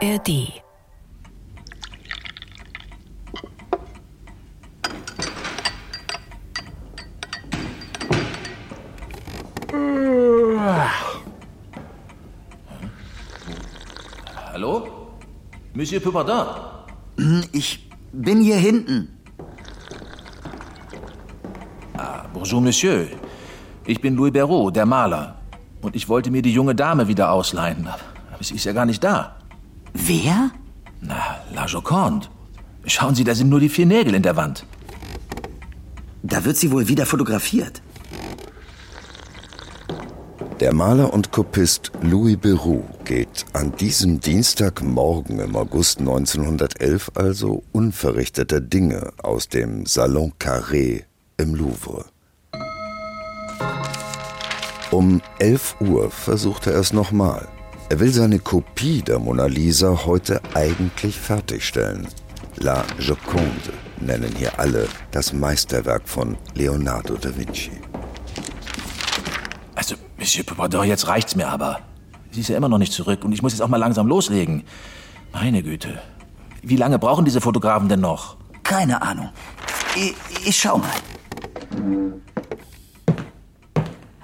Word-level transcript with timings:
ARD. 0.00 0.62
Hallo? 14.52 14.88
Monsieur 15.74 16.00
Pupardin? 16.00 16.46
Ich 17.52 17.90
bin 18.12 18.40
hier 18.40 18.56
hinten. 18.56 19.08
Ah, 21.96 22.24
bonjour, 22.32 22.60
Monsieur. 22.60 23.08
Ich 23.84 24.00
bin 24.00 24.14
Louis 24.14 24.30
Perrault, 24.30 24.76
der 24.76 24.86
Maler. 24.86 25.40
Und 25.82 25.96
ich 25.96 26.08
wollte 26.08 26.30
mir 26.30 26.42
die 26.42 26.52
junge 26.52 26.76
Dame 26.76 27.08
wieder 27.08 27.32
ausleihen. 27.32 27.88
Aber 28.32 28.44
sie 28.44 28.54
ist 28.54 28.64
ja 28.64 28.72
gar 28.72 28.86
nicht 28.86 29.02
da. 29.02 29.37
Wer? 30.08 30.52
Na, 31.02 31.44
La 31.52 31.66
Joconde. 31.66 32.28
Schauen 32.86 33.14
Sie, 33.14 33.24
da 33.24 33.34
sind 33.34 33.50
nur 33.50 33.60
die 33.60 33.68
vier 33.68 33.84
Nägel 33.84 34.14
in 34.14 34.22
der 34.22 34.36
Wand. 34.36 34.64
Da 36.22 36.46
wird 36.46 36.56
sie 36.56 36.70
wohl 36.70 36.88
wieder 36.88 37.04
fotografiert. 37.04 37.82
Der 40.60 40.72
Maler 40.72 41.12
und 41.12 41.30
Kopist 41.30 41.92
Louis 42.00 42.38
Beroux 42.38 42.84
geht 43.04 43.44
an 43.52 43.76
diesem 43.76 44.18
Dienstagmorgen 44.18 45.40
im 45.40 45.54
August 45.54 45.98
1911 45.98 47.10
also 47.14 47.62
unverrichteter 47.72 48.62
Dinge 48.62 49.12
aus 49.22 49.50
dem 49.50 49.84
Salon 49.84 50.32
Carré 50.38 51.04
im 51.36 51.54
Louvre. 51.54 52.06
Um 54.90 55.20
11 55.38 55.76
Uhr 55.82 56.10
versucht 56.10 56.66
er 56.66 56.76
es 56.76 56.94
nochmal. 56.94 57.46
Er 57.90 58.00
will 58.00 58.12
seine 58.12 58.38
Kopie 58.38 59.00
der 59.00 59.18
Mona 59.18 59.46
Lisa 59.46 60.04
heute 60.04 60.42
eigentlich 60.52 61.18
fertigstellen. 61.18 62.06
La 62.56 62.84
Joconde 62.98 63.72
nennen 63.98 64.30
hier 64.36 64.58
alle 64.58 64.86
das 65.10 65.32
Meisterwerk 65.32 66.06
von 66.06 66.36
Leonardo 66.54 67.16
da 67.16 67.34
Vinci. 67.34 67.70
Also, 69.74 69.94
Monsieur 70.18 70.44
Pupardin, 70.44 70.84
jetzt 70.84 71.08
reicht's 71.08 71.34
mir 71.34 71.48
aber. 71.48 71.80
Sie 72.30 72.42
ist 72.42 72.48
ja 72.48 72.58
immer 72.58 72.68
noch 72.68 72.76
nicht 72.76 72.92
zurück 72.92 73.24
und 73.24 73.32
ich 73.32 73.40
muss 73.40 73.52
jetzt 73.52 73.62
auch 73.62 73.68
mal 73.68 73.78
langsam 73.78 74.06
loslegen. 74.06 74.64
Meine 75.32 75.62
Güte. 75.62 75.98
Wie 76.60 76.76
lange 76.76 76.98
brauchen 76.98 77.24
diese 77.24 77.40
Fotografen 77.40 77.88
denn 77.88 78.00
noch? 78.00 78.36
Keine 78.64 79.00
Ahnung. 79.00 79.30
Ich, 79.96 80.14
ich 80.46 80.58
schau 80.58 80.76
mal. 80.76 80.90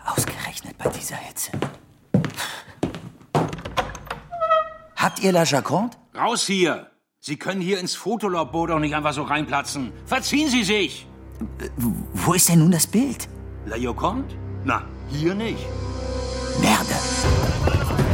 Ausgerechnet 0.05 0.77
bei 0.77 0.91
dieser 0.91 1.16
Hitze. 1.16 1.53
Habt 5.05 5.20
ihr 5.20 5.33
La 5.33 5.42
Joconde? 5.42 5.94
Raus 6.16 6.47
hier! 6.47 6.86
Sie 7.20 7.36
können 7.36 7.60
hier 7.60 7.78
ins 7.78 7.94
Fotolabor 7.94 8.69
doch 8.69 8.78
nicht 8.78 8.94
einfach 8.94 9.12
so 9.12 9.24
reinplatzen. 9.24 9.92
Verziehen 10.06 10.48
Sie 10.48 10.64
sich! 10.64 11.06
Wo 12.14 12.33
ist 12.33 12.48
denn 12.48 12.60
nun 12.60 12.70
das 12.70 12.86
Bild? 12.86 13.28
La 13.66 13.77
Joconde? 13.77 14.34
Na, 14.64 14.82
hier 15.10 15.34
nicht. 15.34 15.66
Merde. 16.58 16.97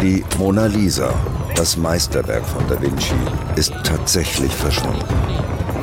Die 0.02 0.24
Mona 0.36 0.66
Lisa, 0.66 1.14
das 1.54 1.76
Meisterwerk 1.76 2.44
von 2.44 2.66
Da 2.66 2.82
Vinci, 2.82 3.14
ist 3.54 3.72
tatsächlich 3.84 4.52
verschwunden. 4.52 5.04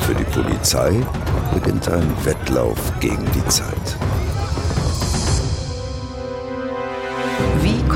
Für 0.02 0.14
die 0.14 0.26
Polizei 0.26 0.92
beginnt 1.54 1.88
ein 1.88 2.14
Wettlauf 2.26 2.78
gegen 3.00 3.26
die 3.32 3.48
Zeit. 3.48 3.98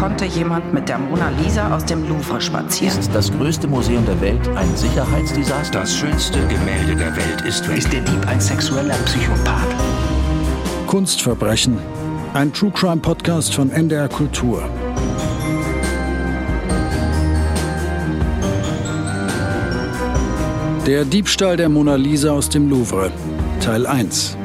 Konnte 0.02 0.26
jemand 0.26 0.74
mit 0.74 0.90
der 0.90 0.98
Mona 0.98 1.30
Lisa 1.30 1.76
aus 1.76 1.86
dem 1.86 2.10
Louvre 2.10 2.42
spazieren? 2.42 2.98
Ist 2.98 3.14
das 3.14 3.32
größte 3.32 3.68
Museum 3.68 4.04
der 4.04 4.20
Welt 4.20 4.50
ein 4.56 4.76
Sicherheitsdesaster? 4.76 5.82
Das 5.82 5.96
schönste 5.96 6.40
Gemälde 6.48 6.96
der 6.96 7.16
Welt 7.16 7.42
ist 7.48 7.70
weg. 7.70 7.78
Ist 7.78 7.94
der 7.94 8.02
Dieb 8.02 8.28
ein 8.28 8.42
sexueller 8.42 8.95
Psychopath? 9.06 9.76
Kunstverbrechen. 10.88 11.78
Ein 12.34 12.52
True 12.52 12.72
Crime 12.72 13.00
Podcast 13.00 13.54
von 13.54 13.70
NDR 13.70 14.10
Kultur. 14.10 14.64
Der 20.88 21.06
Diebstahl 21.06 21.58
der 21.58 21.70
Mona 21.70 21.94
Lisa 21.94 22.32
aus 22.32 22.50
dem 22.50 22.72
Louvre. 22.72 23.11
Teil 23.60 23.86
1. 23.86 24.36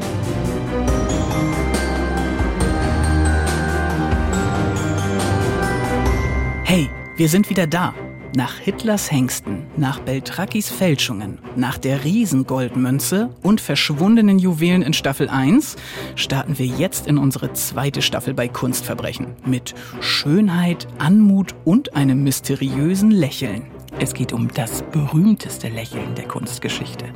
wir 7.17 7.31
sind 7.31 7.49
wieder 7.49 7.67
da. 7.67 7.95
Nach 8.37 8.59
Hitlers 8.59 9.11
Hengsten, 9.11 9.63
nach 9.79 10.01
Beltrakis 10.01 10.69
Fälschungen, 10.69 11.39
nach 11.57 11.79
der 11.79 12.05
Riesengoldmünze 12.05 13.31
und 13.43 13.63
verschwundenen 13.63 14.39
Juwelen 14.39 14.83
in 14.83 14.93
Staffel 14.93 15.31
1 15.31 15.77
starten 16.17 16.59
wir 16.59 16.67
jetzt 16.67 17.07
in 17.07 17.17
unsere 17.17 17.55
zweite 17.55 18.03
Staffel 18.03 18.35
bei 18.35 18.49
Kunstverbrechen 18.49 19.29
mit 19.47 19.75
Schönheit, 20.01 20.87
Anmut 20.99 21.55
und 21.65 21.97
einem 21.97 22.23
mysteriösen 22.25 23.11
Lächeln. 23.11 23.63
Es 23.99 24.13
geht 24.13 24.35
um 24.35 24.49
das 24.53 24.83
berühmteste 24.83 25.69
Lächeln 25.69 26.15
der 26.17 26.29
Kunstgeschichte. 26.29 27.07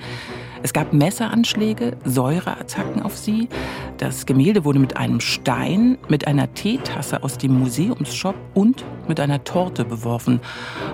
Es 0.62 0.72
gab 0.72 0.92
Messeranschläge, 0.92 1.96
Säureattacken 2.04 3.02
auf 3.02 3.16
sie. 3.16 3.48
Das 3.96 4.26
Gemälde 4.26 4.64
wurde 4.64 4.78
mit 4.78 4.96
einem 4.96 5.20
Stein, 5.20 5.96
mit 6.08 6.26
einer 6.26 6.52
Teetasse 6.52 7.22
aus 7.22 7.38
dem 7.38 7.58
Museumsshop 7.58 8.34
und 8.52 8.84
mit 9.08 9.20
einer 9.20 9.42
Torte 9.42 9.84
beworfen. 9.84 10.40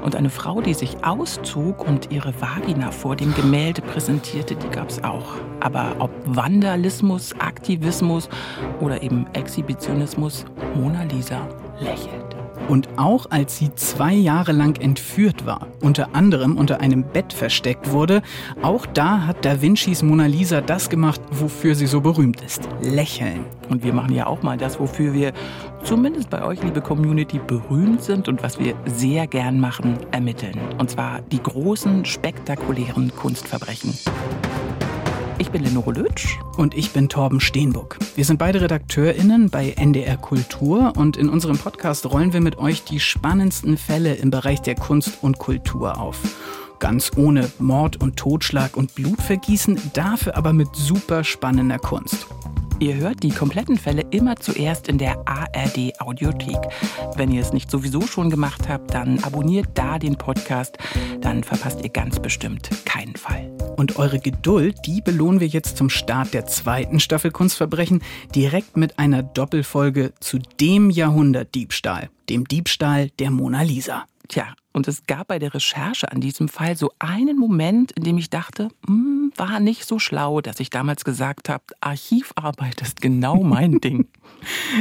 Und 0.05 0.15
eine 0.15 0.31
Frau, 0.31 0.60
die 0.60 0.75
sich 0.75 1.05
auszog 1.05 1.87
und 1.87 2.12
ihre 2.12 2.32
Vagina 2.41 2.93
vor 2.93 3.16
dem 3.16 3.34
Gemälde 3.34 3.82
präsentierte, 3.82 4.55
die 4.55 4.69
gab 4.69 4.88
es 4.88 5.03
auch. 5.03 5.34
Aber 5.60 5.97
ob 5.99 6.10
Vandalismus, 6.25 7.32
Aktivismus 7.41 8.28
oder 8.81 9.03
eben 9.03 9.26
Exhibitionismus, 9.32 10.44
Mona 10.75 11.03
Lisa 11.05 11.41
lächelt. 11.81 12.36
Und 12.69 12.88
auch 12.97 13.27
als 13.31 13.59
sie 13.59 13.75
zwei 13.75 14.12
Jahre 14.12 14.53
lang 14.53 14.81
entführt 14.81 15.47
war, 15.47 15.69
unter 15.81 16.15
anderem 16.15 16.56
unter 16.56 16.81
einem 16.81 17.04
Bett 17.04 17.32
versteckt 17.32 17.93
wurde, 17.93 18.22
auch 18.62 18.87
da 18.87 19.27
hat 19.27 19.44
Da 19.44 19.62
Vincis 19.62 20.03
Mona 20.03 20.27
Lisa 20.27 20.60
das 20.60 20.91
gemacht, 20.91 21.21
wofür 21.31 21.75
sie 21.75 21.87
so 21.87 22.00
berühmt 22.00 22.43
ist. 22.43 22.69
Lächeln. 22.82 23.44
Und 23.69 23.84
wir 23.84 23.93
machen 23.93 24.15
ja 24.15 24.26
auch 24.26 24.43
mal 24.43 24.56
das, 24.56 24.81
wofür 24.81 25.12
wir 25.12 25.32
zumindest 25.84 26.31
bei 26.31 26.44
euch, 26.44 26.62
liebe 26.62 26.81
Community, 26.81 27.41
berühmt 27.47 28.03
sind 28.03 28.28
und 28.28 28.43
was 28.43 28.59
wir 28.59 28.75
sehr 28.87 29.26
gern 29.26 29.60
machen, 29.60 29.99
ermitteln. 30.10 30.59
Und 30.78 30.91
zwar 30.91 31.22
die 31.22 31.43
großen, 31.43 32.05
spektakulären 32.05 33.12
Kunstverbrechen. 33.15 33.94
Ich 35.39 35.51
bin 35.51 35.63
Lenore 35.63 35.93
Lötsch. 35.93 36.39
Und 36.57 36.75
ich 36.75 36.93
bin 36.93 37.11
Torben 37.11 37.41
Steenbuck. 37.41 37.99
Wir 38.15 38.25
sind 38.25 38.39
beide 38.39 38.63
RedakteurInnen 38.63 39.51
bei 39.51 39.75
NDR 39.77 40.17
Kultur 40.17 40.95
und 40.97 41.19
in 41.19 41.29
unserem 41.29 41.59
Podcast 41.59 42.07
rollen 42.07 42.33
wir 42.33 42.41
mit 42.41 42.57
euch 42.57 42.85
die 42.85 43.01
spannendsten 43.01 43.77
Fälle 43.77 44.15
im 44.15 44.31
Bereich 44.31 44.63
der 44.63 44.77
Kunst 44.77 45.19
und 45.21 45.39
Kultur 45.39 46.01
auf. 46.01 46.19
Ganz 46.79 47.13
ohne 47.17 47.51
Mord 47.59 48.01
und 48.01 48.17
Totschlag 48.17 48.79
und 48.79 48.95
Blutvergießen, 48.95 49.79
dafür 49.93 50.39
aber 50.39 50.55
mit 50.55 50.75
super 50.75 51.23
spannender 51.23 51.79
Kunst. 51.79 52.27
Ihr 52.78 52.97
hört 52.97 53.22
die 53.22 53.31
kompletten 53.31 53.78
Fälle 53.78 54.03
immer 54.10 54.37
zuerst 54.37 54.88
in 54.88 54.98
der 54.98 55.26
ARD 55.26 55.98
Audiothek. 55.98 56.59
Wenn 57.16 57.32
ihr 57.32 57.41
es 57.41 57.54
nicht 57.54 57.70
sowieso 57.70 58.03
schon 58.03 58.28
gemacht 58.28 58.69
habt, 58.69 58.92
dann 58.92 59.19
abonniert 59.25 59.69
da 59.75 59.98
den 59.98 60.16
Podcast, 60.16 60.76
dann 61.22 61.42
verpasst 61.42 61.82
ihr 61.82 61.88
ganz 61.88 62.20
bestimmt 62.20 62.69
keinen 62.84 63.16
Fall. 63.16 63.50
Und 63.78 63.97
eure 63.97 64.19
Geduld, 64.19 64.76
die 64.84 65.00
belohnen 65.00 65.41
wir 65.41 65.47
jetzt 65.47 65.78
zum 65.78 65.88
Start 65.88 66.34
der 66.34 66.47
zweiten 66.47 67.00
Staffel 67.00 67.31
Kunstverbrechen 67.31 68.03
direkt 68.34 68.76
mit 68.76 68.98
einer 68.98 69.22
Doppelfolge 69.22 70.12
zu 70.20 70.38
dem 70.60 70.91
Jahrhundertdiebstahl, 70.91 72.10
dem 72.28 72.47
Diebstahl 72.47 73.08
der 73.19 73.31
Mona 73.31 73.62
Lisa. 73.62 74.05
Tja, 74.29 74.55
und 74.76 74.87
es 74.88 75.06
gab 75.06 75.28
bei 75.28 75.38
der 75.38 75.55
Recherche 75.55 76.12
an 76.12 76.20
diesem 76.20 76.49
Fall 76.49 76.76
so 76.76 76.93
einen 76.99 77.38
Moment, 77.38 77.93
in 77.93 78.05
dem 78.05 78.19
ich 78.19 78.28
dachte, 78.28 78.69
hm, 78.87 79.32
war 79.34 79.58
nicht 79.58 79.87
so 79.87 79.99
schlau, 79.99 80.43
dass 80.43 80.61
ich 80.61 80.69
damals 80.69 81.02
gesagt 81.02 81.49
habe, 81.49 81.64
Archivarbeit 81.81 82.82
ist 82.82 83.00
genau 83.00 83.43
mein 83.43 83.78
Ding. 83.81 84.06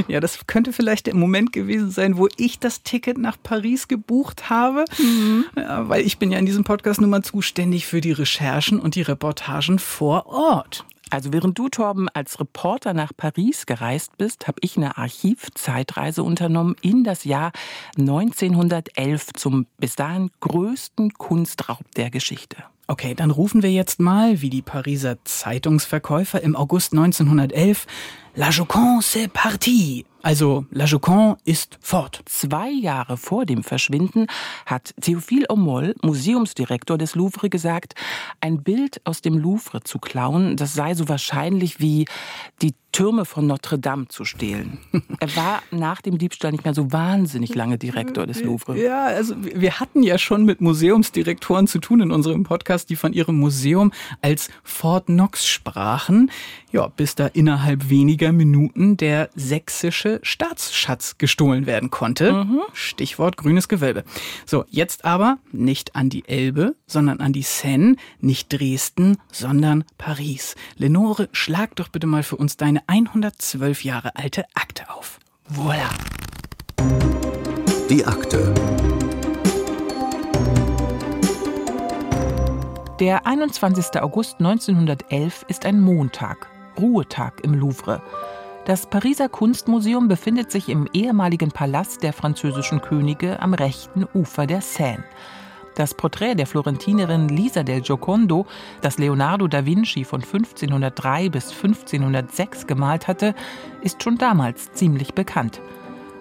Ja, 0.09 0.19
das 0.19 0.47
könnte 0.47 0.73
vielleicht 0.73 1.07
der 1.07 1.15
Moment 1.15 1.53
gewesen 1.53 1.91
sein, 1.91 2.17
wo 2.17 2.27
ich 2.35 2.59
das 2.59 2.83
Ticket 2.83 3.17
nach 3.17 3.37
Paris 3.41 3.87
gebucht 3.87 4.49
habe, 4.49 4.83
mhm. 4.97 5.45
ja, 5.55 5.87
weil 5.87 6.05
ich 6.05 6.19
bin 6.19 6.29
ja 6.29 6.39
in 6.39 6.45
diesem 6.45 6.65
Podcast 6.65 6.99
nun 6.99 7.09
mal 7.09 7.23
zuständig 7.23 7.85
für 7.85 8.01
die 8.01 8.11
Recherchen 8.11 8.81
und 8.81 8.95
die 8.95 9.01
Reportagen 9.01 9.79
vor 9.79 10.25
Ort. 10.25 10.83
Also 11.09 11.31
während 11.31 11.57
du, 11.57 11.69
Torben, 11.69 12.09
als 12.09 12.39
Reporter 12.39 12.93
nach 12.93 13.11
Paris 13.15 13.65
gereist 13.65 14.17
bist, 14.17 14.47
habe 14.47 14.57
ich 14.61 14.77
eine 14.77 14.97
Archivzeitreise 14.97 16.23
unternommen 16.23 16.75
in 16.81 17.03
das 17.03 17.23
Jahr 17.23 17.51
1911 17.97 19.33
zum 19.33 19.67
bis 19.77 19.95
dahin 19.95 20.31
größten 20.39 21.13
Kunstraub 21.13 21.83
der 21.95 22.09
Geschichte. 22.09 22.57
Okay, 22.87 23.15
dann 23.15 23.31
rufen 23.31 23.63
wir 23.63 23.71
jetzt 23.71 23.99
mal, 23.99 24.41
wie 24.41 24.51
die 24.51 24.61
Pariser 24.61 25.17
Zeitungsverkäufer 25.23 26.41
im 26.41 26.55
August 26.55 26.93
1911, 26.93 27.87
La 28.37 28.49
Joconde 28.49 29.01
c'est 29.01 29.29
parti. 29.29 30.05
Also 30.21 30.65
La 30.71 30.85
Joconde 30.85 31.37
ist 31.45 31.77
fort. 31.81 32.21
Zwei 32.25 32.69
Jahre 32.69 33.15
vor 33.15 33.45
dem 33.45 33.63
Verschwinden 33.63 34.27
hat 34.65 34.93
Théophile 34.99 35.45
Omol, 35.49 35.93
Museumsdirektor 36.01 36.97
des 36.97 37.15
Louvre, 37.15 37.47
gesagt, 37.49 37.93
ein 38.41 38.63
Bild 38.63 38.99
aus 39.05 39.21
dem 39.21 39.37
Louvre 39.37 39.83
zu 39.83 39.99
klauen, 39.99 40.57
das 40.57 40.73
sei 40.73 40.95
so 40.95 41.07
wahrscheinlich 41.07 41.79
wie 41.79 42.05
die 42.63 42.73
Türme 42.91 43.25
von 43.25 43.45
Notre 43.45 43.77
Dame 43.77 44.07
zu 44.07 44.25
stehlen. 44.25 44.79
Er 45.19 45.35
war 45.35 45.61
nach 45.69 46.01
dem 46.01 46.17
Diebstahl 46.17 46.53
nicht 46.53 46.63
mehr 46.63 46.73
so 46.73 46.91
wahnsinnig 46.91 47.53
lange 47.53 47.77
Direktor 47.77 48.25
des 48.25 48.41
Louvre. 48.41 48.81
Ja, 48.81 49.05
also 49.05 49.35
wir 49.37 49.79
hatten 49.79 50.01
ja 50.01 50.17
schon 50.17 50.45
mit 50.45 50.61
Museumsdirektoren 50.61 51.67
zu 51.67 51.79
tun 51.79 51.99
in 51.99 52.11
unserem 52.11 52.43
Podcast, 52.43 52.89
die 52.89 52.95
von 52.95 53.11
ihrem 53.11 53.37
Museum 53.37 53.91
als 54.21 54.49
Fort 54.63 55.07
Knox 55.07 55.45
sprachen. 55.45 56.31
Ja, 56.75 56.89
bis 56.89 57.15
da 57.15 57.27
innerhalb 57.27 57.89
weniger 57.89 58.33
Minuten 58.33 58.97
der 58.97 59.29
sächsische 59.33 60.19
Staatsschatz 60.23 61.17
gestohlen 61.17 61.67
werden 61.67 61.89
konnte. 61.89 62.33
Mhm. 62.33 62.63
Stichwort 62.73 63.37
grünes 63.37 63.69
Gewölbe. 63.69 64.03
So, 64.45 64.65
jetzt 64.67 65.05
aber 65.05 65.37
nicht 65.53 65.95
an 65.95 66.09
die 66.09 66.27
Elbe, 66.27 66.75
sondern 66.85 67.21
an 67.21 67.31
die 67.31 67.43
Seine, 67.43 67.95
nicht 68.19 68.51
Dresden, 68.51 69.15
sondern 69.31 69.85
Paris. 69.97 70.55
Lenore, 70.75 71.29
schlag 71.31 71.77
doch 71.77 71.87
bitte 71.87 72.07
mal 72.07 72.23
für 72.23 72.35
uns 72.35 72.57
deine 72.57 72.81
112 72.87 73.85
Jahre 73.85 74.13
alte 74.17 74.43
Akte 74.53 74.89
auf. 74.89 75.21
Voilà. 75.49 75.87
Die 77.89 78.03
Akte. 78.05 78.53
Der 82.99 83.25
21. 83.25 84.01
August 84.01 84.39
1911 84.39 85.45
ist 85.47 85.65
ein 85.65 85.79
Montag, 85.79 86.49
Ruhetag 86.77 87.43
im 87.43 87.53
Louvre. 87.53 88.01
Das 88.65 88.87
Pariser 88.87 89.29
Kunstmuseum 89.29 90.07
befindet 90.07 90.51
sich 90.51 90.69
im 90.69 90.87
ehemaligen 90.91 91.51
Palast 91.51 92.01
der 92.01 92.13
französischen 92.13 92.81
Könige 92.81 93.39
am 93.39 93.53
rechten 93.53 94.07
Ufer 94.13 94.47
der 94.47 94.61
Seine. 94.61 95.03
Das 95.75 95.93
Porträt 95.93 96.35
der 96.35 96.47
Florentinerin 96.47 97.27
Lisa 97.27 97.63
del 97.63 97.81
Giocondo, 97.81 98.47
das 98.81 98.97
Leonardo 98.97 99.47
da 99.47 99.65
Vinci 99.65 100.05
von 100.05 100.23
1503 100.23 101.29
bis 101.29 101.51
1506 101.51 102.65
gemalt 102.65 103.07
hatte, 103.07 103.35
ist 103.81 104.01
schon 104.01 104.17
damals 104.17 104.71
ziemlich 104.71 105.13
bekannt. 105.13 105.61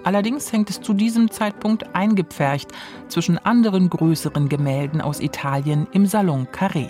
Allerdings 0.02 0.52
hängt 0.52 0.70
es 0.70 0.82
zu 0.82 0.92
diesem 0.92 1.30
Zeitpunkt 1.30 1.94
eingepfercht 1.94 2.70
zwischen 3.08 3.38
anderen 3.38 3.88
größeren 3.88 4.48
Gemälden 4.48 5.00
aus 5.00 5.20
Italien 5.20 5.86
im 5.92 6.04
Salon 6.06 6.46
Carré. 6.48 6.88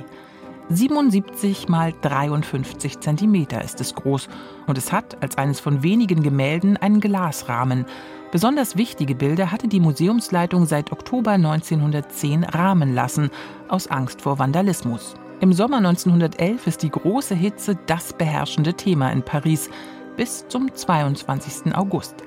77 0.70 1.68
mal 1.68 1.92
53 2.00 3.00
Zentimeter 3.00 3.62
ist 3.62 3.80
es 3.82 3.94
groß 3.94 4.28
und 4.66 4.78
es 4.78 4.92
hat 4.92 5.22
als 5.22 5.36
eines 5.36 5.60
von 5.60 5.82
wenigen 5.82 6.22
Gemälden 6.22 6.78
einen 6.78 7.00
Glasrahmen. 7.00 7.84
Besonders 8.32 8.76
wichtige 8.76 9.14
Bilder 9.14 9.52
hatte 9.52 9.68
die 9.68 9.78
Museumsleitung 9.78 10.64
seit 10.64 10.90
Oktober 10.90 11.32
1910 11.32 12.44
rahmen 12.44 12.94
lassen, 12.94 13.30
aus 13.68 13.88
Angst 13.88 14.22
vor 14.22 14.38
Vandalismus. 14.38 15.14
Im 15.40 15.52
Sommer 15.52 15.76
1911 15.76 16.66
ist 16.66 16.82
die 16.82 16.90
große 16.90 17.34
Hitze 17.34 17.76
das 17.86 18.14
beherrschende 18.14 18.72
Thema 18.72 19.12
in 19.12 19.22
Paris 19.22 19.68
bis 20.16 20.48
zum 20.48 20.74
22. 20.74 21.74
August. 21.76 22.24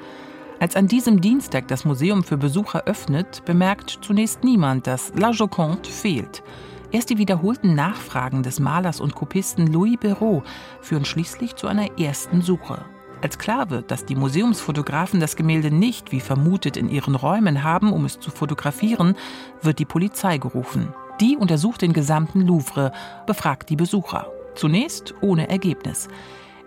Als 0.59 0.75
an 0.75 0.87
diesem 0.87 1.21
Dienstag 1.21 1.67
das 1.67 1.85
Museum 1.85 2.23
für 2.23 2.37
Besucher 2.37 2.83
öffnet, 2.85 3.43
bemerkt 3.45 3.99
zunächst 4.01 4.43
niemand, 4.43 4.85
dass 4.85 5.11
La 5.15 5.31
Joconde 5.31 5.89
fehlt. 5.89 6.43
Erst 6.91 7.09
die 7.09 7.17
wiederholten 7.17 7.75
Nachfragen 7.75 8.43
des 8.43 8.59
Malers 8.61 9.01
und 9.01 9.13
Kopisten 9.13 9.67
Louis 9.67 9.97
Béraud 9.97 10.43
führen 10.79 11.03
schließlich 11.03 11.55
zu 11.55 11.67
einer 11.67 11.99
ersten 11.99 12.41
Suche. 12.41 12.85
Als 13.21 13.37
klar 13.37 13.69
wird, 13.69 13.91
dass 13.91 14.05
die 14.05 14.15
Museumsfotografen 14.15 15.19
das 15.19 15.35
Gemälde 15.35 15.69
nicht, 15.71 16.11
wie 16.11 16.21
vermutet, 16.21 16.77
in 16.77 16.87
ihren 16.89 17.15
Räumen 17.15 17.63
haben, 17.63 17.91
um 17.91 18.05
es 18.05 18.19
zu 18.19 18.31
fotografieren, 18.31 19.15
wird 19.61 19.79
die 19.79 19.85
Polizei 19.85 20.37
gerufen. 20.37 20.93
Die 21.19 21.35
untersucht 21.35 21.81
den 21.81 21.93
gesamten 21.93 22.41
Louvre, 22.41 22.91
befragt 23.25 23.69
die 23.69 23.75
Besucher. 23.75 24.27
Zunächst 24.55 25.13
ohne 25.21 25.49
Ergebnis. 25.49 26.07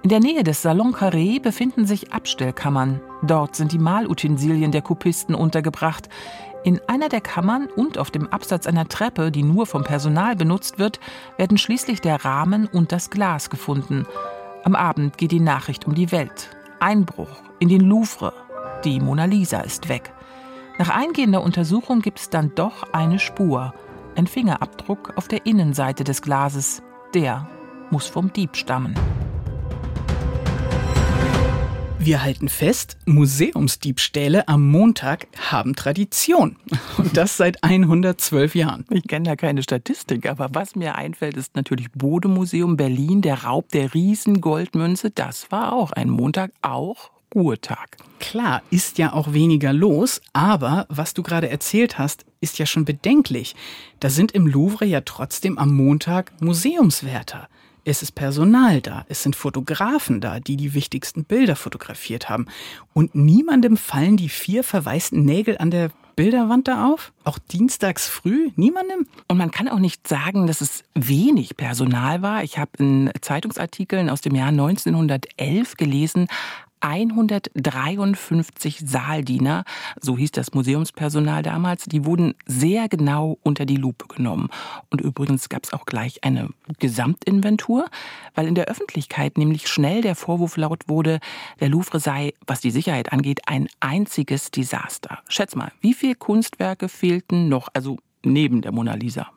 In 0.03 0.09
der 0.09 0.21
Nähe 0.21 0.43
des 0.43 0.63
Salon 0.63 0.95
Carré 0.95 1.41
befinden 1.41 1.87
sich 1.87 2.13
Abstellkammern. 2.13 3.01
Dort 3.23 3.55
sind 3.55 3.73
die 3.73 3.79
Malutensilien 3.79 4.73
der 4.73 4.83
Kopisten 4.83 5.35
untergebracht. 5.35 6.09
In 6.63 6.81
einer 6.89 7.09
der 7.09 7.23
Kammern 7.23 7.69
und 7.75 7.97
auf 7.97 8.11
dem 8.11 8.29
Absatz 8.29 8.67
einer 8.67 8.87
Treppe, 8.87 9.31
die 9.31 9.43
nur 9.43 9.67
vom 9.67 9.83
Personal 9.83 10.37
benutzt 10.37 10.79
wird, 10.79 11.01
werden 11.39 11.57
schließlich 11.57 12.01
der 12.01 12.25
Rahmen 12.25 12.67
und 12.67 12.93
das 12.93 13.09
Glas 13.09 13.49
gefunden. 13.49 14.07
Am 14.65 14.75
Abend 14.75 15.17
geht 15.17 15.33
die 15.33 15.41
Nachricht 15.41 15.87
um 15.87 15.95
die 15.95 16.13
Welt. 16.13 16.51
Einbruch 16.79 17.43
in 17.61 17.69
den 17.69 17.81
Louvre. 17.81 18.35
Die 18.85 19.01
Mona 19.01 19.25
Lisa 19.25 19.61
ist 19.61 19.89
weg. 19.89 20.13
Nach 20.79 20.91
eingehender 20.91 21.43
Untersuchung 21.43 22.01
gibt 22.01 22.21
es 22.21 22.31
dann 22.31 22.55
doch 22.55 22.93
eine 22.93 23.19
Spur. 23.19 23.75
Ein 24.17 24.27
Fingerabdruck 24.27 25.15
auf 25.17 25.29
der 25.29 25.47
Innenseite 25.47 26.05
des 26.05 26.21
Glases. 26.21 26.83
Der 27.15 27.49
muss 27.91 28.07
vom 28.07 28.33
Dieb 28.33 28.57
stammen. 28.57 28.95
Wir 32.03 32.23
halten 32.23 32.49
fest, 32.49 32.97
Museumsdiebstähle 33.05 34.49
am 34.49 34.67
Montag 34.71 35.27
haben 35.51 35.77
Tradition. 35.77 36.57
Und 36.97 37.15
das 37.15 37.37
seit 37.37 37.63
112 37.63 38.55
Jahren. 38.55 38.87
Ich 38.89 39.07
kenne 39.07 39.29
da 39.29 39.37
keine 39.37 39.63
Statistik, 39.63 40.27
aber 40.27 40.49
was 40.55 40.75
mir 40.75 40.95
einfällt, 40.95 41.37
ist 41.37 41.57
natürlich 41.57 41.93
Bodemuseum 41.93 42.79
Berlin, 42.79 43.21
der 43.21 43.45
Raub 43.45 43.69
der 43.69 43.93
Riesengoldmünze. 43.93 45.11
Das 45.11 45.53
war 45.53 45.75
auch 45.75 45.93
ein 45.93 46.09
Montag, 46.09 46.53
auch 46.63 47.11
Ruhetag. 47.35 47.99
Klar, 48.19 48.63
ist 48.71 48.97
ja 48.97 49.13
auch 49.13 49.35
weniger 49.35 49.75
los, 49.75 50.23
aber 50.33 50.87
was 50.89 51.13
du 51.13 51.23
gerade 51.23 51.51
erzählt 51.51 51.99
hast, 51.99 52.25
ist 52.41 52.59
ja 52.59 52.65
schon 52.65 52.87
bedenklich. 52.87 53.55
Da 54.01 54.09
sind 54.09 54.33
im 54.33 54.47
Louvre 54.47 54.87
ja 54.87 55.03
trotzdem 55.03 55.59
am 55.59 55.77
Montag 55.77 56.33
Museumswärter. 56.41 57.49
Es 57.85 58.03
ist 58.03 58.13
Personal 58.13 58.81
da, 58.81 59.05
es 59.09 59.23
sind 59.23 59.37
Fotografen 59.37 60.21
da, 60.21 60.41
die 60.41 60.57
die 60.57 60.75
wichtigsten 60.75 61.25
Bilder 61.25 61.57
fotografiert 61.57 62.29
haben. 62.29 62.47
Und 62.93 63.15
niemandem 63.15 63.77
fallen 63.77 64.17
die 64.17 64.29
vier 64.29 64.65
verwaisten 64.65 65.25
Nägel 65.25 65.59
an 65.59 65.71
der 65.71 65.91
Bilderwand 66.17 66.69
da 66.69 66.87
auf? 66.87 67.13
Auch 67.25 67.39
dienstags 67.39 68.07
früh? 68.07 68.51
Niemandem? 68.57 69.07
Und 69.29 69.39
man 69.39 69.51
kann 69.51 69.69
auch 69.69 69.79
nicht 69.79 70.07
sagen, 70.07 70.47
dass 70.47 70.61
es 70.61 70.85
wenig 70.95 71.57
Personal 71.57 72.21
war. 72.21 72.45
Ich 72.45 72.59
habe 72.59 72.73
in 72.79 73.11
Zeitungsartikeln 73.23 74.11
aus 74.11 74.21
dem 74.21 74.35
Jahr 74.35 74.49
1911 74.49 75.77
gelesen, 75.77 76.29
153 76.81 78.83
Saaldiener, 78.87 79.65
so 80.01 80.17
hieß 80.17 80.33
das 80.33 80.55
Museumspersonal 80.55 81.43
damals, 81.43 81.85
die 81.85 82.05
wurden 82.05 82.35
sehr 82.47 82.89
genau 82.89 83.39
unter 83.43 83.67
die 83.67 83.77
Lupe 83.77 84.07
genommen. 84.09 84.49
Und 84.91 85.01
übrigens 85.01 85.49
gab 85.49 85.65
es 85.65 85.73
auch 85.73 85.87
gleich 85.87 86.25
eine 86.25 86.51
Gesamtinventur, 86.79 87.87
weil 88.35 88.47
in 88.47 88.55
der 88.55 88.67
Öffentlichkeit 88.67 89.39
nämlich 89.39 89.69
schnell 89.69 90.03
der 90.03 90.15
Vorwurf 90.15 90.57
laut 90.57 90.89
wurde, 90.89 91.21
der 91.61 91.69
Louvre 91.69 92.01
sei, 92.01 92.33
was 92.47 92.61
die 92.61 92.71
Sicherheit 92.71 93.13
angeht, 93.13 93.41
ein 93.47 93.69
einziges 93.81 94.51
Desaster. 94.51 95.19
Schätz 95.29 95.55
mal, 95.55 95.73
wie 95.81 95.95
viele 95.95 96.15
Kunstwerke 96.15 96.89
fehlten 96.89 97.49
noch, 97.49 97.69
also 97.75 97.99
neben 98.25 98.63
der 98.63 98.73
Mona 98.73 98.95
Lisa? 98.95 99.29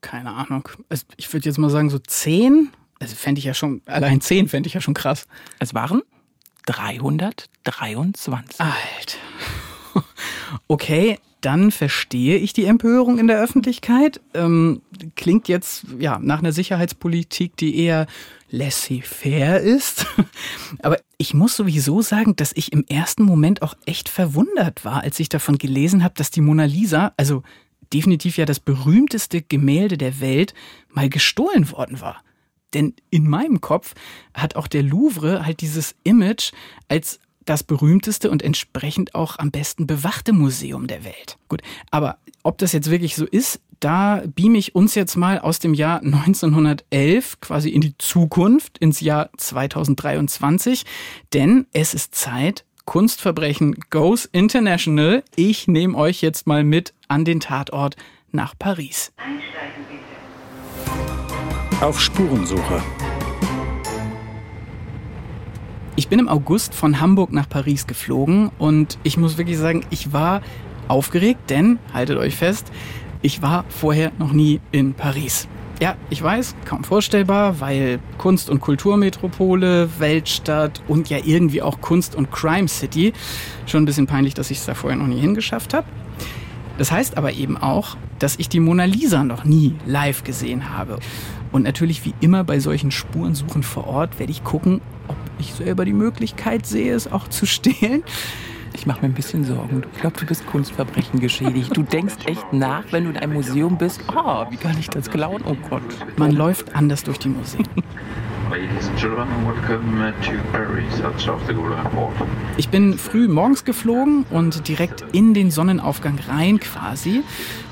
Keine 0.00 0.32
Ahnung. 0.32 0.68
Ich 1.16 1.32
würde 1.32 1.46
jetzt 1.46 1.58
mal 1.58 1.70
sagen, 1.70 1.90
so 1.90 1.98
zehn. 1.98 2.70
Also 2.98 3.14
fände 3.14 3.38
ich 3.38 3.44
ja 3.44 3.54
schon, 3.54 3.82
allein 3.86 4.20
zehn 4.20 4.48
fände 4.48 4.68
ich 4.68 4.74
ja 4.74 4.80
schon 4.80 4.94
krass. 4.94 5.26
Es 5.58 5.74
waren 5.74 6.02
323. 6.66 8.60
Alt. 8.60 9.18
Okay, 10.68 11.18
dann 11.40 11.70
verstehe 11.70 12.36
ich 12.38 12.52
die 12.52 12.64
Empörung 12.64 13.18
in 13.18 13.26
der 13.26 13.40
Öffentlichkeit. 13.40 14.20
Ähm, 14.34 14.82
klingt 15.14 15.48
jetzt 15.48 15.84
ja 15.98 16.18
nach 16.18 16.40
einer 16.40 16.52
Sicherheitspolitik, 16.52 17.56
die 17.56 17.78
eher 17.78 18.06
laissez-faire 18.50 19.60
ist. 19.60 20.06
Aber 20.82 20.98
ich 21.18 21.34
muss 21.34 21.56
sowieso 21.56 22.02
sagen, 22.02 22.36
dass 22.36 22.52
ich 22.54 22.72
im 22.72 22.84
ersten 22.88 23.22
Moment 23.22 23.62
auch 23.62 23.74
echt 23.86 24.08
verwundert 24.08 24.84
war, 24.84 25.02
als 25.02 25.20
ich 25.20 25.28
davon 25.28 25.58
gelesen 25.58 26.02
habe, 26.02 26.14
dass 26.16 26.30
die 26.30 26.40
Mona 26.40 26.64
Lisa, 26.64 27.12
also 27.16 27.42
definitiv 27.92 28.38
ja 28.38 28.44
das 28.44 28.60
berühmteste 28.60 29.42
Gemälde 29.42 29.98
der 29.98 30.20
Welt, 30.20 30.54
mal 30.88 31.08
gestohlen 31.08 31.70
worden 31.70 32.00
war. 32.00 32.22
Denn 32.74 32.94
in 33.10 33.28
meinem 33.28 33.60
Kopf 33.60 33.94
hat 34.34 34.56
auch 34.56 34.66
der 34.66 34.82
Louvre 34.82 35.46
halt 35.46 35.60
dieses 35.60 35.94
Image 36.04 36.52
als 36.88 37.20
das 37.44 37.62
berühmteste 37.62 38.30
und 38.30 38.42
entsprechend 38.42 39.14
auch 39.14 39.38
am 39.38 39.50
besten 39.50 39.86
bewachte 39.86 40.32
Museum 40.32 40.88
der 40.88 41.04
Welt. 41.04 41.38
Gut, 41.48 41.62
aber 41.90 42.18
ob 42.42 42.58
das 42.58 42.72
jetzt 42.72 42.90
wirklich 42.90 43.16
so 43.16 43.24
ist, 43.24 43.60
da 43.80 44.22
beame 44.34 44.58
ich 44.58 44.74
uns 44.74 44.94
jetzt 44.94 45.16
mal 45.16 45.38
aus 45.38 45.58
dem 45.58 45.74
Jahr 45.74 46.02
1911 46.02 47.40
quasi 47.40 47.70
in 47.70 47.82
die 47.82 47.96
Zukunft, 47.98 48.78
ins 48.78 49.00
Jahr 49.00 49.30
2023, 49.36 50.84
denn 51.32 51.66
es 51.72 51.94
ist 51.94 52.14
Zeit, 52.14 52.64
Kunstverbrechen 52.84 53.74
goes 53.90 54.26
international. 54.26 55.24
Ich 55.34 55.66
nehme 55.66 55.96
euch 55.96 56.22
jetzt 56.22 56.46
mal 56.46 56.64
mit 56.64 56.94
an 57.08 57.24
den 57.24 57.40
Tatort 57.40 57.96
nach 58.30 58.54
Paris. 58.58 59.12
Einsteigen 59.16 59.84
bitte. 59.88 60.15
Auf 61.82 62.00
Spurensuche. 62.00 62.82
Ich 65.94 66.08
bin 66.08 66.18
im 66.18 66.26
August 66.26 66.74
von 66.74 67.02
Hamburg 67.02 67.32
nach 67.32 67.46
Paris 67.50 67.86
geflogen 67.86 68.50
und 68.58 68.98
ich 69.02 69.18
muss 69.18 69.36
wirklich 69.36 69.58
sagen, 69.58 69.84
ich 69.90 70.10
war 70.10 70.40
aufgeregt, 70.88 71.50
denn, 71.50 71.78
haltet 71.92 72.16
euch 72.16 72.34
fest, 72.34 72.72
ich 73.20 73.42
war 73.42 73.66
vorher 73.68 74.10
noch 74.18 74.32
nie 74.32 74.60
in 74.72 74.94
Paris. 74.94 75.48
Ja, 75.78 75.96
ich 76.08 76.22
weiß, 76.22 76.54
kaum 76.64 76.82
vorstellbar, 76.82 77.60
weil 77.60 77.98
Kunst- 78.16 78.48
und 78.48 78.60
Kulturmetropole, 78.60 79.90
Weltstadt 79.98 80.82
und 80.88 81.10
ja 81.10 81.18
irgendwie 81.22 81.60
auch 81.60 81.82
Kunst- 81.82 82.14
und 82.14 82.32
Crime 82.32 82.68
City. 82.68 83.12
Schon 83.66 83.82
ein 83.82 83.86
bisschen 83.86 84.06
peinlich, 84.06 84.32
dass 84.32 84.50
ich 84.50 84.58
es 84.58 84.64
da 84.64 84.72
vorher 84.72 84.98
noch 84.98 85.08
nie 85.08 85.20
hingeschafft 85.20 85.74
habe. 85.74 85.86
Das 86.78 86.90
heißt 86.90 87.18
aber 87.18 87.32
eben 87.32 87.58
auch, 87.58 87.96
dass 88.18 88.36
ich 88.38 88.48
die 88.48 88.60
Mona 88.60 88.84
Lisa 88.84 89.24
noch 89.24 89.44
nie 89.44 89.74
live 89.84 90.24
gesehen 90.24 90.70
habe. 90.76 90.98
Und 91.56 91.62
natürlich 91.62 92.04
wie 92.04 92.12
immer 92.20 92.44
bei 92.44 92.60
solchen 92.60 92.90
Spurensuchen 92.90 93.62
vor 93.62 93.86
Ort 93.86 94.18
werde 94.18 94.30
ich 94.30 94.44
gucken, 94.44 94.82
ob 95.08 95.16
ich 95.38 95.54
selber 95.54 95.86
die 95.86 95.94
Möglichkeit 95.94 96.66
sehe, 96.66 96.94
es 96.94 97.10
auch 97.10 97.28
zu 97.28 97.46
stehlen. 97.46 98.02
Ich 98.74 98.84
mache 98.84 99.00
mir 99.00 99.06
ein 99.06 99.14
bisschen 99.14 99.42
Sorgen. 99.42 99.82
Ich 99.94 100.00
glaube, 100.02 100.20
du 100.20 100.26
bist 100.26 100.46
Kunstverbrechen 100.46 101.18
geschädigt. 101.18 101.74
Du 101.74 101.82
denkst 101.82 102.16
echt 102.26 102.52
nach, 102.52 102.84
wenn 102.90 103.04
du 103.04 103.10
in 103.10 103.16
einem 103.16 103.32
Museum 103.32 103.78
bist. 103.78 104.02
Oh, 104.14 104.44
wie 104.50 104.58
kann 104.58 104.76
ich 104.78 104.90
das 104.90 105.10
klauen? 105.10 105.42
Oh 105.48 105.56
Gott. 105.70 105.80
Man 106.18 106.32
läuft 106.32 106.76
anders 106.76 107.04
durch 107.04 107.18
die 107.20 107.30
Museen. 107.30 107.66
Ich 112.56 112.68
bin 112.68 112.98
früh 112.98 113.28
morgens 113.28 113.64
geflogen 113.64 114.24
und 114.30 114.68
direkt 114.68 115.04
in 115.12 115.34
den 115.34 115.50
Sonnenaufgang 115.50 116.18
rein 116.28 116.60
quasi. 116.60 117.22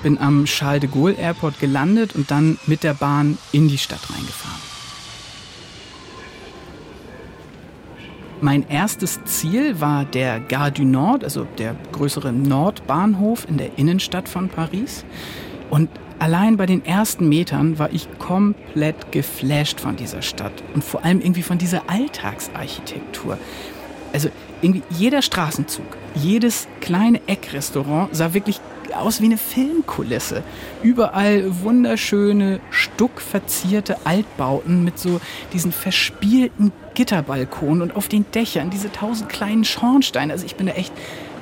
Bin 0.03 0.19
am 0.19 0.45
Charles 0.47 0.81
de 0.81 0.91
Gaulle 0.91 1.15
Airport 1.15 1.59
gelandet 1.61 2.15
und 2.15 2.31
dann 2.31 2.59
mit 2.67 2.83
der 2.83 2.95
Bahn 2.95 3.39
in 3.53 3.69
die 3.69 3.79
Stadt 3.79 4.01
reingefahren. 4.11 4.61
Mein 8.41 8.69
erstes 8.69 9.25
Ziel 9.25 9.81
war 9.81 10.05
der 10.05 10.39
Gare 10.41 10.73
du 10.73 10.85
Nord, 10.85 11.25
also 11.25 11.47
der 11.57 11.77
größere 11.93 12.33
Nordbahnhof 12.33 13.49
in 13.49 13.57
der 13.57 13.79
Innenstadt 13.79 14.29
von 14.29 14.49
Paris. 14.49 15.05
Und 15.71 15.89
allein 16.19 16.57
bei 16.57 16.67
den 16.67 16.85
ersten 16.85 17.29
Metern 17.29 17.79
war 17.79 17.93
ich 17.93 18.09
komplett 18.19 19.13
geflasht 19.13 19.81
von 19.81 19.97
dieser 19.97 20.23
Stadt 20.23 20.53
und 20.75 20.85
vor 20.85 21.05
allem 21.05 21.21
irgendwie 21.21 21.43
von 21.43 21.59
dieser 21.59 21.89
Alltagsarchitektur. 21.89 23.39
Also 24.13 24.29
irgendwie 24.63 24.83
jeder 24.91 25.23
Straßenzug, 25.23 25.87
jedes 26.15 26.69
kleine 26.81 27.21
Eckrestaurant 27.27 28.15
sah 28.15 28.33
wirklich 28.33 28.61
aus 28.95 29.21
wie 29.21 29.27
eine 29.27 29.39
Filmkulisse. 29.39 30.43
Überall 30.83 31.63
wunderschöne, 31.63 32.61
stuckverzierte 32.71 33.97
Altbauten 34.05 34.85
mit 34.85 34.99
so 34.99 35.21
diesen 35.53 35.73
verspielten 35.73 36.73
Gitterbalkonen 36.95 37.83
und 37.83 37.97
auf 37.97 38.09
den 38.09 38.25
Dächern 38.31 38.71
diese 38.71 38.93
tausend 38.93 39.29
kleinen 39.29 39.65
Schornsteine. 39.65 40.33
Also 40.33 40.47
ich 40.47 40.57
bin 40.57 40.67
da 40.67 40.73
echt 40.75 40.93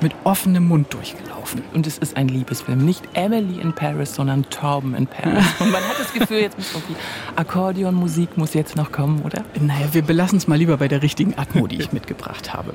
mit 0.02 0.12
offenem 0.24 0.68
Mund 0.68 0.92
durchgelaufen. 0.92 1.62
Und 1.72 1.86
es 1.86 1.98
ist 1.98 2.16
ein 2.16 2.28
Liebesfilm. 2.28 2.84
Nicht 2.84 3.02
Emily 3.14 3.60
in 3.60 3.74
Paris, 3.74 4.14
sondern 4.14 4.48
Torben 4.50 4.94
in 4.94 5.06
Paris. 5.06 5.44
Und 5.58 5.70
man 5.70 5.82
hat 5.82 5.98
das 5.98 6.12
Gefühl, 6.12 6.38
jetzt 6.38 6.58
muss 6.58 6.72
irgendwie 6.74 6.96
Akkordeonmusik 7.36 8.36
muss 8.36 8.54
jetzt 8.54 8.76
noch 8.76 8.92
kommen, 8.92 9.22
oder? 9.22 9.44
Naja, 9.60 9.86
wir 9.92 10.02
belassen 10.02 10.38
es 10.38 10.48
mal 10.48 10.56
lieber 10.56 10.76
bei 10.76 10.88
der 10.88 11.02
richtigen 11.02 11.38
Atmo, 11.38 11.66
die 11.66 11.80
ich 11.80 11.92
mitgebracht 11.92 12.52
habe. 12.52 12.74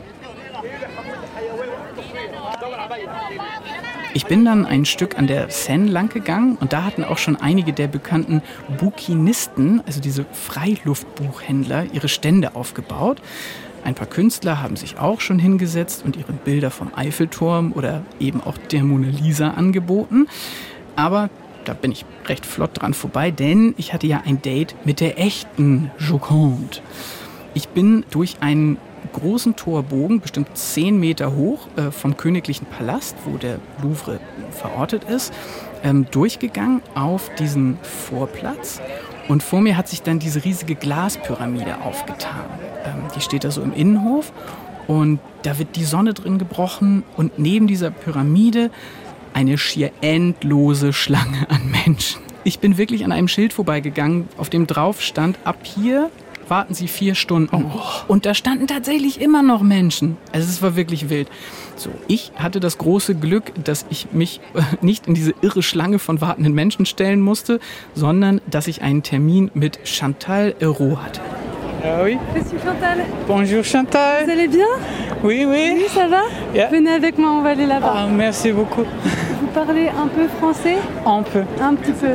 Ich 4.13 4.25
bin 4.25 4.45
dann 4.45 4.65
ein 4.65 4.85
Stück 4.85 5.19
an 5.19 5.27
der 5.27 5.51
Seine 5.51 5.85
lang 5.85 6.09
gegangen 6.09 6.57
und 6.59 6.73
da 6.73 6.83
hatten 6.83 7.03
auch 7.03 7.19
schon 7.19 7.35
einige 7.35 7.71
der 7.71 7.87
bekannten 7.87 8.41
Bukinisten, 8.79 9.83
also 9.85 10.01
diese 10.01 10.25
Freiluftbuchhändler, 10.31 11.85
ihre 11.93 12.07
Stände 12.07 12.55
aufgebaut. 12.55 13.21
Ein 13.83 13.95
paar 13.95 14.07
Künstler 14.07 14.61
haben 14.61 14.75
sich 14.75 14.97
auch 14.99 15.21
schon 15.21 15.39
hingesetzt 15.39 16.03
und 16.03 16.17
ihre 16.17 16.33
Bilder 16.33 16.71
vom 16.71 16.91
Eiffelturm 16.95 17.71
oder 17.73 18.03
eben 18.19 18.41
auch 18.41 18.57
der 18.57 18.83
Mona 18.83 19.07
Lisa 19.07 19.51
angeboten. 19.51 20.27
Aber 20.95 21.29
da 21.65 21.73
bin 21.73 21.91
ich 21.91 22.05
recht 22.27 22.45
flott 22.45 22.71
dran 22.73 22.93
vorbei, 22.93 23.31
denn 23.31 23.75
ich 23.77 23.93
hatte 23.93 24.07
ja 24.07 24.23
ein 24.25 24.41
Date 24.41 24.75
mit 24.85 24.99
der 24.99 25.19
echten 25.19 25.91
Joconde. 25.99 26.79
Ich 27.53 27.69
bin 27.69 28.05
durch 28.09 28.37
einen 28.39 28.77
großen 29.13 29.55
Torbogen, 29.55 30.19
bestimmt 30.19 30.55
zehn 30.57 30.99
Meter 30.99 31.35
hoch, 31.35 31.67
äh, 31.75 31.91
vom 31.91 32.17
Königlichen 32.17 32.67
Palast, 32.67 33.15
wo 33.25 33.37
der 33.37 33.59
Louvre 33.81 34.19
verortet 34.51 35.03
ist, 35.05 35.33
ähm, 35.83 36.07
durchgegangen 36.11 36.81
auf 36.95 37.33
diesen 37.35 37.77
Vorplatz. 37.81 38.81
Und 39.27 39.43
vor 39.43 39.61
mir 39.61 39.75
hat 39.75 39.87
sich 39.89 40.03
dann 40.03 40.19
diese 40.19 40.45
riesige 40.45 40.75
Glaspyramide 40.75 41.81
aufgetan. 41.81 42.45
Ähm, 42.87 43.03
die 43.15 43.21
steht 43.21 43.43
da 43.43 43.51
so 43.51 43.61
im 43.61 43.73
Innenhof 43.73 44.31
und 44.87 45.19
da 45.43 45.59
wird 45.59 45.75
die 45.75 45.83
Sonne 45.83 46.13
drin 46.13 46.37
gebrochen 46.37 47.03
und 47.15 47.37
neben 47.37 47.67
dieser 47.67 47.91
Pyramide 47.91 48.71
eine 49.33 49.57
schier 49.57 49.91
endlose 50.01 50.93
Schlange 50.93 51.49
an 51.49 51.69
Menschen. 51.69 52.21
Ich 52.43 52.59
bin 52.59 52.77
wirklich 52.77 53.03
an 53.03 53.11
einem 53.11 53.27
Schild 53.27 53.53
vorbeigegangen, 53.53 54.29
auf 54.37 54.49
dem 54.49 54.67
drauf 54.67 55.01
stand, 55.01 55.37
ab 55.43 55.57
hier 55.63 56.09
warten 56.49 56.73
Sie 56.73 56.87
vier 56.87 57.13
Stunden. 57.15 57.53
Oh. 57.55 57.81
Und 58.07 58.25
da 58.25 58.33
standen 58.33 58.67
tatsächlich 58.67 59.19
immer 59.19 59.43
noch 59.43 59.61
Menschen. 59.61 60.17
Also 60.31 60.47
es 60.47 60.61
war 60.61 60.75
wirklich 60.75 61.09
wild. 61.09 61.29
So, 61.75 61.89
ich 62.07 62.31
hatte 62.35 62.59
das 62.59 62.77
große 62.77 63.15
Glück, 63.15 63.51
dass 63.63 63.85
ich 63.89 64.13
mich 64.13 64.39
äh, 64.53 64.61
nicht 64.81 65.07
in 65.07 65.13
diese 65.13 65.33
irre 65.41 65.61
Schlange 65.61 65.99
von 65.99 66.21
wartenden 66.21 66.53
Menschen 66.53 66.85
stellen 66.85 67.21
musste, 67.21 67.59
sondern 67.93 68.41
dass 68.49 68.67
ich 68.67 68.81
einen 68.81 69.03
Termin 69.03 69.51
mit 69.53 69.79
Chantal 69.83 70.55
Hero 70.59 70.99
hatte. 71.03 71.21
Ah 71.83 72.01
oui. 72.03 72.17
Je 72.35 72.41
suis 72.41 72.57
Chantal. 72.59 73.05
Bonjour 73.27 73.63
Chantal. 73.63 74.25
Vous 74.25 74.31
allez 74.31 74.47
bien 74.47 74.65
Oui, 75.23 75.45
oui. 75.47 75.73
Oui, 75.75 75.85
ça 75.89 76.07
va 76.07 76.21
yeah. 76.53 76.69
Venez 76.69 76.91
avec 76.91 77.17
moi, 77.17 77.31
on 77.31 77.41
va 77.41 77.49
aller 77.49 77.65
là-bas. 77.65 77.93
Ah, 77.95 78.07
merci 78.09 78.51
beaucoup. 78.51 78.83
Vous 79.41 79.47
parlez 79.53 79.89
un 79.89 80.07
peu 80.07 80.27
français 80.27 80.77
Un 81.05 81.23
peu. 81.23 81.43
Un 81.61 81.75
petit 81.75 81.91
peu. 81.91 82.11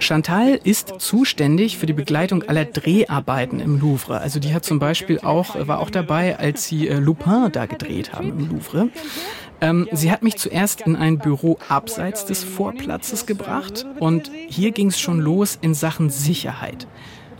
Chantal 0.00 0.58
ist 0.64 0.94
zuständig 0.98 1.78
für 1.78 1.86
die 1.86 1.92
Begleitung 1.92 2.42
aller 2.42 2.64
Dreharbeiten 2.64 3.60
im 3.60 3.78
Louvre. 3.78 4.20
Also 4.20 4.40
die 4.40 4.52
hat 4.52 4.64
zum 4.64 4.80
Beispiel 4.80 5.20
auch, 5.20 5.54
war 5.68 5.78
auch 5.78 5.90
dabei, 5.90 6.36
als 6.38 6.66
sie 6.66 6.88
äh, 6.88 6.98
Lupin 6.98 7.50
da 7.52 7.66
gedreht 7.66 8.12
haben 8.12 8.30
im 8.30 8.50
Louvre. 8.50 8.88
Ähm, 9.60 9.88
sie 9.92 10.10
hat 10.10 10.24
mich 10.24 10.36
zuerst 10.38 10.80
in 10.80 10.96
ein 10.96 11.18
Büro 11.18 11.56
abseits 11.68 12.26
des 12.26 12.42
Vorplatzes 12.42 13.26
gebracht 13.26 13.86
und 14.00 14.32
hier 14.48 14.72
ging 14.72 14.88
es 14.88 14.98
schon 14.98 15.20
los 15.20 15.56
in 15.62 15.72
Sachen 15.72 16.10
Sicherheit. 16.10 16.88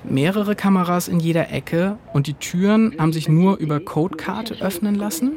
Mehrere 0.04 0.54
Kameras 0.54 1.08
in 1.08 1.20
jeder 1.20 1.50
Ecke 1.50 1.96
und 2.12 2.26
die 2.26 2.34
Türen 2.34 2.94
haben 2.98 3.12
sich 3.12 3.28
nur 3.28 3.58
über 3.58 3.80
Codekarte 3.80 4.60
öffnen 4.60 4.94
lassen. 4.94 5.32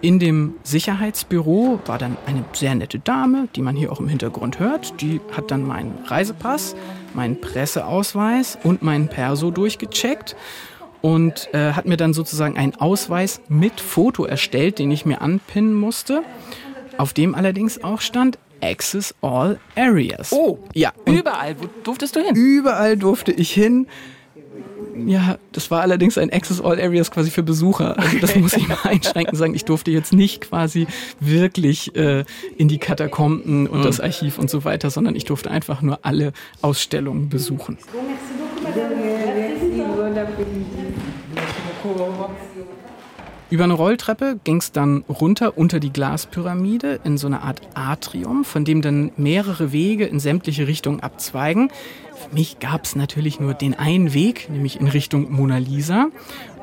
In 0.00 0.18
dem 0.18 0.54
Sicherheitsbüro 0.64 1.78
war 1.86 1.98
dann 1.98 2.16
eine 2.26 2.44
sehr 2.52 2.74
nette 2.74 2.98
Dame, 2.98 3.48
die 3.54 3.62
man 3.62 3.76
hier 3.76 3.92
auch 3.92 4.00
im 4.00 4.08
Hintergrund 4.08 4.58
hört. 4.58 5.00
Die 5.00 5.20
hat 5.30 5.50
dann 5.50 5.66
meinen 5.66 5.96
Reisepass, 6.06 6.74
meinen 7.14 7.40
Presseausweis 7.40 8.58
und 8.64 8.82
meinen 8.82 9.08
Perso 9.08 9.50
durchgecheckt 9.50 10.34
und 11.02 11.48
äh, 11.52 11.72
hat 11.72 11.86
mir 11.86 11.96
dann 11.96 12.14
sozusagen 12.14 12.56
einen 12.56 12.74
Ausweis 12.76 13.42
mit 13.48 13.80
Foto 13.80 14.24
erstellt, 14.24 14.78
den 14.78 14.90
ich 14.90 15.04
mir 15.04 15.20
anpinnen 15.20 15.74
musste, 15.74 16.22
auf 16.96 17.12
dem 17.12 17.34
allerdings 17.34 17.84
auch 17.84 18.00
stand 18.00 18.38
Access 18.62 19.14
All 19.20 19.58
Areas. 19.76 20.32
Oh, 20.32 20.58
ja. 20.72 20.92
Überall. 21.04 21.56
Wo 21.58 21.66
durftest 21.82 22.16
du 22.16 22.20
hin? 22.20 22.34
Überall 22.34 22.96
durfte 22.96 23.32
ich 23.32 23.52
hin. 23.52 23.86
Ja, 25.06 25.38
das 25.52 25.70
war 25.70 25.80
allerdings 25.80 26.18
ein 26.18 26.30
Access 26.32 26.60
All 26.60 26.80
Areas 26.80 27.10
quasi 27.10 27.30
für 27.30 27.42
Besucher. 27.42 27.98
Also 27.98 28.18
das 28.20 28.36
muss 28.36 28.54
ich 28.54 28.68
mal 28.68 28.78
einschränken 28.84 29.36
sagen. 29.36 29.54
Ich 29.54 29.64
durfte 29.64 29.90
jetzt 29.90 30.12
nicht 30.12 30.42
quasi 30.42 30.86
wirklich 31.18 31.94
äh, 31.96 32.24
in 32.56 32.68
die 32.68 32.78
Katakomben 32.78 33.66
und 33.66 33.80
mhm. 33.80 33.84
das 33.84 34.00
Archiv 34.00 34.38
und 34.38 34.50
so 34.50 34.64
weiter, 34.64 34.90
sondern 34.90 35.16
ich 35.16 35.24
durfte 35.24 35.50
einfach 35.50 35.82
nur 35.82 36.00
alle 36.02 36.32
Ausstellungen 36.60 37.28
besuchen. 37.28 37.78
Über 43.52 43.64
eine 43.64 43.74
Rolltreppe 43.74 44.40
ging 44.44 44.56
es 44.56 44.72
dann 44.72 45.04
runter 45.10 45.58
unter 45.58 45.78
die 45.78 45.92
Glaspyramide 45.92 47.00
in 47.04 47.18
so 47.18 47.26
eine 47.26 47.42
Art 47.42 47.60
Atrium, 47.74 48.46
von 48.46 48.64
dem 48.64 48.80
dann 48.80 49.12
mehrere 49.18 49.72
Wege 49.72 50.06
in 50.06 50.20
sämtliche 50.20 50.66
Richtungen 50.66 51.00
abzweigen. 51.00 51.70
Für 52.14 52.34
mich 52.34 52.60
gab 52.60 52.84
es 52.84 52.96
natürlich 52.96 53.40
nur 53.40 53.52
den 53.52 53.74
einen 53.74 54.14
Weg, 54.14 54.48
nämlich 54.48 54.80
in 54.80 54.88
Richtung 54.88 55.30
Mona 55.30 55.58
Lisa. 55.58 56.06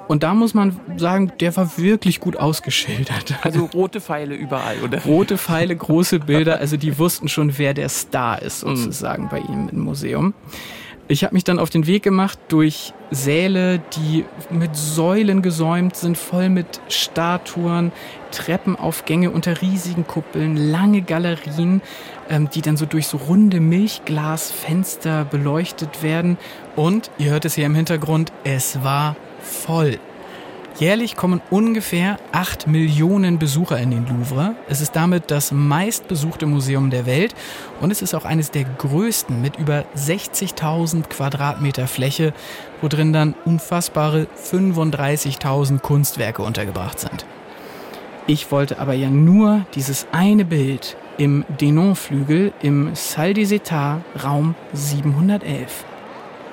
Und 0.07 0.23
da 0.23 0.33
muss 0.33 0.55
man 0.55 0.79
sagen, 0.97 1.31
der 1.39 1.55
war 1.55 1.77
wirklich 1.77 2.19
gut 2.19 2.37
ausgeschildert. 2.37 3.35
Also 3.43 3.65
rote 3.65 4.01
Pfeile 4.01 4.33
überall, 4.33 4.77
oder? 4.83 5.03
Rote 5.03 5.37
Pfeile, 5.37 5.75
große 5.75 6.17
Bilder, 6.21 6.57
also 6.59 6.75
die 6.75 6.97
wussten 6.97 7.27
schon, 7.27 7.59
wer 7.59 7.75
der 7.75 7.89
Star 7.89 8.41
ist, 8.41 8.65
mhm. 8.65 8.75
sozusagen 8.75 9.29
bei 9.29 9.41
ihm 9.41 9.69
im 9.71 9.81
Museum. 9.81 10.33
Ich 11.11 11.23
habe 11.23 11.33
mich 11.33 11.43
dann 11.43 11.57
auf 11.57 11.71
den 11.71 11.87
Weg 11.87 12.03
gemacht 12.03 12.37
durch 12.49 12.93
Säle, 13.09 13.81
die 13.97 14.25
mit 14.51 14.75
Säulen 14.75 15.41
gesäumt 15.41 15.95
sind, 15.95 16.19
voll 16.19 16.49
mit 16.49 16.81
Statuen, 16.87 17.91
Treppenaufgänge 18.29 19.31
unter 19.31 19.59
riesigen 19.59 20.05
Kuppeln, 20.05 20.55
lange 20.55 21.01
Galerien, 21.01 21.81
ähm, 22.29 22.47
die 22.53 22.61
dann 22.61 22.77
so 22.77 22.85
durch 22.85 23.07
so 23.07 23.17
runde 23.17 23.59
Milchglasfenster 23.59 25.25
beleuchtet 25.25 26.03
werden. 26.03 26.37
Und, 26.75 27.09
ihr 27.17 27.31
hört 27.31 27.45
es 27.45 27.55
hier 27.55 27.65
im 27.65 27.73
Hintergrund, 27.73 28.31
es 28.43 28.83
war 28.83 29.15
voll. 29.41 29.97
Jährlich 30.77 31.17
kommen 31.17 31.41
ungefähr 31.49 32.17
8 32.31 32.67
Millionen 32.67 33.37
Besucher 33.37 33.79
in 33.79 33.91
den 33.91 34.07
Louvre. 34.07 34.55
Es 34.69 34.79
ist 34.79 34.95
damit 34.95 35.29
das 35.29 35.51
meistbesuchte 35.51 36.45
Museum 36.45 36.89
der 36.89 37.05
Welt 37.05 37.35
und 37.81 37.91
es 37.91 38.01
ist 38.01 38.13
auch 38.13 38.23
eines 38.23 38.51
der 38.51 38.63
größten 38.63 39.41
mit 39.41 39.57
über 39.57 39.83
60.000 39.97 41.09
Quadratmeter 41.09 41.87
Fläche, 41.87 42.33
wo 42.81 42.87
drin 42.87 43.11
dann 43.11 43.35
unfassbare 43.43 44.27
35.000 44.51 45.79
Kunstwerke 45.79 46.43
untergebracht 46.43 46.99
sind. 46.99 47.25
Ich 48.27 48.51
wollte 48.51 48.79
aber 48.79 48.93
ja 48.93 49.09
nur 49.09 49.65
dieses 49.75 50.07
eine 50.11 50.45
Bild 50.45 50.95
im 51.17 51.43
Denon-Flügel 51.59 52.53
im 52.61 52.91
Salle 52.93 53.33
des 53.33 53.51
Etats, 53.51 54.03
Raum 54.23 54.55
711. 54.71 55.83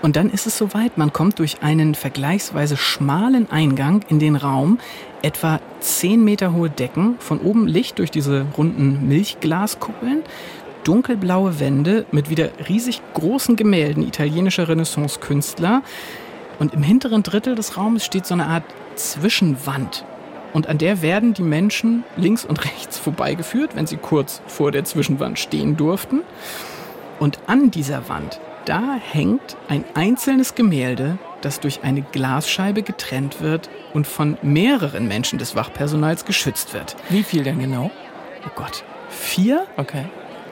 Und 0.07 0.15
dann 0.15 0.31
ist 0.31 0.47
es 0.47 0.57
soweit, 0.57 0.99
man 0.99 1.13
kommt 1.13 1.41
durch 1.41 1.65
einen 1.65 1.97
vergleichsweise 1.97 2.77
schmalen 2.77 3.51
Eingang 3.51 4.05
in 4.09 4.21
den 4.21 4.37
Raum, 4.37 4.79
etwa 5.23 5.59
10 5.81 6.23
Meter 6.23 6.53
hohe 6.53 6.71
Decken, 6.71 7.17
von 7.19 7.41
oben 7.41 7.67
Licht 7.67 7.99
durch 7.99 8.13
diese 8.13 8.47
runden 8.57 9.09
Milchglaskuppeln, 9.09 10.23
dunkelblaue 10.85 11.59
Wände 11.59 12.07
mit 12.13 12.31
wieder 12.31 12.51
riesig 12.69 13.03
großen 13.15 13.57
Gemälden 13.57 14.07
italienischer 14.07 14.69
Renaissance-Künstler. 14.69 15.83
Und 16.61 16.73
im 16.73 16.85
hinteren 16.85 17.25
Drittel 17.25 17.57
des 17.57 17.77
Raumes 17.77 18.05
steht 18.05 18.27
so 18.27 18.35
eine 18.35 18.47
Art 18.47 18.63
Zwischenwand. 18.95 20.05
Und 20.53 20.69
an 20.69 20.79
der 20.79 21.03
werden 21.03 21.35
die 21.35 21.43
Menschen 21.43 22.05
links 22.17 22.45
und 22.45 22.65
rechts 22.65 22.97
vorbeigeführt, 22.97 23.75
wenn 23.75 23.89
sie 23.89 23.97
kurz 23.97 24.41
vor 24.47 24.71
der 24.71 24.85
Zwischenwand 24.85 25.41
stehen 25.41 25.77
durften. 25.77 26.21
Und 27.19 27.41
an 27.49 27.73
dieser 27.73 28.09
Wand 28.09 28.39
da 28.67 28.97
hängt 29.01 29.57
ein 29.69 29.85
einzelnes 29.95 30.55
Gemälde, 30.55 31.19
das 31.41 31.61
durch 31.61 31.83
eine 31.83 32.03
Glasscheibe 32.03 32.83
getrennt 32.83 33.41
wird 33.41 33.71
und 33.95 34.07
von 34.07 34.37
mehreren 34.43 35.09
Menschen 35.09 35.39
des 35.39 35.55
Wachpersonals 35.55 36.25
geschützt 36.25 36.75
wird. 36.75 36.97
Wie 37.09 37.23
viel 37.23 37.45
denn 37.45 37.61
genau? 37.61 37.91
Oh 38.45 38.51
Gott. 38.55 38.85
Vier? 39.09 39.67
Okay. 39.77 40.05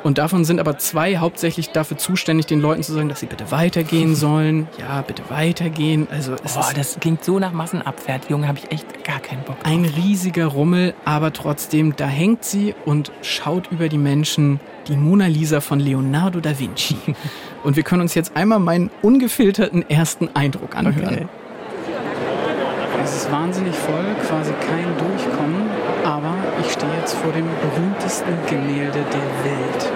Und 0.05 0.19
davon 0.19 0.45
sind 0.45 0.61
aber 0.61 0.77
zwei 0.77 1.17
hauptsächlich 1.17 1.71
dafür 1.71 1.97
zuständig, 1.97 2.45
den 2.45 2.61
Leuten 2.61 2.83
zu 2.83 2.93
sagen, 2.93 3.09
dass 3.09 3.21
sie 3.21 3.27
bitte 3.27 3.51
weitergehen 3.51 4.15
sollen. 4.15 4.69
Ja, 4.79 5.01
bitte 5.01 5.23
weitergehen. 5.31 6.07
Also 6.11 6.37
es 6.45 6.55
Boah, 6.55 6.71
das 6.77 7.01
klingt 7.01 7.25
so 7.25 7.39
nach 7.39 7.53
Massenabfertigung, 7.53 8.47
habe 8.47 8.59
ich 8.59 8.71
echt 8.71 9.05
gar 9.05 9.19
keinen 9.19 9.43
Bock. 9.45 9.59
Drauf. 9.61 9.73
Ein 9.73 9.87
riesiger 9.87 10.47
Rummel, 10.47 10.95
aber 11.07 11.33
trotzdem, 11.33 11.97
da 11.97 12.07
hängt 12.07 12.45
sie 12.45 12.75
und 12.85 13.13
schaut 13.23 13.73
über 13.73 13.89
die 13.89 13.99
Menschen 13.99 14.61
die 14.89 14.97
Mona 14.97 15.27
Lisa 15.27 15.63
von 15.63 15.81
Leonardo 15.81 16.41
da 16.41 16.59
Vinci. 16.59 16.97
und 17.65 17.77
wir 17.77 17.83
können 17.83 18.03
uns 18.03 18.15
jetzt 18.15 18.37
einmal 18.37 18.61
meinen 18.61 18.91
ungefilterten 19.01 19.89
ersten 19.89 20.29
Eindruck 20.35 20.77
anhören. 20.77 21.15
Okay. 21.15 21.27
Es 23.14 23.23
ist 23.23 23.30
wahnsinnig 23.30 23.76
voll, 23.76 24.04
quasi 24.26 24.52
kein 24.66 24.90
Durchkommen, 24.99 25.71
aber 26.02 26.35
ich 26.61 26.73
stehe 26.73 26.90
jetzt 26.99 27.14
vor 27.14 27.30
dem 27.30 27.47
berühmtesten 27.62 28.35
Gemälde 28.49 29.04
der 29.06 29.28
Welt. 29.47 29.92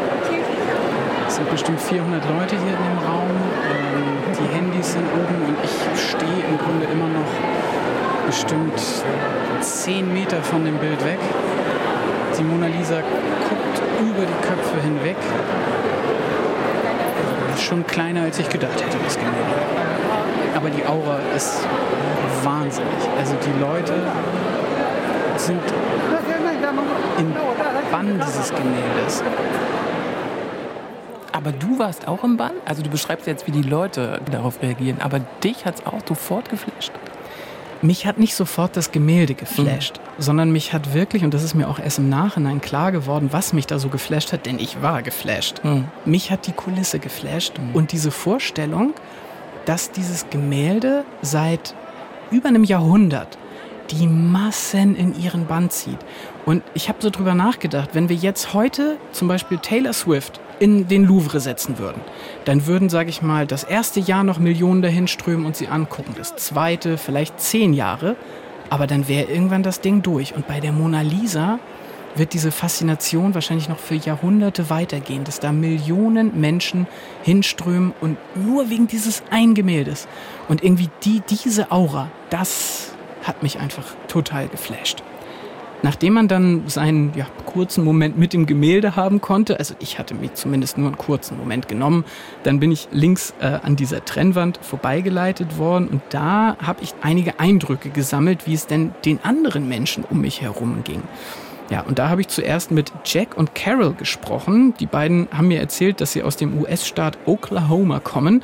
Es 1.26 1.34
sind 1.34 1.50
bestimmt 1.50 1.80
400 1.80 2.22
Leute 2.30 2.54
hier 2.54 2.74
in 2.78 2.84
dem 2.86 2.98
Raum, 3.04 3.28
ähm, 3.66 4.34
die 4.38 4.54
Handys 4.54 4.92
sind 4.92 5.04
oben 5.12 5.48
und 5.48 5.56
ich 5.64 6.00
stehe 6.00 6.46
im 6.48 6.58
Grunde 6.58 6.86
immer 6.86 7.08
noch 7.08 7.26
bestimmt 8.24 8.80
10 9.62 10.14
Meter 10.14 10.40
von 10.40 10.64
dem 10.64 10.78
Bild 10.78 11.04
weg. 11.04 11.18
Die 12.38 12.44
Mona 12.44 12.68
Lisa 12.68 13.00
guckt 13.00 13.82
über 14.00 14.24
die 14.26 14.46
Köpfe 14.46 14.80
hinweg. 14.80 15.16
Schon 17.58 17.84
kleiner, 17.84 18.22
als 18.22 18.38
ich 18.38 18.48
gedacht 18.48 18.80
hätte, 18.80 18.96
das 19.04 19.16
Gemälde. 19.16 19.87
Aber 20.54 20.70
die 20.70 20.84
Aura 20.84 21.18
ist 21.36 21.60
wahnsinnig. 22.42 22.88
Also 23.18 23.34
die 23.44 23.60
Leute 23.60 23.94
sind 25.36 25.60
im 27.18 27.34
Bann 27.90 28.20
dieses 28.26 28.50
Gemäldes. 28.50 29.22
Aber 31.32 31.52
du 31.52 31.78
warst 31.78 32.08
auch 32.08 32.24
im 32.24 32.36
Bann? 32.36 32.52
Also 32.64 32.82
du 32.82 32.90
beschreibst 32.90 33.26
jetzt, 33.26 33.46
wie 33.46 33.52
die 33.52 33.62
Leute 33.62 34.20
darauf 34.30 34.60
reagieren, 34.62 35.00
aber 35.00 35.20
dich 35.44 35.64
hat 35.64 35.76
es 35.76 35.86
auch 35.86 36.00
sofort 36.06 36.48
geflasht. 36.48 36.92
Mich 37.80 38.06
hat 38.06 38.18
nicht 38.18 38.34
sofort 38.34 38.76
das 38.76 38.90
Gemälde 38.90 39.34
geflasht, 39.34 39.98
mhm. 39.98 40.22
sondern 40.22 40.50
mich 40.50 40.72
hat 40.72 40.94
wirklich, 40.94 41.22
und 41.22 41.32
das 41.32 41.44
ist 41.44 41.54
mir 41.54 41.68
auch 41.68 41.78
erst 41.78 42.00
im 42.00 42.08
Nachhinein 42.08 42.60
klar 42.60 42.90
geworden, 42.90 43.28
was 43.30 43.52
mich 43.52 43.68
da 43.68 43.78
so 43.78 43.88
geflasht 43.88 44.32
hat, 44.32 44.46
denn 44.46 44.58
ich 44.58 44.82
war 44.82 45.02
geflasht. 45.02 45.62
Mhm. 45.62 45.84
Mich 46.04 46.32
hat 46.32 46.48
die 46.48 46.52
Kulisse 46.52 46.98
geflasht 46.98 47.56
mhm. 47.58 47.76
und 47.76 47.92
diese 47.92 48.10
Vorstellung, 48.10 48.94
dass 49.68 49.90
dieses 49.90 50.30
Gemälde 50.30 51.04
seit 51.20 51.74
über 52.30 52.48
einem 52.48 52.64
Jahrhundert 52.64 53.36
die 53.90 54.06
Massen 54.06 54.96
in 54.96 55.14
ihren 55.20 55.46
Bann 55.46 55.68
zieht. 55.68 55.98
Und 56.46 56.62
ich 56.72 56.88
habe 56.88 56.98
so 57.02 57.10
drüber 57.10 57.34
nachgedacht, 57.34 57.90
wenn 57.92 58.08
wir 58.08 58.16
jetzt 58.16 58.54
heute 58.54 58.96
zum 59.12 59.28
Beispiel 59.28 59.58
Taylor 59.58 59.92
Swift 59.92 60.40
in 60.58 60.88
den 60.88 61.04
Louvre 61.04 61.38
setzen 61.40 61.78
würden, 61.78 62.00
dann 62.46 62.66
würden, 62.66 62.88
sage 62.88 63.10
ich 63.10 63.20
mal, 63.20 63.46
das 63.46 63.62
erste 63.62 64.00
Jahr 64.00 64.24
noch 64.24 64.38
Millionen 64.38 64.80
dahin 64.80 65.06
strömen 65.06 65.44
und 65.44 65.54
sie 65.54 65.68
angucken, 65.68 66.14
das 66.16 66.34
zweite 66.36 66.96
vielleicht 66.96 67.38
zehn 67.38 67.74
Jahre, 67.74 68.16
aber 68.70 68.86
dann 68.86 69.06
wäre 69.06 69.30
irgendwann 69.30 69.62
das 69.62 69.82
Ding 69.82 70.00
durch. 70.00 70.34
Und 70.34 70.46
bei 70.46 70.60
der 70.60 70.72
Mona 70.72 71.02
Lisa 71.02 71.58
wird 72.18 72.34
diese 72.34 72.50
Faszination 72.50 73.34
wahrscheinlich 73.34 73.68
noch 73.68 73.78
für 73.78 73.94
Jahrhunderte 73.94 74.70
weitergehen, 74.70 75.24
dass 75.24 75.40
da 75.40 75.52
Millionen 75.52 76.40
Menschen 76.40 76.86
hinströmen 77.22 77.94
und 78.00 78.18
nur 78.34 78.70
wegen 78.70 78.86
dieses 78.86 79.22
einen 79.30 79.54
Gemäldes. 79.54 80.08
Und 80.48 80.62
irgendwie 80.62 80.90
die, 81.04 81.22
diese 81.28 81.70
Aura, 81.70 82.10
das 82.30 82.92
hat 83.22 83.42
mich 83.42 83.58
einfach 83.58 83.84
total 84.08 84.48
geflasht. 84.48 85.02
Nachdem 85.82 86.14
man 86.14 86.26
dann 86.26 86.64
seinen 86.66 87.14
ja, 87.14 87.26
kurzen 87.46 87.84
Moment 87.84 88.18
mit 88.18 88.32
dem 88.32 88.46
Gemälde 88.46 88.96
haben 88.96 89.20
konnte, 89.20 89.60
also 89.60 89.74
ich 89.78 90.00
hatte 90.00 90.12
mir 90.12 90.34
zumindest 90.34 90.76
nur 90.76 90.88
einen 90.88 90.98
kurzen 90.98 91.38
Moment 91.38 91.68
genommen, 91.68 92.04
dann 92.42 92.58
bin 92.58 92.72
ich 92.72 92.88
links 92.90 93.32
äh, 93.40 93.60
an 93.62 93.76
dieser 93.76 94.04
Trennwand 94.04 94.58
vorbeigeleitet 94.60 95.56
worden 95.56 95.86
und 95.86 96.02
da 96.10 96.56
habe 96.60 96.82
ich 96.82 96.94
einige 97.00 97.38
Eindrücke 97.38 97.90
gesammelt, 97.90 98.46
wie 98.46 98.54
es 98.54 98.66
denn 98.66 98.92
den 99.04 99.20
anderen 99.22 99.68
Menschen 99.68 100.02
um 100.02 100.20
mich 100.20 100.40
herum 100.40 100.82
ging. 100.82 101.02
Ja, 101.70 101.82
und 101.82 101.98
da 101.98 102.08
habe 102.08 102.22
ich 102.22 102.28
zuerst 102.28 102.70
mit 102.70 102.92
Jack 103.04 103.36
und 103.36 103.54
Carol 103.54 103.92
gesprochen. 103.92 104.74
Die 104.80 104.86
beiden 104.86 105.28
haben 105.36 105.48
mir 105.48 105.60
erzählt, 105.60 106.00
dass 106.00 106.12
sie 106.12 106.22
aus 106.22 106.36
dem 106.36 106.58
US-Staat 106.58 107.18
Oklahoma 107.26 108.00
kommen 108.00 108.42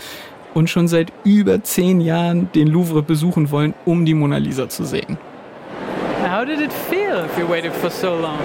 und 0.52 0.68
schon 0.68 0.88
seit 0.88 1.10
über 1.24 1.62
zehn 1.62 2.00
Jahren 2.00 2.50
den 2.54 2.68
Louvre 2.68 3.02
besuchen 3.02 3.50
wollen, 3.50 3.74
um 3.87 4.04
die 4.04 4.14
Mona 4.14 4.37
Lisa 4.37 4.68
zu 4.68 4.84
sehen. 4.84 5.16
How 6.22 6.44
did 6.44 6.60
it 6.60 6.72
feel 6.72 7.24
if 7.24 7.38
you 7.38 7.46
waited 7.46 7.72
for 7.72 7.90
so 7.90 8.14
long? 8.14 8.38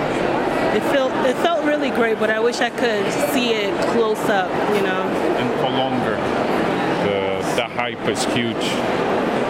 It 0.75 0.83
felt 0.93 1.11
it 1.25 1.35
felt 1.37 1.65
really 1.65 1.89
great, 1.91 2.19
but 2.19 2.29
I 2.29 2.39
wish 2.39 2.61
I 2.61 2.69
could 2.69 3.11
see 3.33 3.53
it 3.53 3.73
close 3.93 4.21
up, 4.29 4.49
you 4.75 4.81
know. 4.81 5.03
And 5.39 5.49
for 5.59 5.69
longer. 5.69 6.17
The 7.03 7.55
the 7.55 7.67
hype 7.67 8.07
is 8.07 8.23
huge. 8.25 8.65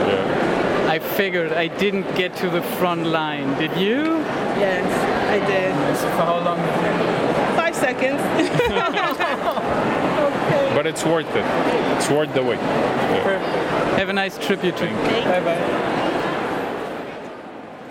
Yeah. 0.07 0.89
I 0.89 0.99
figured 0.99 1.51
I 1.53 1.67
didn't 1.67 2.15
get 2.15 2.35
to 2.37 2.49
the 2.49 2.61
front 2.79 3.05
line. 3.05 3.55
Did 3.59 3.75
you? 3.77 4.23
Yes, 4.59 4.85
I 5.29 5.39
did. 5.45 5.73
For 5.97 6.25
how 6.25 6.39
long? 6.43 6.57
Five 7.55 7.75
seconds. 7.75 8.19
okay. 10.29 10.71
But 10.75 10.87
it's 10.87 11.05
worth 11.05 11.35
it. 11.35 11.45
It's 11.97 12.09
worth 12.09 12.33
the 12.33 12.41
wait. 12.41 12.59
Yeah. 12.59 13.97
Have 13.97 14.09
a 14.09 14.13
nice 14.13 14.37
trip, 14.39 14.63
you 14.63 14.71
too. 14.71 14.87
Bye 14.87 15.41
bye. 15.41 15.99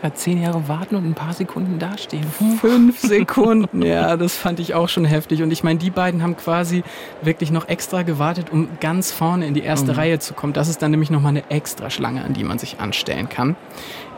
Ja, 0.03 0.15
zehn 0.15 0.41
Jahre 0.41 0.69
warten 0.69 0.95
und 0.95 1.05
ein 1.05 1.15
paar 1.15 1.33
Sekunden 1.33 1.81
dastehen. 1.81 2.25
Fünf 2.61 3.01
Sekunden, 3.01 3.83
ja, 3.83 4.17
das 4.17 4.37
fand 4.37 4.61
ich 4.61 4.75
auch 4.75 4.89
schon 4.89 5.05
heftig. 5.05 5.43
Und 5.43 5.53
ich 5.53 5.65
meine, 5.65 5.81
die 5.81 5.91
beiden 5.91 6.23
haben 6.23 6.37
quasi 6.37 6.85
wirklich 7.21 7.51
noch 7.51 7.69
extra 7.69 8.03
gewartet, 8.03 8.51
um 8.53 8.69
ganz 8.81 9.11
vorne 9.11 9.47
in 9.47 9.55
die 9.55 9.63
erste 9.63 9.93
mhm. 9.93 9.99
Reihe 9.99 10.19
zu 10.21 10.35
kommen. 10.35 10.53
Das 10.53 10.69
ist 10.69 10.83
dann 10.83 10.93
nämlich 10.93 11.11
nochmal 11.11 11.31
eine 11.31 11.51
extra 11.51 11.91
Schlange, 11.91 12.23
an 12.25 12.33
die 12.33 12.45
man 12.45 12.59
sich 12.59 12.79
anstellen 12.79 13.29
kann. 13.29 13.57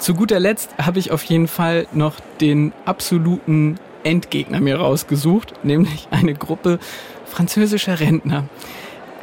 Zu 0.00 0.14
guter 0.14 0.40
Letzt 0.40 0.70
habe 0.78 0.98
ich 0.98 1.12
auf 1.12 1.22
jeden 1.24 1.46
Fall 1.46 1.86
noch 1.92 2.14
den 2.40 2.72
absoluten 2.86 3.78
Endgegner 4.02 4.60
mir 4.60 4.80
rausgesucht, 4.80 5.54
nämlich 5.62 6.08
eine 6.10 6.34
Gruppe 6.34 6.78
französischer 7.26 8.00
Rentner 8.00 8.44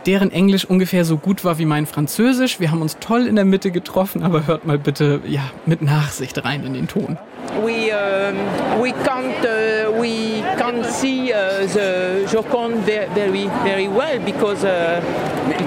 deren 0.07 0.31
Englisch 0.31 0.65
ungefähr 0.65 1.03
so 1.03 1.17
gut 1.17 1.43
war 1.43 1.59
wie 1.59 1.65
mein 1.65 1.85
Französisch. 1.85 2.59
Wir 2.59 2.71
haben 2.71 2.81
uns 2.81 2.97
toll 2.99 3.27
in 3.27 3.35
der 3.35 3.43
Mitte 3.43 3.71
getroffen, 3.71 4.23
aber 4.23 4.47
hört 4.47 4.65
mal 4.65 4.79
bitte 4.79 5.19
ja, 5.27 5.41
mit 5.65 5.81
Nachsicht 5.81 6.43
rein 6.45 6.65
in 6.65 6.73
den 6.73 6.87
Ton. 6.87 7.17
We, 7.61 7.91
um, 7.91 8.81
we 8.81 8.93
can't, 9.03 9.43
uh, 9.43 9.91
we 10.01 10.41
can't 10.57 10.85
see 10.85 11.33
uh, 11.33 11.67
the 11.67 12.25
Joconde 12.31 12.85
very, 12.85 13.49
very 13.63 13.89
well 13.89 14.19
because, 14.25 14.63
uh, 14.63 15.01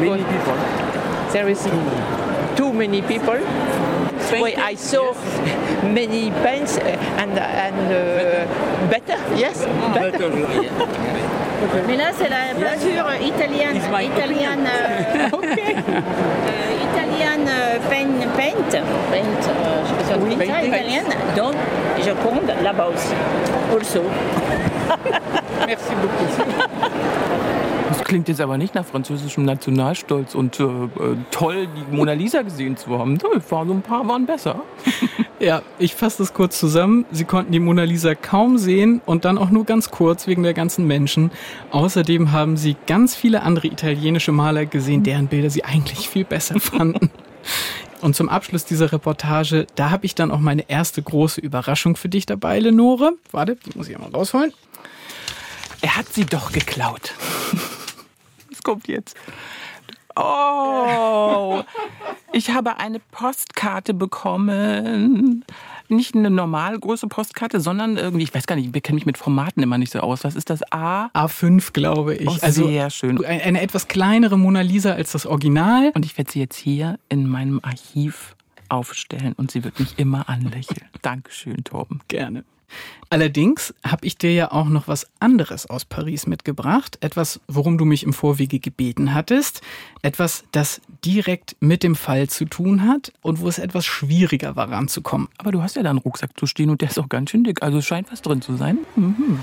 many 0.01 0.23
people. 0.23 0.55
There 1.33 1.49
is 1.51 1.69
too 2.57 2.73
many 2.73 3.03
people. 3.03 3.39
Wait, 4.39 4.59
I 4.59 4.75
saw 4.77 5.13
many 5.83 6.31
paints 6.43 6.79
and, 6.79 7.39
and 7.39 7.77
uh, 7.91 8.47
better, 8.89 9.19
yes, 9.37 9.65
better. 9.95 10.31
better 10.31 11.41
Mais 11.87 11.97
là, 11.97 12.11
c'est 12.17 12.29
la 12.29 12.55
peinture 12.55 13.07
italienne. 13.21 13.77
Italienne. 13.77 14.67
Euh, 14.67 15.37
okay. 15.37 15.75
euh, 15.77 16.89
italienne 16.91 17.47
euh, 17.49 17.79
paint, 17.91 18.27
paint, 18.37 18.81
paint 19.11 19.49
euh, 19.49 19.83
je 19.85 20.05
sais 20.05 20.37
pas 20.37 20.55
ça, 20.55 20.63
italienne. 20.63 21.05
Donc, 21.37 21.55
je 21.99 22.11
compte 22.11 22.49
là-bas 22.63 22.89
aussi. 22.95 23.15
Also. 23.73 24.03
Merci 25.67 25.93
beaucoup. 26.01 26.51
Das 27.91 28.05
klingt 28.05 28.29
jetzt 28.29 28.41
aber 28.41 28.57
nicht 28.57 28.77
nach 28.77 28.87
französischem 28.87 29.45
Nationalstolz 29.45 30.37
und 30.37 30.61
äh, 30.61 30.63
äh, 30.63 31.17
toll, 31.33 31.67
die 31.67 31.97
Mona 31.97 32.13
Lisa 32.13 32.43
gesehen 32.43 32.77
zu 32.77 32.97
haben. 32.97 33.19
War 33.49 33.67
so 33.67 33.73
ein 33.73 33.83
paar 33.83 34.07
waren 34.07 34.27
besser. 34.27 34.63
Ja, 35.41 35.63
ich 35.79 35.95
fasse 35.95 36.19
das 36.19 36.35
kurz 36.35 36.59
zusammen. 36.61 37.07
Sie 37.11 37.25
konnten 37.25 37.51
die 37.51 37.61
Mona 37.61 37.85
Lisa 37.85 38.15
kaum 38.15 38.59
sehen 38.59 39.01
und 39.07 39.25
dann 39.25 39.39
auch 39.39 39.49
nur 39.49 39.65
ganz 39.65 39.91
kurz 39.91 40.27
wegen 40.27 40.43
der 40.43 40.53
ganzen 40.53 40.87
Menschen. 40.87 41.31
Außerdem 41.71 42.31
haben 42.31 42.59
sie 42.59 42.77
ganz 42.87 43.17
viele 43.17 43.41
andere 43.41 43.69
italienische 43.69 44.33
Maler 44.33 44.67
gesehen, 44.67 45.03
deren 45.03 45.29
Bilder 45.29 45.49
sie 45.49 45.65
eigentlich 45.65 46.11
viel 46.11 46.27
besser 46.27 46.61
fanden. 46.61 47.11
Und 48.03 48.17
zum 48.17 48.29
Abschluss 48.29 48.67
dieser 48.67 48.93
Reportage, 48.93 49.67
da 49.77 49.89
habe 49.89 50.05
ich 50.05 50.15
dann 50.15 50.31
auch 50.31 50.41
meine 50.41 50.69
erste 50.69 51.03
große 51.03 51.41
Überraschung 51.41 51.97
für 51.97 52.11
dich 52.11 52.27
dabei, 52.27 52.59
Lenore. 52.59 53.15
Warte, 53.31 53.57
die 53.57 53.79
muss 53.79 53.89
ich 53.89 53.97
einmal 53.97 54.11
rausholen. 54.11 54.53
Er 55.81 55.97
hat 55.97 56.13
sie 56.13 56.27
doch 56.27 56.53
geklaut. 56.53 57.15
Kommt 58.63 58.89
jetzt. 58.89 59.17
Oh, 60.17 61.63
ich 62.33 62.51
habe 62.51 62.79
eine 62.79 62.99
Postkarte 62.99 63.95
bekommen. 63.95 65.45
Nicht 65.89 66.15
eine 66.15 66.31
normal 66.31 66.79
große 66.79 67.07
Postkarte, 67.07 67.61
sondern 67.61 67.97
irgendwie, 67.97 68.25
ich 68.25 68.35
weiß 68.35 68.47
gar 68.47 68.57
nicht, 68.57 68.75
ich 68.75 68.83
kenne 68.83 68.97
mich 68.97 69.07
mit 69.07 69.19
Formaten 69.19 69.63
immer 69.63 69.79
nicht 69.79 69.93
so 69.93 70.01
aus. 70.01 70.25
Was 70.25 70.37
ist 70.37 70.51
das? 70.51 70.61
A? 70.73 71.07
A5, 71.15 71.73
glaube 71.73 72.15
ich. 72.15 72.29
Oh, 72.29 72.37
also 72.43 72.67
sehr 72.67 72.91
schön. 72.91 73.25
Eine 73.25 73.61
etwas 73.61 73.89
kleinere 73.89 74.37
Mona 74.37 74.61
Lisa 74.61 74.93
als 74.93 75.13
das 75.13 75.27
Original. 75.27 75.91
Und 75.95 76.05
ich 76.05 76.19
werde 76.19 76.31
sie 76.31 76.41
jetzt 76.41 76.57
hier 76.57 76.99
in 77.09 77.29
meinem 77.29 77.61
Archiv 77.63 78.37
aufstellen 78.69 79.33
und 79.37 79.51
sie 79.51 79.65
wird 79.65 79.81
mich 79.81 79.99
immer 79.99 80.29
anlächeln. 80.29 80.87
Dankeschön, 81.03 81.65
Torben. 81.65 82.01
Gerne. 82.09 82.45
Allerdings 83.09 83.75
habe 83.85 84.07
ich 84.07 84.17
dir 84.17 84.33
ja 84.33 84.53
auch 84.53 84.69
noch 84.69 84.87
was 84.87 85.07
anderes 85.19 85.67
aus 85.67 85.85
Paris 85.85 86.27
mitgebracht. 86.27 86.99
Etwas, 87.01 87.41
worum 87.49 87.77
du 87.77 87.85
mich 87.85 88.05
im 88.05 88.13
Vorwege 88.13 88.61
gebeten 88.61 89.15
hattest. 89.15 89.63
Etwas, 90.03 90.45
das 90.53 90.81
direkt 91.05 91.57
mit 91.61 91.83
dem 91.83 91.97
Fall 91.97 92.29
zu 92.29 92.45
tun 92.45 92.87
hat 92.87 93.13
und 93.23 93.41
wo 93.41 93.49
es 93.49 93.59
etwas 93.59 93.85
schwieriger 93.85 94.55
war, 94.55 94.71
ranzukommen. 94.71 95.29
Aber 95.39 95.51
du 95.51 95.63
hast 95.63 95.77
ja 95.77 95.83
da 95.83 95.91
einen 95.91 95.99
Rucksack 95.99 96.39
zu 96.39 96.47
stehen 96.47 96.71
und 96.71 96.81
der 96.83 96.91
ist 96.91 96.99
auch 96.99 97.09
ganz 97.09 97.31
schön 97.31 97.43
dick. 97.43 97.63
Also 97.63 97.83
scheint 97.83 98.13
was 98.13 98.23
drin 98.23 98.43
zu 98.43 98.57
sein. 98.57 98.79
Mhm. 98.95 99.41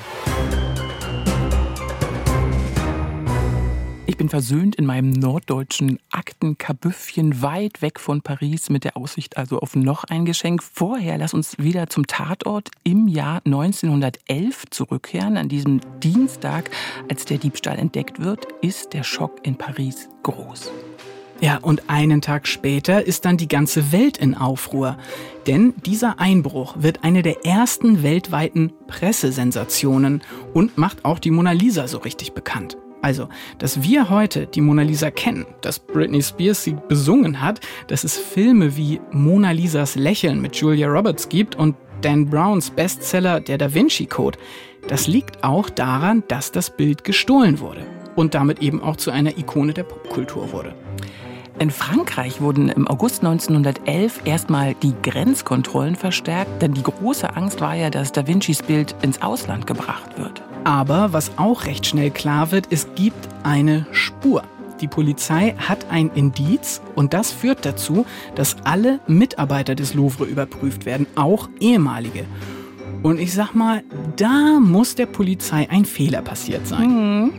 Ich 4.18 4.20
bin 4.20 4.30
versöhnt 4.30 4.76
in 4.78 4.88
meinem 4.88 5.12
norddeutschen 5.12 6.00
Aktenkabüffchen 6.10 7.44
weit 7.44 7.84
weg 7.84 8.00
von 8.00 8.24
Paris 8.24 8.72
mit 8.72 8.84
der 8.84 8.98
Aussicht 8.98 9.38
also 9.38 9.60
auf 9.60 9.76
noch 9.76 10.06
ein 10.06 10.26
Geschenk. 10.26 10.64
Vorher 10.64 11.20
lass 11.20 11.36
uns 11.36 11.60
wieder 11.60 11.88
zum 11.88 12.08
Tatort 12.08 12.72
im 12.84 13.08
Jahr 13.08 13.44
1911 13.46 14.72
zurückkehren. 14.72 15.38
An 15.38 15.50
diesem 15.50 15.82
Dienstag, 16.02 16.72
als 17.08 17.26
der 17.26 17.38
Diebstahl 17.38 17.78
entdeckt 17.78 18.20
wird, 18.20 18.48
ist 18.64 18.94
der 18.94 19.04
Schock 19.04 19.34
in 19.44 19.56
Paris 19.56 20.10
groß. 20.24 20.72
Ja, 21.40 21.60
und 21.60 21.88
einen 21.88 22.22
Tag 22.24 22.48
später 22.48 23.06
ist 23.06 23.24
dann 23.24 23.38
die 23.38 23.48
ganze 23.48 23.92
Welt 23.92 24.18
in 24.18 24.34
Aufruhr. 24.34 24.98
Denn 25.46 25.76
dieser 25.86 26.20
Einbruch 26.20 26.74
wird 26.80 27.04
eine 27.04 27.22
der 27.22 27.46
ersten 27.46 28.02
weltweiten 28.02 28.74
Pressesensationen 28.88 30.24
und 30.56 30.76
macht 30.76 31.06
auch 31.06 31.20
die 31.20 31.30
Mona 31.30 31.52
Lisa 31.52 31.88
so 31.88 32.00
richtig 32.00 32.34
bekannt. 32.34 32.78
Also, 33.02 33.30
dass 33.60 33.84
wir 33.84 34.10
heute 34.10 34.48
die 34.48 34.62
Mona 34.62 34.82
Lisa 34.82 35.12
kennen, 35.12 35.46
dass 35.62 35.80
Britney 35.80 36.22
Spears 36.22 36.64
sie 36.64 36.76
besungen 36.88 37.42
hat, 37.42 37.60
dass 37.88 38.04
es 38.04 38.18
Filme 38.18 38.76
wie 38.76 39.00
Mona 39.12 39.52
Lisas 39.52 39.96
Lächeln 39.96 40.42
mit 40.42 40.56
Julia 40.56 40.88
Roberts 40.88 41.30
gibt 41.30 41.56
und 41.56 41.76
Dan 42.02 42.30
Browns 42.30 42.70
Bestseller 42.70 43.40
Der 43.40 43.58
Da 43.58 43.74
Vinci 43.74 44.06
Code, 44.06 44.38
das 44.88 45.08
liegt 45.08 45.44
auch 45.44 45.70
daran, 45.70 46.24
dass 46.28 46.52
das 46.52 46.76
Bild 46.76 47.04
gestohlen 47.04 47.60
wurde 47.60 47.86
und 48.16 48.34
damit 48.34 48.60
eben 48.60 48.82
auch 48.82 48.96
zu 48.96 49.12
einer 49.12 49.38
Ikone 49.38 49.74
der 49.74 49.84
Popkultur 49.84 50.52
wurde. 50.52 50.76
In 51.60 51.72
Frankreich 51.72 52.40
wurden 52.40 52.70
im 52.70 52.88
August 52.88 53.24
1911 53.24 54.22
erstmal 54.26 54.76
die 54.76 54.94
Grenzkontrollen 55.02 55.96
verstärkt, 55.96 56.62
denn 56.62 56.74
die 56.74 56.84
große 56.84 57.36
Angst 57.36 57.62
war 57.62 57.74
ja, 57.74 57.90
dass 57.90 58.12
Da 58.12 58.28
Vincis 58.28 58.62
Bild 58.62 58.94
ins 59.02 59.24
Ausland 59.24 59.66
gebracht 59.66 60.20
wird. 60.20 60.44
Aber 60.66 61.14
was 61.14 61.32
auch 61.38 61.66
recht 61.66 61.88
schnell 61.88 62.12
klar 62.12 62.52
wird, 62.52 62.68
es 62.70 62.88
gibt 62.94 63.28
eine 63.42 63.88
Spur. 63.92 64.44
Die 64.82 64.88
Polizei 64.88 65.56
hat 65.58 65.88
ein 65.90 66.12
Indiz 66.14 66.80
und 66.94 67.16
das 67.16 67.32
führt 67.32 67.66
dazu, 67.66 68.06
dass 68.36 68.58
alle 68.64 69.00
Mitarbeiter 69.08 69.74
des 69.74 69.96
Louvre 69.96 70.26
überprüft 70.26 70.86
werden, 70.86 71.08
auch 71.16 71.50
ehemalige. 71.60 72.26
Und 73.04 73.20
ich 73.20 73.34
sag 73.34 73.54
mal, 73.54 73.84
da 74.16 74.60
muss 74.60 74.96
der 74.96 75.06
Polizei 75.06 75.70
ein 75.70 75.86
Fehler 75.86 76.22
passiert 76.22 76.68
sein. 76.68 77.24
Mhm. 77.24 77.34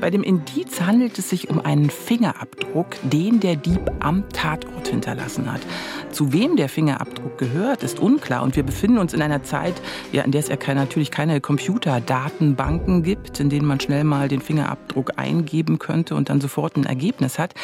Bei 0.00 0.10
dem 0.10 0.22
Indiz 0.22 0.80
handelt 0.80 1.18
es 1.18 1.30
sich 1.30 1.50
um 1.50 1.60
einen 1.60 1.90
Fingerabdruck, 1.90 2.96
den 3.02 3.40
der 3.40 3.56
Dieb 3.56 3.90
am 4.00 4.28
Tatort 4.30 4.88
hinterlassen 4.88 5.50
hat. 5.50 5.60
Zu 6.14 6.32
wem 6.32 6.54
der 6.54 6.68
Fingerabdruck 6.68 7.38
gehört, 7.38 7.82
ist 7.82 7.98
unklar. 7.98 8.44
Und 8.44 8.54
wir 8.54 8.62
befinden 8.62 8.98
uns 8.98 9.14
in 9.14 9.20
einer 9.20 9.42
Zeit, 9.42 9.74
ja, 10.12 10.22
in 10.22 10.30
der 10.30 10.38
es 10.38 10.46
ja 10.46 10.56
natürlich 10.72 11.10
keine 11.10 11.40
Computerdatenbanken 11.40 13.02
gibt, 13.02 13.40
in 13.40 13.50
denen 13.50 13.66
man 13.66 13.80
schnell 13.80 14.04
mal 14.04 14.28
den 14.28 14.40
Fingerabdruck 14.40 15.18
eingeben 15.18 15.80
könnte 15.80 16.14
und 16.14 16.28
dann 16.28 16.40
sofort 16.40 16.76
ein 16.76 16.86
Ergebnis 16.86 17.40
hat. 17.40 17.54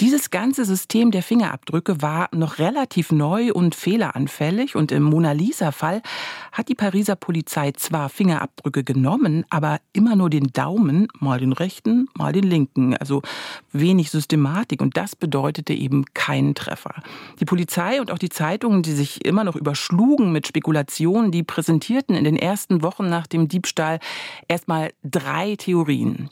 Dieses 0.00 0.30
ganze 0.30 0.64
System 0.64 1.12
der 1.12 1.22
Fingerabdrücke 1.22 2.02
war 2.02 2.28
noch 2.32 2.58
relativ 2.58 3.12
neu 3.12 3.52
und 3.52 3.76
fehleranfällig. 3.76 4.74
Und 4.74 4.90
im 4.90 5.04
Mona 5.04 5.30
Lisa-Fall 5.30 6.02
hat 6.50 6.68
die 6.68 6.74
Pariser 6.74 7.14
Polizei 7.14 7.70
zwar 7.76 8.08
Fingerabdrücke 8.08 8.82
genommen, 8.82 9.44
aber 9.50 9.78
immer 9.92 10.16
nur 10.16 10.30
den 10.30 10.48
Daumen, 10.52 11.06
mal 11.20 11.38
den 11.38 11.52
rechten, 11.52 12.08
mal 12.18 12.32
den 12.32 12.42
linken. 12.42 12.96
Also 12.96 13.22
wenig 13.70 14.10
Systematik. 14.10 14.82
Und 14.82 14.96
das 14.96 15.14
bedeutete 15.14 15.74
eben 15.74 16.06
keinen 16.12 16.56
Treffer. 16.56 16.94
Die 17.38 17.44
Polizei 17.44 17.83
Polizei 17.84 18.00
und 18.00 18.10
auch 18.10 18.18
die 18.18 18.28
Zeitungen, 18.28 18.82
die 18.82 18.92
sich 18.92 19.24
immer 19.24 19.44
noch 19.44 19.56
überschlugen 19.56 20.32
mit 20.32 20.46
Spekulationen, 20.46 21.30
die 21.30 21.42
präsentierten 21.42 22.16
in 22.16 22.24
den 22.24 22.36
ersten 22.36 22.82
Wochen 22.82 23.08
nach 23.08 23.26
dem 23.26 23.48
Diebstahl 23.48 24.00
erstmal 24.48 24.92
drei 25.02 25.56
Theorien. 25.56 26.30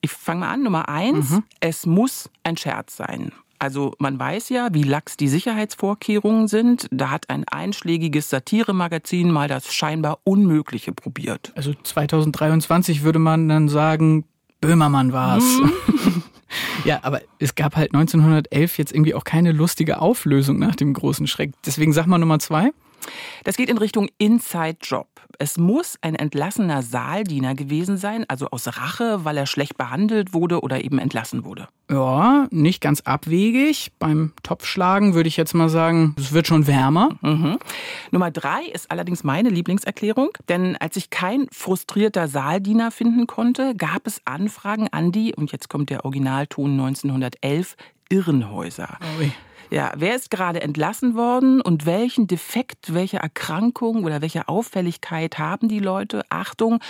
Ich 0.00 0.10
fange 0.10 0.40
mal 0.40 0.50
an. 0.52 0.62
Nummer 0.62 0.88
eins, 0.88 1.30
mhm. 1.30 1.42
es 1.60 1.86
muss 1.86 2.30
ein 2.42 2.56
Scherz 2.56 2.96
sein. 2.96 3.32
Also 3.58 3.92
man 3.98 4.18
weiß 4.18 4.48
ja, 4.48 4.68
wie 4.72 4.82
lax 4.82 5.18
die 5.18 5.28
Sicherheitsvorkehrungen 5.28 6.48
sind. 6.48 6.86
Da 6.90 7.10
hat 7.10 7.28
ein 7.28 7.44
einschlägiges 7.46 8.30
Satiremagazin 8.30 9.30
mal 9.30 9.48
das 9.48 9.72
scheinbar 9.72 10.18
Unmögliche 10.24 10.92
probiert. 10.92 11.52
Also 11.56 11.74
2023 11.74 13.02
würde 13.02 13.18
man 13.18 13.48
dann 13.48 13.68
sagen, 13.68 14.24
Böhmermann 14.62 15.12
war's. 15.12 15.44
Ja, 16.84 17.00
aber 17.02 17.20
es 17.38 17.54
gab 17.54 17.76
halt 17.76 17.94
1911 17.94 18.78
jetzt 18.78 18.92
irgendwie 18.92 19.14
auch 19.14 19.24
keine 19.24 19.52
lustige 19.52 20.00
Auflösung 20.00 20.58
nach 20.58 20.74
dem 20.74 20.92
großen 20.92 21.26
Schreck. 21.26 21.52
Deswegen 21.64 21.92
sag 21.92 22.06
mal 22.06 22.18
Nummer 22.18 22.38
zwei. 22.38 22.70
Das 23.44 23.56
geht 23.56 23.70
in 23.70 23.78
Richtung 23.78 24.08
Inside 24.18 24.78
Job. 24.82 25.08
Es 25.38 25.56
muss 25.56 25.96
ein 26.02 26.14
entlassener 26.14 26.82
Saaldiener 26.82 27.54
gewesen 27.54 27.96
sein, 27.96 28.24
also 28.28 28.48
aus 28.50 28.66
Rache, 28.66 29.24
weil 29.24 29.36
er 29.36 29.46
schlecht 29.46 29.78
behandelt 29.78 30.34
wurde 30.34 30.60
oder 30.60 30.84
eben 30.84 30.98
entlassen 30.98 31.44
wurde. 31.44 31.68
Ja, 31.90 32.46
nicht 32.50 32.80
ganz 32.80 33.00
abwegig. 33.00 33.90
Beim 33.98 34.32
Topfschlagen 34.42 35.14
würde 35.14 35.28
ich 35.28 35.36
jetzt 35.36 35.54
mal 35.54 35.68
sagen, 35.68 36.14
es 36.18 36.32
wird 36.32 36.46
schon 36.46 36.66
wärmer. 36.66 37.18
Mhm. 37.22 37.58
Nummer 38.10 38.30
drei 38.30 38.64
ist 38.64 38.90
allerdings 38.90 39.24
meine 39.24 39.48
Lieblingserklärung, 39.48 40.30
denn 40.48 40.76
als 40.76 40.96
ich 40.96 41.10
kein 41.10 41.46
frustrierter 41.50 42.28
Saaldiener 42.28 42.90
finden 42.90 43.26
konnte, 43.26 43.74
gab 43.74 44.06
es 44.06 44.20
Anfragen 44.24 44.88
an 44.92 45.10
die, 45.10 45.34
und 45.34 45.52
jetzt 45.52 45.68
kommt 45.68 45.90
der 45.90 46.04
Originalton 46.04 46.72
1911, 46.72 47.76
Irrenhäuser. 48.10 48.98
Oh 49.00 49.22
ja, 49.70 49.92
wer 49.96 50.16
ist 50.16 50.30
gerade 50.30 50.60
entlassen 50.60 51.14
worden 51.14 51.60
und 51.60 51.86
welchen 51.86 52.26
Defekt, 52.26 52.92
welche 52.92 53.18
Erkrankung 53.18 54.04
oder 54.04 54.20
welche 54.20 54.48
Auffälligkeit 54.48 55.38
haben 55.38 55.68
die 55.68 55.78
Leute? 55.78 56.22
Achtung, 56.28 56.80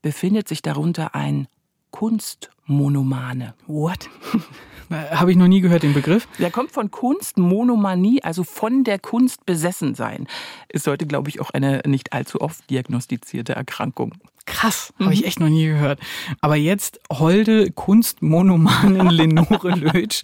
befindet 0.00 0.48
sich 0.48 0.62
darunter 0.62 1.14
ein 1.14 1.46
Kunstmonomane. 1.90 3.54
What? 3.66 4.08
Habe 4.90 5.30
ich 5.30 5.38
noch 5.38 5.48
nie 5.48 5.60
gehört, 5.60 5.84
den 5.84 5.94
Begriff. 5.94 6.28
Der 6.38 6.50
kommt 6.50 6.72
von 6.72 6.90
Kunstmonomanie, 6.90 8.22
also 8.22 8.44
von 8.44 8.84
der 8.84 8.98
Kunst 8.98 9.46
besessen 9.46 9.94
sein. 9.94 10.26
Ist 10.68 10.86
heute, 10.86 11.06
glaube 11.06 11.30
ich, 11.30 11.40
auch 11.40 11.50
eine 11.50 11.80
nicht 11.86 12.12
allzu 12.12 12.40
oft 12.40 12.68
diagnostizierte 12.68 13.54
Erkrankung. 13.54 14.12
Krass, 14.44 14.92
habe 14.98 15.14
ich 15.14 15.20
mhm. 15.20 15.26
echt 15.26 15.40
noch 15.40 15.48
nie 15.48 15.66
gehört. 15.66 16.00
Aber 16.40 16.56
jetzt 16.56 17.00
holde 17.12 17.70
Kunstmonomanin 17.70 19.08
Lenore 19.08 19.70
Lötsch. 19.76 20.22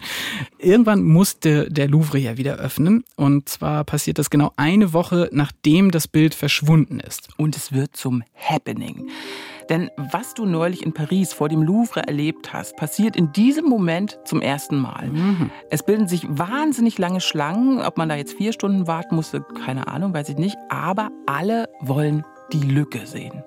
Irgendwann 0.57 1.03
musste 1.03 1.69
der 1.71 1.87
Louvre 1.87 2.17
ja 2.17 2.37
wieder 2.37 2.55
öffnen. 2.55 3.05
Und 3.15 3.47
zwar 3.47 3.83
passiert 3.85 4.19
das 4.19 4.29
genau 4.29 4.51
eine 4.57 4.91
Woche, 4.93 5.29
nachdem 5.31 5.91
das 5.91 6.07
Bild 6.07 6.35
verschwunden 6.35 6.99
ist. 6.99 7.29
Und 7.37 7.55
es 7.55 7.71
wird 7.71 7.95
zum 7.95 8.23
Happening. 8.35 9.09
Denn 9.69 9.91
was 9.95 10.33
du 10.33 10.45
neulich 10.45 10.83
in 10.83 10.93
Paris 10.93 11.31
vor 11.31 11.47
dem 11.47 11.61
Louvre 11.61 12.01
erlebt 12.01 12.53
hast, 12.53 12.75
passiert 12.75 13.15
in 13.15 13.31
diesem 13.31 13.65
Moment 13.65 14.19
zum 14.25 14.41
ersten 14.41 14.79
Mal. 14.79 15.09
Mhm. 15.09 15.51
Es 15.69 15.83
bilden 15.83 16.07
sich 16.07 16.25
wahnsinnig 16.27 16.97
lange 16.97 17.21
Schlangen. 17.21 17.79
Ob 17.79 17.97
man 17.97 18.09
da 18.09 18.15
jetzt 18.15 18.33
vier 18.33 18.51
Stunden 18.51 18.87
warten 18.87 19.15
musste, 19.15 19.45
keine 19.63 19.87
Ahnung, 19.87 20.13
weiß 20.13 20.29
ich 20.29 20.37
nicht. 20.37 20.57
Aber 20.69 21.09
alle 21.27 21.69
wollen 21.81 22.25
die 22.51 22.61
Lücke 22.61 23.05
sehen. 23.05 23.43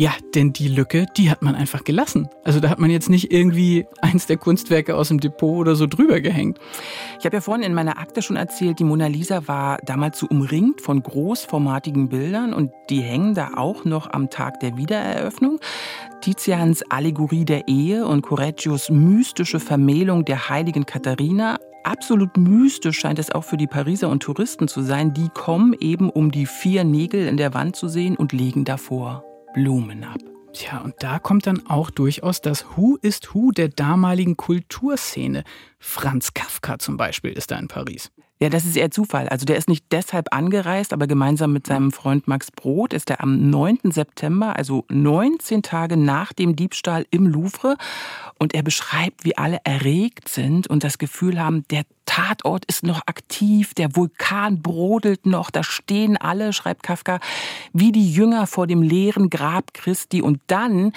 Ja, 0.00 0.12
denn 0.32 0.52
die 0.52 0.68
Lücke, 0.68 1.06
die 1.16 1.28
hat 1.28 1.42
man 1.42 1.56
einfach 1.56 1.82
gelassen. 1.82 2.28
Also 2.44 2.60
da 2.60 2.68
hat 2.68 2.78
man 2.78 2.88
jetzt 2.88 3.10
nicht 3.10 3.32
irgendwie 3.32 3.84
eins 4.00 4.26
der 4.26 4.36
Kunstwerke 4.36 4.94
aus 4.94 5.08
dem 5.08 5.18
Depot 5.18 5.58
oder 5.58 5.74
so 5.74 5.88
drüber 5.88 6.20
gehängt. 6.20 6.60
Ich 7.18 7.24
habe 7.24 7.34
ja 7.34 7.40
vorhin 7.40 7.64
in 7.64 7.74
meiner 7.74 7.98
Akte 7.98 8.22
schon 8.22 8.36
erzählt, 8.36 8.78
die 8.78 8.84
Mona 8.84 9.08
Lisa 9.08 9.48
war 9.48 9.78
damals 9.84 10.20
so 10.20 10.28
umringt 10.28 10.82
von 10.82 11.02
großformatigen 11.02 12.08
Bildern 12.10 12.54
und 12.54 12.70
die 12.90 13.00
hängen 13.00 13.34
da 13.34 13.54
auch 13.56 13.84
noch 13.84 14.08
am 14.12 14.30
Tag 14.30 14.60
der 14.60 14.76
Wiedereröffnung. 14.76 15.58
Tizians 16.20 16.84
Allegorie 16.90 17.44
der 17.44 17.66
Ehe 17.66 18.06
und 18.06 18.22
Correggios 18.22 18.90
mystische 18.90 19.58
Vermählung 19.58 20.24
der 20.24 20.48
heiligen 20.48 20.86
Katharina 20.86 21.58
absolut 21.82 22.36
mystisch 22.36 23.00
scheint 23.00 23.18
es 23.18 23.32
auch 23.32 23.44
für 23.44 23.56
die 23.56 23.66
Pariser 23.66 24.10
und 24.10 24.22
Touristen 24.22 24.68
zu 24.68 24.82
sein. 24.82 25.12
Die 25.12 25.28
kommen 25.28 25.74
eben, 25.80 26.08
um 26.08 26.30
die 26.30 26.46
vier 26.46 26.84
Nägel 26.84 27.26
in 27.26 27.36
der 27.36 27.52
Wand 27.52 27.74
zu 27.74 27.88
sehen 27.88 28.16
und 28.16 28.32
legen 28.32 28.64
davor 28.64 29.24
Blumen 29.58 30.04
ab. 30.04 30.20
Tja, 30.52 30.78
und 30.82 30.94
da 31.00 31.18
kommt 31.18 31.48
dann 31.48 31.66
auch 31.66 31.90
durchaus 31.90 32.40
das 32.40 32.64
Who 32.76 32.96
ist 33.02 33.34
Who 33.34 33.50
der 33.50 33.68
damaligen 33.68 34.36
Kulturszene. 34.36 35.42
Franz 35.80 36.32
Kafka 36.32 36.78
zum 36.78 36.96
Beispiel 36.96 37.32
ist 37.32 37.50
da 37.50 37.58
in 37.58 37.66
Paris. 37.66 38.12
Ja, 38.40 38.48
das 38.48 38.64
ist 38.64 38.76
eher 38.76 38.92
Zufall. 38.92 39.28
Also 39.28 39.44
der 39.46 39.56
ist 39.56 39.68
nicht 39.68 39.86
deshalb 39.90 40.32
angereist, 40.32 40.92
aber 40.92 41.08
gemeinsam 41.08 41.52
mit 41.52 41.66
seinem 41.66 41.90
Freund 41.90 42.28
Max 42.28 42.52
Brot 42.52 42.92
ist 42.92 43.10
er 43.10 43.20
am 43.20 43.50
9. 43.50 43.90
September, 43.90 44.54
also 44.56 44.84
19 44.90 45.62
Tage 45.62 45.96
nach 45.96 46.32
dem 46.32 46.54
Diebstahl 46.54 47.04
im 47.10 47.26
Louvre. 47.26 47.76
Und 48.38 48.54
er 48.54 48.62
beschreibt, 48.62 49.24
wie 49.24 49.36
alle 49.36 49.58
erregt 49.64 50.28
sind 50.28 50.68
und 50.68 50.84
das 50.84 50.98
Gefühl 50.98 51.40
haben, 51.40 51.64
der 51.70 51.82
Tatort 52.06 52.64
ist 52.66 52.84
noch 52.84 53.02
aktiv, 53.06 53.74
der 53.74 53.96
Vulkan 53.96 54.62
brodelt 54.62 55.26
noch, 55.26 55.50
da 55.50 55.64
stehen 55.64 56.16
alle, 56.16 56.52
schreibt 56.52 56.84
Kafka, 56.84 57.18
wie 57.72 57.90
die 57.90 58.12
Jünger 58.12 58.46
vor 58.46 58.68
dem 58.68 58.82
leeren 58.82 59.30
Grab 59.30 59.74
Christi. 59.74 60.22
Und 60.22 60.40
dann 60.46 60.92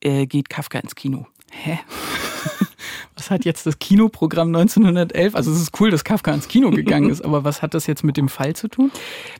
äh, 0.00 0.26
geht 0.26 0.48
Kafka 0.48 0.78
ins 0.78 0.94
Kino. 0.94 1.26
Hä? 1.50 1.80
was 3.16 3.30
hat 3.30 3.44
jetzt 3.44 3.66
das 3.66 3.78
Kinoprogramm 3.78 4.48
1911? 4.48 5.34
Also 5.34 5.52
es 5.52 5.60
ist 5.60 5.80
cool, 5.80 5.90
dass 5.90 6.04
Kafka 6.04 6.32
ins 6.32 6.48
Kino 6.48 6.70
gegangen 6.70 7.10
ist, 7.10 7.24
aber 7.24 7.44
was 7.44 7.62
hat 7.62 7.74
das 7.74 7.86
jetzt 7.86 8.04
mit 8.04 8.16
dem 8.16 8.28
Fall 8.28 8.54
zu 8.54 8.68
tun? 8.68 8.90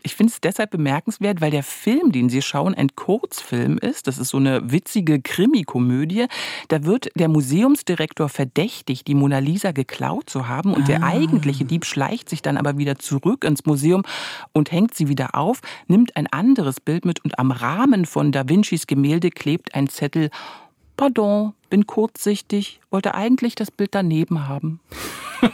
Ich 0.03 0.15
finde 0.15 0.33
es 0.33 0.41
deshalb 0.41 0.71
bemerkenswert, 0.71 1.41
weil 1.41 1.51
der 1.51 1.63
Film, 1.63 2.13
den 2.13 2.29
Sie 2.29 2.43
schauen, 2.43 2.75
ein 2.75 2.95
Kurzfilm 2.95 3.79
ist. 3.79 4.07
Das 4.07 4.19
ist 4.19 4.29
so 4.29 4.37
eine 4.37 4.71
witzige 4.71 5.21
Krimikomödie. 5.21 6.27
Da 6.69 6.85
wird 6.85 7.09
der 7.15 7.29
Museumsdirektor 7.29 8.29
verdächtigt, 8.29 9.07
die 9.07 9.15
Mona 9.15 9.39
Lisa 9.39 9.73
geklaut 9.73 10.31
zu 10.31 10.49
haben 10.49 10.75
und 10.75 10.83
ah. 10.83 10.87
der 10.87 11.03
eigentliche 11.03 11.65
Dieb 11.65 11.85
schleicht 11.85 12.29
sich 12.29 12.43
dann 12.43 12.57
aber 12.57 12.79
wieder 12.79 12.99
zurück 12.99 13.45
ins 13.45 13.67
Museum 13.67 14.03
und 14.53 14.73
hängt 14.73 14.95
sie 14.95 15.09
wieder 15.09 15.35
auf, 15.35 15.61
nimmt 15.87 16.17
ein 16.17 16.27
anderes 16.27 16.81
Bild 16.81 17.05
mit 17.05 17.25
und 17.25 17.39
am 17.39 17.51
Rahmen 17.51 18.07
von 18.07 18.33
Da 18.33 18.49
Vincis 18.49 18.87
Gemälde 18.87 19.31
klebt 19.31 19.75
ein 19.75 19.89
Zettel 19.89 20.31
Pardon, 21.01 21.55
bin 21.71 21.87
kurzsichtig, 21.87 22.79
wollte 22.91 23.15
eigentlich 23.15 23.55
das 23.55 23.71
Bild 23.71 23.95
daneben 23.95 24.49
haben. 24.49 24.81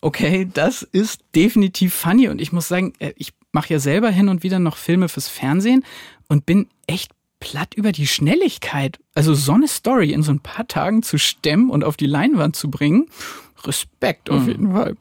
okay, 0.00 0.50
das 0.52 0.82
ist 0.82 1.20
definitiv 1.36 1.94
funny 1.94 2.26
und 2.26 2.40
ich 2.40 2.50
muss 2.50 2.66
sagen, 2.66 2.92
äh, 2.98 3.12
ich 3.14 3.32
mache 3.52 3.72
ja 3.72 3.78
selber 3.78 4.10
hin 4.10 4.28
und 4.28 4.42
wieder 4.42 4.58
noch 4.58 4.76
Filme 4.76 5.08
fürs 5.08 5.28
Fernsehen 5.28 5.84
und 6.26 6.46
bin 6.46 6.66
echt 6.88 7.12
platt 7.38 7.74
über 7.76 7.92
die 7.92 8.08
Schnelligkeit. 8.08 8.98
Also 9.14 9.34
so 9.34 9.52
eine 9.52 9.68
Story 9.68 10.10
in 10.10 10.24
so 10.24 10.32
ein 10.32 10.40
paar 10.40 10.66
Tagen 10.66 11.04
zu 11.04 11.16
stemmen 11.16 11.70
und 11.70 11.84
auf 11.84 11.96
die 11.96 12.06
Leinwand 12.06 12.56
zu 12.56 12.72
bringen, 12.72 13.06
Respekt 13.62 14.30
auf 14.30 14.42
mhm. 14.42 14.48
jeden 14.48 14.72
Fall. 14.72 14.96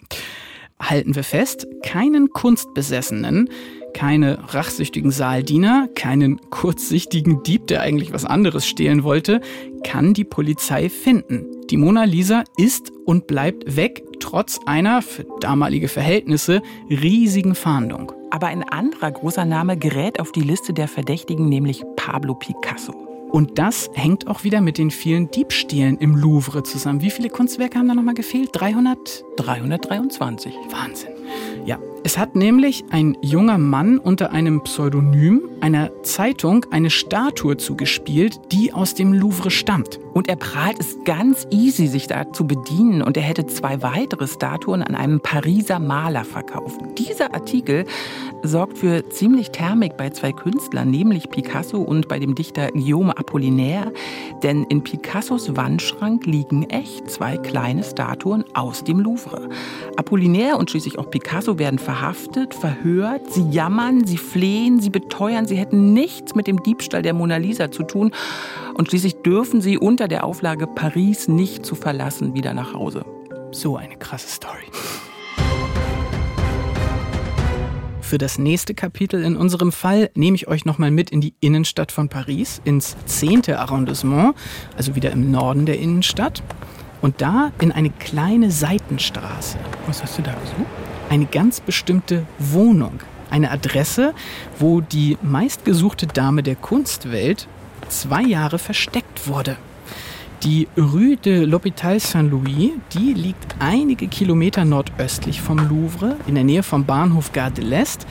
Halten 0.79 1.15
wir 1.15 1.23
fest, 1.23 1.65
keinen 1.83 2.29
Kunstbesessenen 2.29 3.49
keine 3.93 4.39
rachsüchtigen 4.53 5.11
Saaldiener, 5.11 5.89
keinen 5.95 6.39
kurzsichtigen 6.49 7.43
Dieb, 7.43 7.67
der 7.67 7.81
eigentlich 7.81 8.13
was 8.13 8.25
anderes 8.25 8.67
stehlen 8.67 9.03
wollte, 9.03 9.41
kann 9.83 10.13
die 10.13 10.23
Polizei 10.23 10.89
finden. 10.89 11.45
Die 11.69 11.77
Mona 11.77 12.03
Lisa 12.03 12.43
ist 12.57 12.91
und 13.05 13.27
bleibt 13.27 13.75
weg, 13.75 14.03
trotz 14.19 14.59
einer, 14.65 15.01
für 15.01 15.25
damalige 15.39 15.87
Verhältnisse, 15.87 16.61
riesigen 16.89 17.55
Fahndung. 17.55 18.11
Aber 18.31 18.47
ein 18.47 18.63
anderer 18.63 19.11
großer 19.11 19.45
Name 19.45 19.77
gerät 19.77 20.19
auf 20.19 20.31
die 20.31 20.41
Liste 20.41 20.73
der 20.73 20.87
Verdächtigen, 20.87 21.49
nämlich 21.49 21.83
Pablo 21.95 22.35
Picasso. 22.35 22.93
Und 23.31 23.59
das 23.59 23.91
hängt 23.93 24.27
auch 24.27 24.43
wieder 24.43 24.59
mit 24.59 24.79
den 24.79 24.89
vielen 24.89 25.29
Diebstählen 25.29 25.97
im 25.99 26.15
Louvre 26.15 26.63
zusammen. 26.63 27.01
Wie 27.01 27.11
viele 27.11 27.29
Kunstwerke 27.29 27.77
haben 27.77 27.87
da 27.87 27.93
nochmal 27.93 28.15
gefehlt? 28.15 28.49
300? 28.53 29.23
323. 29.37 30.53
Wahnsinn. 30.71 31.11
Ja, 31.63 31.77
es 32.03 32.17
hat 32.17 32.35
nämlich 32.35 32.85
ein 32.91 33.17
junger 33.21 33.57
Mann 33.57 33.97
unter 33.97 34.31
einem 34.31 34.61
Pseudonym 34.61 35.41
einer 35.61 35.91
Zeitung 36.03 36.65
eine 36.71 36.89
Statue 36.89 37.57
zugespielt, 37.57 38.39
die 38.51 38.73
aus 38.73 38.93
dem 38.93 39.13
Louvre 39.13 39.51
stammt. 39.51 39.99
Und 40.13 40.27
er 40.29 40.37
prahlt 40.37 40.79
es 40.79 40.97
ganz 41.05 41.47
easy, 41.51 41.87
sich 41.87 42.07
da 42.07 42.31
zu 42.31 42.47
bedienen. 42.47 43.01
Und 43.01 43.17
er 43.17 43.23
hätte 43.23 43.45
zwei 43.47 43.81
weitere 43.81 44.27
Statuen 44.27 44.81
an 44.81 44.95
einem 44.95 45.19
Pariser 45.19 45.79
Maler 45.79 46.25
verkauft. 46.25 46.79
Dieser 46.97 47.33
Artikel 47.33 47.85
sorgt 48.43 48.77
für 48.77 49.07
ziemlich 49.09 49.51
Thermik 49.51 49.97
bei 49.97 50.09
zwei 50.09 50.31
Künstlern, 50.31 50.89
nämlich 50.89 51.29
Picasso 51.29 51.77
und 51.77 52.07
bei 52.07 52.19
dem 52.19 52.35
Dichter 52.35 52.71
Guillaume 52.71 53.17
Apollinaire. 53.17 53.91
Denn 54.43 54.63
in 54.65 54.83
Picassos 54.83 55.55
Wandschrank 55.55 56.25
liegen 56.25 56.63
echt 56.69 57.09
zwei 57.09 57.37
kleine 57.37 57.83
Statuen 57.83 58.45
aus 58.53 58.83
dem 58.83 58.99
Louvre. 58.99 59.49
Apollinaire 59.97 60.57
und 60.57 60.69
schließlich 60.69 60.97
auch 60.97 61.09
Picasso 61.09 61.59
werden 61.59 61.79
verhaftet, 61.89 62.53
verhört, 62.53 63.33
sie 63.33 63.49
jammern, 63.49 64.05
sie 64.05 64.17
flehen, 64.17 64.79
sie 64.79 64.91
beteuern, 64.91 65.47
sie 65.47 65.55
hätten 65.55 65.91
nichts 65.91 66.35
mit 66.35 66.45
dem 66.45 66.61
Diebstahl 66.61 67.01
der 67.01 67.15
Mona 67.15 67.37
Lisa 67.37 67.71
zu 67.71 67.81
tun 67.81 68.11
und 68.75 68.89
schließlich 68.89 69.23
dürfen 69.23 69.59
sie 69.59 69.79
unter 69.79 70.07
der 70.07 70.23
Auflage 70.23 70.67
Paris 70.67 71.27
nicht 71.27 71.65
zu 71.65 71.73
verlassen 71.73 72.35
wieder 72.35 72.53
nach 72.53 72.75
Hause. 72.75 73.05
So 73.49 73.75
eine 73.75 73.95
krasse 73.95 74.27
Story. 74.27 74.67
Für 78.01 78.19
das 78.19 78.37
nächste 78.37 78.75
Kapitel 78.75 79.23
in 79.23 79.35
unserem 79.35 79.71
Fall 79.71 80.11
nehme 80.13 80.35
ich 80.35 80.47
euch 80.47 80.65
nochmal 80.65 80.91
mit 80.91 81.09
in 81.09 81.21
die 81.21 81.33
Innenstadt 81.39 81.91
von 81.91 82.07
Paris, 82.07 82.61
ins 82.65 82.97
10. 83.07 83.51
Arrondissement, 83.55 84.35
also 84.77 84.95
wieder 84.95 85.09
im 85.09 85.31
Norden 85.31 85.65
der 85.65 85.79
Innenstadt. 85.79 86.43
Und 87.01 87.21
da 87.21 87.51
in 87.59 87.71
eine 87.71 87.89
kleine 87.89 88.51
Seitenstraße. 88.51 89.57
Was 89.87 90.03
hast 90.03 90.19
du 90.19 90.21
da 90.21 90.33
gesucht? 90.33 90.67
Eine 91.09 91.25
ganz 91.25 91.59
bestimmte 91.59 92.25
Wohnung, 92.37 92.99
eine 93.29 93.51
Adresse, 93.51 94.13
wo 94.57 94.81
die 94.81 95.17
meistgesuchte 95.21 96.07
Dame 96.07 96.43
der 96.43 96.55
Kunstwelt 96.55 97.47
zwei 97.89 98.21
Jahre 98.21 98.59
versteckt 98.59 99.27
wurde. 99.27 99.57
Die 100.43 100.69
Rue 100.77 101.17
de 101.17 101.45
l'Hôpital 101.45 101.99
Saint-Louis, 101.99 102.71
die 102.93 103.13
liegt 103.13 103.57
einige 103.59 104.07
Kilometer 104.07 104.63
nordöstlich 104.63 105.41
vom 105.41 105.57
Louvre, 105.57 106.15
in 106.27 106.35
der 106.35 106.45
Nähe 106.45 106.63
vom 106.63 106.85
Bahnhof 106.85 107.33
Gare 107.33 107.51
de 107.51 107.65
l'Est. 107.65 108.05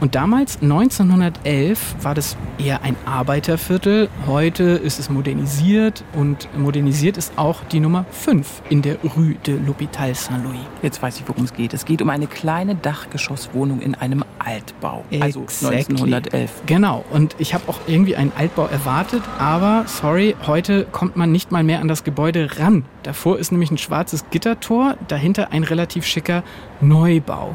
Und 0.00 0.14
damals, 0.14 0.62
1911, 0.62 1.96
war 2.02 2.14
das 2.14 2.36
eher 2.64 2.82
ein 2.82 2.94
Arbeiterviertel. 3.04 4.08
Heute 4.28 4.62
ist 4.62 5.00
es 5.00 5.10
modernisiert 5.10 6.04
und 6.12 6.48
modernisiert 6.56 7.16
ist 7.16 7.32
auch 7.34 7.64
die 7.64 7.80
Nummer 7.80 8.06
5 8.12 8.62
in 8.70 8.82
der 8.82 8.98
Rue 9.02 9.34
de 9.44 9.58
l'Hôpital 9.58 10.14
Saint-Louis. 10.14 10.60
Jetzt 10.82 11.02
weiß 11.02 11.18
ich, 11.18 11.28
worum 11.28 11.42
es 11.42 11.52
geht. 11.52 11.74
Es 11.74 11.84
geht 11.84 12.00
um 12.00 12.10
eine 12.10 12.28
kleine 12.28 12.76
Dachgeschosswohnung 12.76 13.80
in 13.80 13.96
einem 13.96 14.22
Altbau. 14.38 15.04
Also 15.18 15.42
exactly. 15.42 15.94
1911. 15.94 16.50
Genau. 16.66 17.04
Und 17.10 17.34
ich 17.38 17.54
habe 17.54 17.64
auch 17.68 17.80
irgendwie 17.88 18.14
einen 18.14 18.32
Altbau 18.36 18.66
erwartet, 18.66 19.22
aber 19.38 19.84
sorry, 19.86 20.36
heute 20.46 20.84
kommt 20.92 21.16
man 21.16 21.32
nicht 21.32 21.50
mal 21.50 21.64
mehr 21.64 21.71
an 21.80 21.88
das 21.88 22.04
Gebäude 22.04 22.58
ran. 22.58 22.84
Davor 23.02 23.38
ist 23.38 23.52
nämlich 23.52 23.70
ein 23.70 23.78
schwarzes 23.78 24.24
Gittertor, 24.30 24.96
dahinter 25.08 25.52
ein 25.52 25.64
relativ 25.64 26.06
schicker 26.06 26.42
Neubau. 26.80 27.54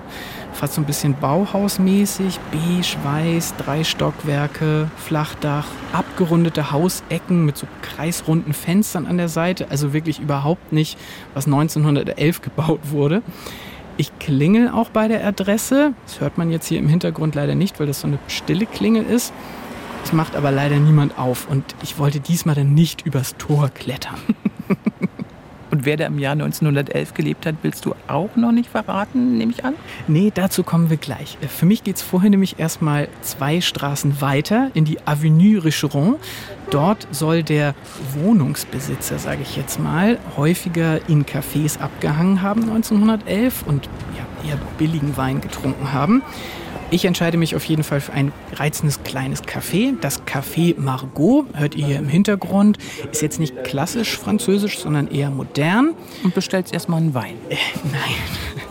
Fast 0.53 0.73
so 0.73 0.81
ein 0.81 0.85
bisschen 0.85 1.13
Bauhausmäßig, 1.19 2.39
beige, 2.51 2.97
weiß, 3.03 3.55
drei 3.57 3.83
Stockwerke, 3.83 4.89
Flachdach, 4.97 5.67
abgerundete 5.93 6.71
Hausecken 6.71 7.45
mit 7.45 7.57
so 7.57 7.67
kreisrunden 7.81 8.53
Fenstern 8.53 9.05
an 9.05 9.17
der 9.17 9.29
Seite. 9.29 9.67
Also 9.69 9.93
wirklich 9.93 10.19
überhaupt 10.19 10.73
nicht, 10.73 10.97
was 11.33 11.45
1911 11.45 12.41
gebaut 12.41 12.79
wurde. 12.89 13.21
Ich 13.99 14.17
klingel 14.19 14.69
auch 14.69 14.89
bei 14.89 15.07
der 15.07 15.25
Adresse. 15.25 15.93
Das 16.05 16.21
hört 16.21 16.37
man 16.37 16.51
jetzt 16.51 16.67
hier 16.67 16.77
im 16.77 16.87
Hintergrund 16.87 17.33
leider 17.33 17.55
nicht, 17.55 17.79
weil 17.79 17.87
das 17.87 18.01
so 18.01 18.07
eine 18.07 18.19
stille 18.27 18.67
Klingel 18.67 19.03
ist. 19.03 19.33
Es 20.07 20.13
macht 20.13 20.37
aber 20.37 20.51
leider 20.51 20.77
niemand 20.77 21.19
auf 21.19 21.49
und 21.49 21.75
ich 21.83 21.99
wollte 21.99 22.21
diesmal 22.21 22.55
dann 22.55 22.73
nicht 22.73 23.05
übers 23.05 23.35
Tor 23.35 23.67
klettern. 23.67 24.15
wer 25.69 25.97
da 25.97 26.05
im 26.05 26.17
Jahr 26.17 26.31
1911 26.31 27.13
gelebt 27.13 27.45
hat, 27.45 27.55
willst 27.61 27.85
du 27.85 27.93
auch 28.07 28.33
noch 28.37 28.53
nicht 28.53 28.69
verraten, 28.69 29.37
nehme 29.37 29.51
ich 29.51 29.65
an? 29.65 29.73
Nee, 30.07 30.31
dazu 30.33 30.63
kommen 30.63 30.89
wir 30.89 30.95
gleich. 30.95 31.37
Für 31.49 31.65
mich 31.65 31.83
geht 31.83 31.97
es 31.97 32.01
vorhin 32.03 32.31
nämlich 32.31 32.57
erstmal 32.57 33.09
zwei 33.19 33.59
Straßen 33.59 34.21
weiter 34.21 34.71
in 34.73 34.85
die 34.85 35.05
Avenue 35.05 35.65
Richeron. 35.65 36.15
Dort 36.69 37.05
soll 37.11 37.43
der 37.43 37.75
Wohnungsbesitzer, 38.13 39.19
sage 39.19 39.41
ich 39.41 39.57
jetzt 39.57 39.77
mal, 39.77 40.19
häufiger 40.37 41.01
in 41.09 41.25
Cafés 41.25 41.81
abgehangen 41.81 42.41
haben 42.41 42.61
1911 42.61 43.63
und 43.67 43.89
ja, 44.15 44.49
eher 44.49 44.57
billigen 44.77 45.17
Wein 45.17 45.41
getrunken 45.41 45.91
haben. 45.91 46.23
Ich 46.89 47.03
entscheide 47.03 47.37
mich 47.37 47.53
auf 47.53 47.65
jeden 47.65 47.83
Fall 47.83 47.99
für 47.99 48.13
ein 48.13 48.31
reizendes 48.53 49.03
kleines 49.03 49.43
Café. 49.43 49.95
Das 49.99 50.25
Café 50.25 50.73
Margot, 50.79 51.45
hört 51.53 51.75
ihr 51.75 51.85
hier 51.85 51.97
im 51.97 52.07
Hintergrund, 52.07 52.77
ist 53.11 53.21
jetzt 53.21 53.41
nicht 53.41 53.65
klassisch 53.65 54.17
französisch, 54.17 54.79
sondern 54.79 55.09
eher 55.09 55.29
modern. 55.29 55.95
Und 56.23 56.33
bestellst 56.33 56.73
erstmal 56.73 57.01
einen 57.01 57.13
Wein? 57.13 57.35
Äh, 57.49 57.55
nein. 57.91 58.15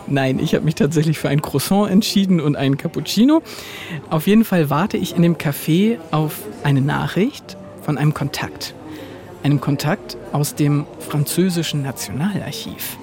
Nein, 0.07 0.39
ich 0.39 0.55
habe 0.55 0.65
mich 0.65 0.73
tatsächlich 0.73 1.19
für 1.19 1.29
ein 1.29 1.43
Croissant 1.43 1.91
entschieden 1.91 2.39
und 2.39 2.55
einen 2.55 2.77
Cappuccino. 2.77 3.43
Auf 4.09 4.25
jeden 4.25 4.45
Fall 4.45 4.71
warte 4.71 4.97
ich 4.97 5.15
in 5.15 5.21
dem 5.21 5.35
Café 5.35 5.97
auf 6.09 6.39
eine 6.63 6.81
Nachricht 6.81 7.55
von 7.83 7.99
einem 7.99 8.15
Kontakt. 8.15 8.73
Einem 9.43 9.61
Kontakt 9.61 10.17
aus 10.31 10.55
dem 10.55 10.87
französischen 10.99 11.83
Nationalarchiv. 11.83 12.97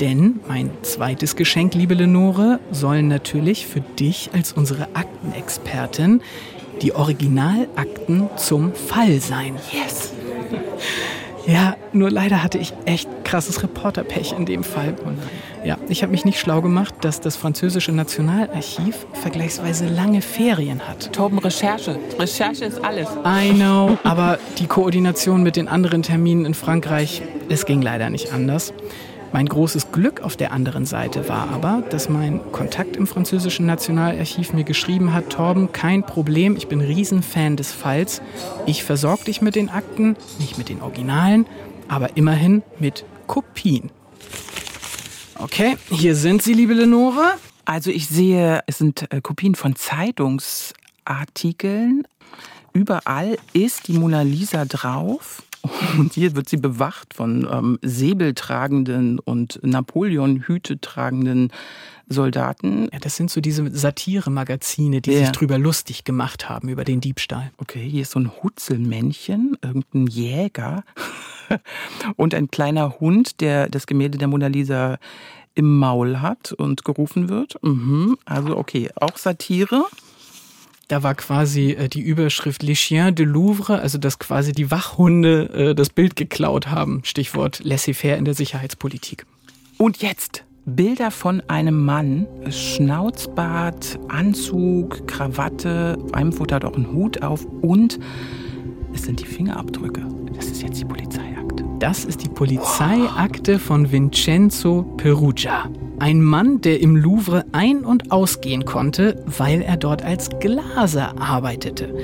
Denn 0.00 0.40
mein 0.46 0.70
zweites 0.82 1.36
Geschenk, 1.36 1.74
liebe 1.74 1.94
Lenore, 1.94 2.60
sollen 2.70 3.08
natürlich 3.08 3.66
für 3.66 3.80
dich 3.80 4.30
als 4.34 4.52
unsere 4.52 4.88
Aktenexpertin 4.94 6.20
die 6.82 6.94
Originalakten 6.94 8.28
zum 8.36 8.74
Fall 8.74 9.20
sein. 9.20 9.56
Yes! 9.72 10.12
Ja, 11.46 11.76
nur 11.92 12.10
leider 12.10 12.42
hatte 12.42 12.58
ich 12.58 12.72
echt 12.86 13.08
krasses 13.24 13.62
Reporterpech 13.62 14.34
in 14.36 14.46
dem 14.46 14.64
Fall. 14.64 14.96
Ja, 15.64 15.78
ich 15.88 16.02
habe 16.02 16.10
mich 16.10 16.24
nicht 16.24 16.40
schlau 16.40 16.60
gemacht, 16.60 16.94
dass 17.02 17.20
das 17.20 17.36
französische 17.36 17.92
Nationalarchiv 17.92 19.06
vergleichsweise 19.12 19.86
lange 19.86 20.22
Ferien 20.22 20.86
hat. 20.86 21.12
Torben, 21.12 21.38
Recherche. 21.38 21.98
Recherche 22.18 22.64
ist 22.64 22.84
alles. 22.84 23.08
I 23.24 23.52
know, 23.52 23.96
aber 24.02 24.38
die 24.58 24.66
Koordination 24.66 25.44
mit 25.44 25.54
den 25.54 25.68
anderen 25.68 26.02
Terminen 26.02 26.46
in 26.46 26.54
Frankreich, 26.54 27.22
es 27.48 27.64
ging 27.64 27.80
leider 27.80 28.10
nicht 28.10 28.32
anders. 28.32 28.74
Mein 29.32 29.46
großes 29.46 29.92
Glück 29.92 30.22
auf 30.22 30.36
der 30.36 30.52
anderen 30.52 30.86
Seite 30.86 31.28
war 31.28 31.50
aber, 31.50 31.82
dass 31.90 32.08
mein 32.08 32.40
Kontakt 32.52 32.96
im 32.96 33.06
französischen 33.06 33.66
Nationalarchiv 33.66 34.52
mir 34.52 34.64
geschrieben 34.64 35.12
hat, 35.12 35.30
Torben, 35.30 35.72
kein 35.72 36.04
Problem, 36.04 36.56
ich 36.56 36.68
bin 36.68 36.80
Riesenfan 36.80 37.56
des 37.56 37.72
Falls. 37.72 38.22
Ich 38.66 38.84
versorge 38.84 39.24
dich 39.24 39.42
mit 39.42 39.56
den 39.56 39.68
Akten, 39.68 40.16
nicht 40.38 40.58
mit 40.58 40.68
den 40.68 40.80
Originalen, 40.80 41.46
aber 41.88 42.16
immerhin 42.16 42.62
mit 42.78 43.04
Kopien. 43.26 43.90
Okay, 45.38 45.76
hier 45.90 46.14
sind 46.14 46.42
sie, 46.42 46.54
liebe 46.54 46.72
Lenore. 46.72 47.34
Also 47.66 47.90
ich 47.90 48.06
sehe, 48.06 48.62
es 48.66 48.78
sind 48.78 49.12
äh, 49.12 49.20
Kopien 49.20 49.54
von 49.54 49.76
Zeitungsartikeln. 49.76 52.08
Überall 52.72 53.36
ist 53.52 53.88
die 53.88 53.94
Mona 53.94 54.22
Lisa 54.22 54.64
drauf. 54.64 55.42
Und 55.98 56.12
hier 56.12 56.36
wird 56.36 56.48
sie 56.48 56.56
bewacht 56.56 57.14
von 57.14 57.46
ähm, 57.50 57.78
säbeltragenden 57.82 59.18
und 59.18 59.60
Napoleon-Hüte 59.62 60.80
tragenden 60.80 61.50
Soldaten. 62.08 62.88
Ja, 62.92 62.98
das 63.00 63.16
sind 63.16 63.30
so 63.30 63.40
diese 63.40 63.68
Satire-Magazine, 63.74 65.00
die 65.00 65.12
ja. 65.12 65.18
sich 65.20 65.30
drüber 65.30 65.58
lustig 65.58 66.04
gemacht 66.04 66.48
haben, 66.48 66.68
über 66.68 66.84
den 66.84 67.00
Diebstahl. 67.00 67.50
Okay, 67.58 67.88
hier 67.88 68.02
ist 68.02 68.12
so 68.12 68.20
ein 68.20 68.30
Hutzelmännchen, 68.42 69.56
irgendein 69.62 70.06
Jäger 70.06 70.84
und 72.16 72.34
ein 72.34 72.50
kleiner 72.50 73.00
Hund, 73.00 73.40
der 73.40 73.68
das 73.68 73.86
Gemälde 73.86 74.18
der 74.18 74.28
Mona 74.28 74.46
Lisa 74.46 74.98
im 75.54 75.78
Maul 75.78 76.20
hat 76.20 76.52
und 76.52 76.84
gerufen 76.84 77.28
wird. 77.28 77.56
Mhm. 77.62 78.18
Also 78.24 78.56
okay, 78.56 78.90
auch 78.94 79.16
Satire. 79.16 79.84
Da 80.88 81.02
war 81.02 81.14
quasi 81.14 81.72
äh, 81.72 81.88
die 81.88 82.00
Überschrift 82.00 82.62
Les 82.62 82.78
Chiens 82.78 83.14
de 83.14 83.26
Louvre, 83.26 83.80
also 83.80 83.98
dass 83.98 84.18
quasi 84.18 84.52
die 84.52 84.70
Wachhunde 84.70 85.50
äh, 85.52 85.74
das 85.74 85.90
Bild 85.90 86.14
geklaut 86.14 86.68
haben. 86.68 87.02
Stichwort 87.04 87.60
laissez-faire 87.64 88.16
in 88.16 88.24
der 88.24 88.34
Sicherheitspolitik. 88.34 89.26
Und 89.78 90.00
jetzt 90.00 90.44
Bilder 90.64 91.10
von 91.10 91.42
einem 91.48 91.84
Mann, 91.84 92.26
Schnauzbart, 92.50 93.98
Anzug, 94.08 95.06
Krawatte, 95.06 95.96
einem 96.12 96.32
Foto 96.32 96.56
hat 96.56 96.64
auch 96.64 96.74
einen 96.74 96.92
Hut 96.92 97.22
auf 97.22 97.44
und 97.62 98.00
es 98.92 99.02
sind 99.02 99.20
die 99.20 99.26
Fingerabdrücke. 99.26 100.04
Das 100.34 100.46
ist 100.46 100.62
jetzt 100.62 100.80
die 100.80 100.84
Polizeiakte. 100.84 101.45
Das 101.78 102.06
ist 102.06 102.24
die 102.24 102.28
Polizeiakte 102.30 103.58
von 103.58 103.92
Vincenzo 103.92 104.82
Perugia. 104.96 105.68
Ein 105.98 106.22
Mann, 106.22 106.62
der 106.62 106.80
im 106.80 106.96
Louvre 106.96 107.44
ein- 107.52 107.84
und 107.84 108.10
ausgehen 108.10 108.64
konnte, 108.64 109.22
weil 109.26 109.60
er 109.60 109.76
dort 109.76 110.02
als 110.02 110.30
Glaser 110.40 111.20
arbeitete. 111.20 111.94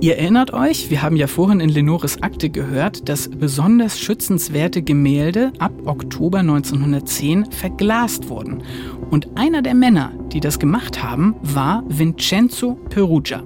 Ihr 0.00 0.18
erinnert 0.18 0.52
euch, 0.52 0.90
wir 0.90 1.02
haben 1.02 1.16
ja 1.16 1.28
vorhin 1.28 1.60
in 1.60 1.68
Lenores 1.68 2.22
Akte 2.22 2.50
gehört, 2.50 3.08
dass 3.08 3.28
besonders 3.28 4.00
schützenswerte 4.00 4.82
Gemälde 4.82 5.52
ab 5.60 5.72
Oktober 5.84 6.40
1910 6.40 7.52
verglast 7.52 8.28
wurden. 8.28 8.64
Und 9.10 9.28
einer 9.36 9.62
der 9.62 9.74
Männer, 9.74 10.10
die 10.32 10.40
das 10.40 10.58
gemacht 10.58 11.04
haben, 11.04 11.36
war 11.40 11.84
Vincenzo 11.88 12.76
Perugia. 12.90 13.44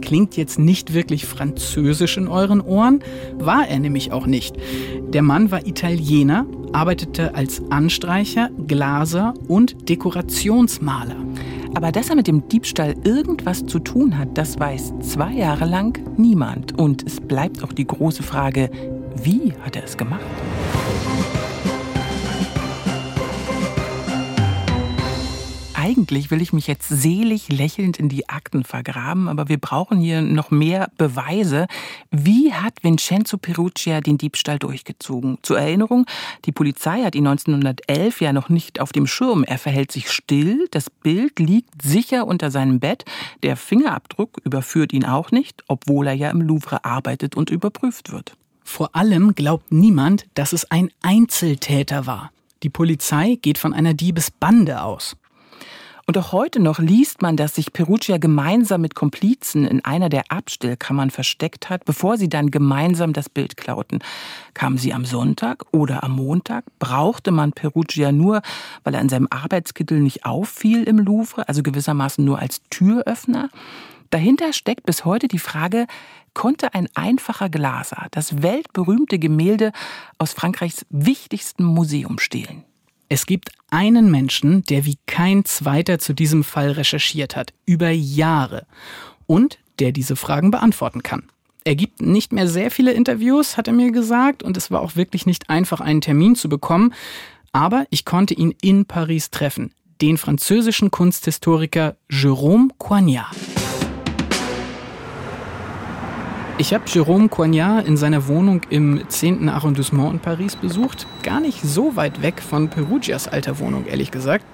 Klingt 0.00 0.36
jetzt 0.36 0.58
nicht 0.58 0.94
wirklich 0.94 1.26
französisch 1.26 2.16
in 2.16 2.28
euren 2.28 2.60
Ohren, 2.60 3.00
war 3.38 3.68
er 3.68 3.78
nämlich 3.78 4.12
auch 4.12 4.26
nicht. 4.26 4.56
Der 5.12 5.22
Mann 5.22 5.50
war 5.50 5.66
Italiener, 5.66 6.46
arbeitete 6.72 7.34
als 7.34 7.62
Anstreicher, 7.70 8.50
Glaser 8.66 9.34
und 9.48 9.88
Dekorationsmaler. 9.88 11.16
Aber 11.74 11.92
dass 11.92 12.10
er 12.10 12.16
mit 12.16 12.26
dem 12.26 12.48
Diebstahl 12.48 12.94
irgendwas 13.04 13.66
zu 13.66 13.78
tun 13.78 14.18
hat, 14.18 14.36
das 14.36 14.58
weiß 14.58 14.94
zwei 15.00 15.32
Jahre 15.32 15.66
lang 15.66 15.98
niemand. 16.16 16.78
Und 16.78 17.06
es 17.06 17.20
bleibt 17.20 17.62
auch 17.62 17.72
die 17.72 17.86
große 17.86 18.22
Frage, 18.22 18.70
wie 19.22 19.52
hat 19.64 19.76
er 19.76 19.84
es 19.84 19.96
gemacht? 19.96 20.24
Eigentlich 25.78 26.32
will 26.32 26.42
ich 26.42 26.52
mich 26.52 26.66
jetzt 26.66 26.88
selig 26.88 27.50
lächelnd 27.50 28.00
in 28.00 28.08
die 28.08 28.28
Akten 28.28 28.64
vergraben, 28.64 29.28
aber 29.28 29.48
wir 29.48 29.58
brauchen 29.58 30.00
hier 30.00 30.22
noch 30.22 30.50
mehr 30.50 30.90
Beweise. 30.98 31.68
Wie 32.10 32.52
hat 32.52 32.82
Vincenzo 32.82 33.38
Perugia 33.38 34.00
den 34.00 34.18
Diebstahl 34.18 34.58
durchgezogen? 34.58 35.38
Zur 35.42 35.60
Erinnerung, 35.60 36.04
die 36.46 36.52
Polizei 36.52 37.04
hat 37.04 37.14
ihn 37.14 37.28
1911 37.28 38.20
ja 38.20 38.32
noch 38.32 38.48
nicht 38.48 38.80
auf 38.80 38.90
dem 38.90 39.06
Schirm. 39.06 39.44
Er 39.44 39.58
verhält 39.58 39.92
sich 39.92 40.10
still, 40.10 40.66
das 40.72 40.90
Bild 40.90 41.38
liegt 41.38 41.80
sicher 41.80 42.26
unter 42.26 42.50
seinem 42.50 42.80
Bett, 42.80 43.04
der 43.44 43.56
Fingerabdruck 43.56 44.38
überführt 44.42 44.92
ihn 44.92 45.04
auch 45.04 45.30
nicht, 45.30 45.62
obwohl 45.68 46.08
er 46.08 46.14
ja 46.14 46.30
im 46.30 46.40
Louvre 46.40 46.84
arbeitet 46.84 47.36
und 47.36 47.50
überprüft 47.50 48.10
wird. 48.10 48.36
Vor 48.64 48.96
allem 48.96 49.36
glaubt 49.36 49.70
niemand, 49.70 50.26
dass 50.34 50.52
es 50.52 50.68
ein 50.72 50.90
Einzeltäter 51.02 52.06
war. 52.06 52.32
Die 52.64 52.68
Polizei 52.68 53.38
geht 53.40 53.58
von 53.58 53.72
einer 53.72 53.94
Diebesbande 53.94 54.82
aus. 54.82 55.16
Und 56.08 56.16
auch 56.16 56.32
heute 56.32 56.58
noch 56.58 56.78
liest 56.78 57.20
man, 57.20 57.36
dass 57.36 57.56
sich 57.56 57.74
Perugia 57.74 58.16
gemeinsam 58.16 58.80
mit 58.80 58.94
Komplizen 58.94 59.66
in 59.66 59.84
einer 59.84 60.08
der 60.08 60.32
Abstellkammern 60.32 61.10
versteckt 61.10 61.68
hat, 61.68 61.84
bevor 61.84 62.16
sie 62.16 62.30
dann 62.30 62.50
gemeinsam 62.50 63.12
das 63.12 63.28
Bild 63.28 63.58
klauten. 63.58 63.98
Kamen 64.54 64.78
sie 64.78 64.94
am 64.94 65.04
Sonntag 65.04 65.66
oder 65.70 66.02
am 66.04 66.12
Montag? 66.12 66.64
Brauchte 66.78 67.30
man 67.30 67.52
Perugia 67.52 68.10
nur, 68.10 68.40
weil 68.84 68.94
er 68.94 69.02
in 69.02 69.10
seinem 69.10 69.28
Arbeitskittel 69.28 70.00
nicht 70.00 70.24
auffiel 70.24 70.84
im 70.84 70.98
Louvre, 70.98 71.46
also 71.46 71.62
gewissermaßen 71.62 72.24
nur 72.24 72.38
als 72.38 72.62
Türöffner? 72.70 73.50
Dahinter 74.08 74.54
steckt 74.54 74.86
bis 74.86 75.04
heute 75.04 75.28
die 75.28 75.38
Frage, 75.38 75.86
konnte 76.32 76.72
ein 76.72 76.88
einfacher 76.94 77.50
Glaser 77.50 78.06
das 78.12 78.42
weltberühmte 78.42 79.18
Gemälde 79.18 79.72
aus 80.16 80.32
Frankreichs 80.32 80.86
wichtigstem 80.88 81.66
Museum 81.66 82.18
stehlen? 82.18 82.64
Es 83.08 83.24
gibt 83.24 83.50
einen 83.70 84.10
Menschen, 84.10 84.64
der 84.64 84.84
wie 84.84 84.98
kein 85.06 85.44
zweiter 85.44 85.98
zu 85.98 86.12
diesem 86.12 86.44
Fall 86.44 86.72
recherchiert 86.72 87.36
hat, 87.36 87.54
über 87.64 87.90
Jahre, 87.90 88.66
und 89.26 89.58
der 89.78 89.92
diese 89.92 90.16
Fragen 90.16 90.50
beantworten 90.50 91.02
kann. 91.02 91.24
Er 91.64 91.74
gibt 91.74 92.02
nicht 92.02 92.32
mehr 92.32 92.48
sehr 92.48 92.70
viele 92.70 92.92
Interviews, 92.92 93.56
hat 93.56 93.66
er 93.66 93.74
mir 93.74 93.92
gesagt, 93.92 94.42
und 94.42 94.56
es 94.56 94.70
war 94.70 94.80
auch 94.80 94.96
wirklich 94.96 95.26
nicht 95.26 95.50
einfach, 95.50 95.80
einen 95.80 96.00
Termin 96.00 96.34
zu 96.34 96.48
bekommen, 96.48 96.94
aber 97.52 97.86
ich 97.90 98.04
konnte 98.04 98.34
ihn 98.34 98.54
in 98.62 98.84
Paris 98.84 99.30
treffen, 99.30 99.72
den 100.00 100.18
französischen 100.18 100.90
Kunsthistoriker 100.90 101.96
Jérôme 102.10 102.68
Coignard. 102.78 103.34
Ich 106.60 106.74
habe 106.74 106.84
Jérôme 106.86 107.28
Coignard 107.28 107.86
in 107.86 107.96
seiner 107.96 108.26
Wohnung 108.26 108.62
im 108.68 109.04
10. 109.08 109.48
Arrondissement 109.48 110.14
in 110.14 110.18
Paris 110.18 110.56
besucht. 110.56 111.06
Gar 111.22 111.38
nicht 111.38 111.62
so 111.62 111.94
weit 111.94 112.20
weg 112.20 112.42
von 112.42 112.68
Perugias 112.68 113.28
alter 113.28 113.60
Wohnung, 113.60 113.86
ehrlich 113.86 114.10
gesagt. 114.10 114.44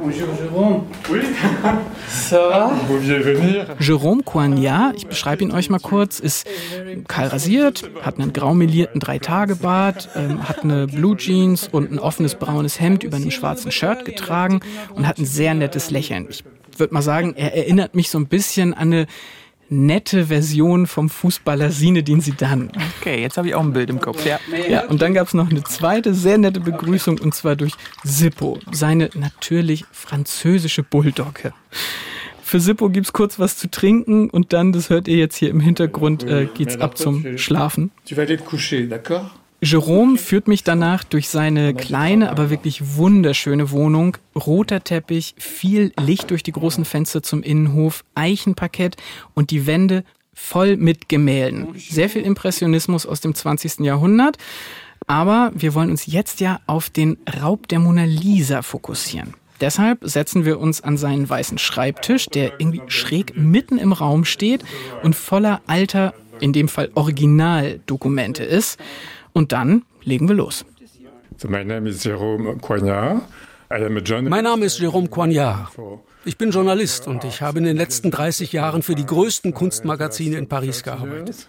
Bonjour 0.00 0.26
Jérôme. 0.30 0.82
Oui. 1.08 1.20
Ça 2.08 2.48
va? 2.48 2.72
Vous 2.88 2.98
venir. 2.98 3.66
Jérôme 3.78 4.24
Coignard, 4.24 4.96
ich 4.96 5.06
beschreibe 5.06 5.44
ihn 5.44 5.52
euch 5.52 5.70
mal 5.70 5.78
kurz, 5.78 6.18
ist 6.18 6.44
kahl 7.06 7.28
rasiert, 7.28 7.88
hat 8.02 8.18
einen 8.18 8.32
graumelierten 8.32 8.98
Drei-Tage-Bart, 8.98 10.08
ähm, 10.16 10.48
hat 10.48 10.64
eine 10.64 10.88
Blue 10.88 11.16
Jeans 11.16 11.68
und 11.70 11.92
ein 11.92 12.00
offenes 12.00 12.34
braunes 12.34 12.80
Hemd 12.80 13.04
über 13.04 13.18
einem 13.18 13.30
schwarzen 13.30 13.70
Shirt 13.70 14.04
getragen 14.04 14.58
und 14.96 15.06
hat 15.06 15.18
ein 15.18 15.26
sehr 15.26 15.54
nettes 15.54 15.92
Lächeln. 15.92 16.26
Ich 16.30 16.44
würde 16.80 16.92
mal 16.92 17.02
sagen, 17.02 17.34
er 17.36 17.54
erinnert 17.54 17.94
mich 17.94 18.10
so 18.10 18.18
ein 18.18 18.26
bisschen 18.26 18.74
an 18.74 18.92
eine 18.92 19.06
nette 19.72 20.26
Version 20.26 20.86
vom 20.86 21.08
Fußballer 21.08 21.70
Sinedin 21.70 22.20
Sidan. 22.20 22.70
Okay, 23.00 23.20
jetzt 23.20 23.38
habe 23.38 23.48
ich 23.48 23.54
auch 23.54 23.62
ein 23.62 23.72
Bild 23.72 23.90
im 23.90 24.00
Kopf, 24.00 24.24
ja. 24.26 24.38
Ja, 24.68 24.84
und 24.86 25.00
dann 25.00 25.14
gab 25.14 25.26
es 25.28 25.34
noch 25.34 25.50
eine 25.50 25.64
zweite 25.64 26.14
sehr 26.14 26.38
nette 26.38 26.60
Begrüßung 26.60 27.18
und 27.18 27.34
zwar 27.34 27.56
durch 27.56 27.72
Sippo, 28.04 28.58
seine 28.70 29.08
natürlich 29.14 29.84
französische 29.90 30.82
Bulldogge. 30.82 31.54
Für 32.42 32.60
Sippo 32.60 32.90
gibt 32.90 33.06
es 33.06 33.12
kurz 33.14 33.38
was 33.38 33.56
zu 33.56 33.70
trinken 33.70 34.28
und 34.28 34.52
dann, 34.52 34.72
das 34.72 34.90
hört 34.90 35.08
ihr 35.08 35.16
jetzt 35.16 35.36
hier 35.36 35.48
im 35.48 35.60
Hintergrund, 35.60 36.22
äh, 36.24 36.48
geht's 36.52 36.78
ab 36.78 36.98
zum 36.98 37.38
Schlafen. 37.38 37.90
Tu 38.06 38.14
vas 38.14 38.26
aller 38.28 38.36
te 38.36 38.44
coucher, 38.44 38.86
d'accord? 38.88 39.30
Jerome 39.64 40.18
führt 40.18 40.48
mich 40.48 40.64
danach 40.64 41.04
durch 41.04 41.28
seine 41.28 41.72
kleine, 41.72 42.30
aber 42.30 42.50
wirklich 42.50 42.96
wunderschöne 42.96 43.70
Wohnung. 43.70 44.16
Roter 44.34 44.82
Teppich, 44.82 45.36
viel 45.38 45.92
Licht 46.00 46.32
durch 46.32 46.42
die 46.42 46.50
großen 46.50 46.84
Fenster 46.84 47.22
zum 47.22 47.44
Innenhof, 47.44 48.02
Eichenparkett 48.16 48.96
und 49.34 49.52
die 49.52 49.64
Wände 49.68 50.02
voll 50.34 50.76
mit 50.76 51.08
Gemälden. 51.08 51.68
Sehr 51.78 52.10
viel 52.10 52.22
Impressionismus 52.22 53.06
aus 53.06 53.20
dem 53.20 53.36
20. 53.36 53.80
Jahrhundert. 53.80 54.36
Aber 55.06 55.52
wir 55.54 55.74
wollen 55.74 55.90
uns 55.90 56.06
jetzt 56.06 56.40
ja 56.40 56.58
auf 56.66 56.90
den 56.90 57.18
Raub 57.40 57.68
der 57.68 57.78
Mona 57.78 58.02
Lisa 58.02 58.62
fokussieren. 58.62 59.34
Deshalb 59.60 60.00
setzen 60.02 60.44
wir 60.44 60.58
uns 60.58 60.80
an 60.80 60.96
seinen 60.96 61.30
weißen 61.30 61.58
Schreibtisch, 61.58 62.26
der 62.26 62.58
irgendwie 62.58 62.82
schräg 62.88 63.36
mitten 63.36 63.78
im 63.78 63.92
Raum 63.92 64.24
steht 64.24 64.64
und 65.04 65.14
voller 65.14 65.60
alter, 65.68 66.14
in 66.40 66.52
dem 66.52 66.66
Fall 66.66 66.90
Originaldokumente 66.94 68.42
ist. 68.42 68.80
Und 69.32 69.52
dann 69.52 69.82
legen 70.02 70.28
wir 70.28 70.34
los. 70.34 70.64
mein 71.48 71.66
Name 71.66 71.90
ist 71.90 72.04
Jérôme 72.06 72.58
Coignard. 72.60 73.22
Mein 73.68 74.44
Name 74.44 74.66
ist 74.66 74.78
Jérôme 74.80 75.08
Coignard. 75.08 75.72
Ich 76.24 76.36
bin 76.36 76.50
Journalist 76.50 77.08
und 77.08 77.24
ich 77.24 77.40
habe 77.40 77.58
in 77.58 77.64
den 77.64 77.76
letzten 77.76 78.10
30 78.10 78.52
Jahren 78.52 78.82
für 78.82 78.94
die 78.94 79.06
größten 79.06 79.54
Kunstmagazine 79.54 80.36
in 80.36 80.48
Paris 80.48 80.82
gearbeitet. 80.82 81.48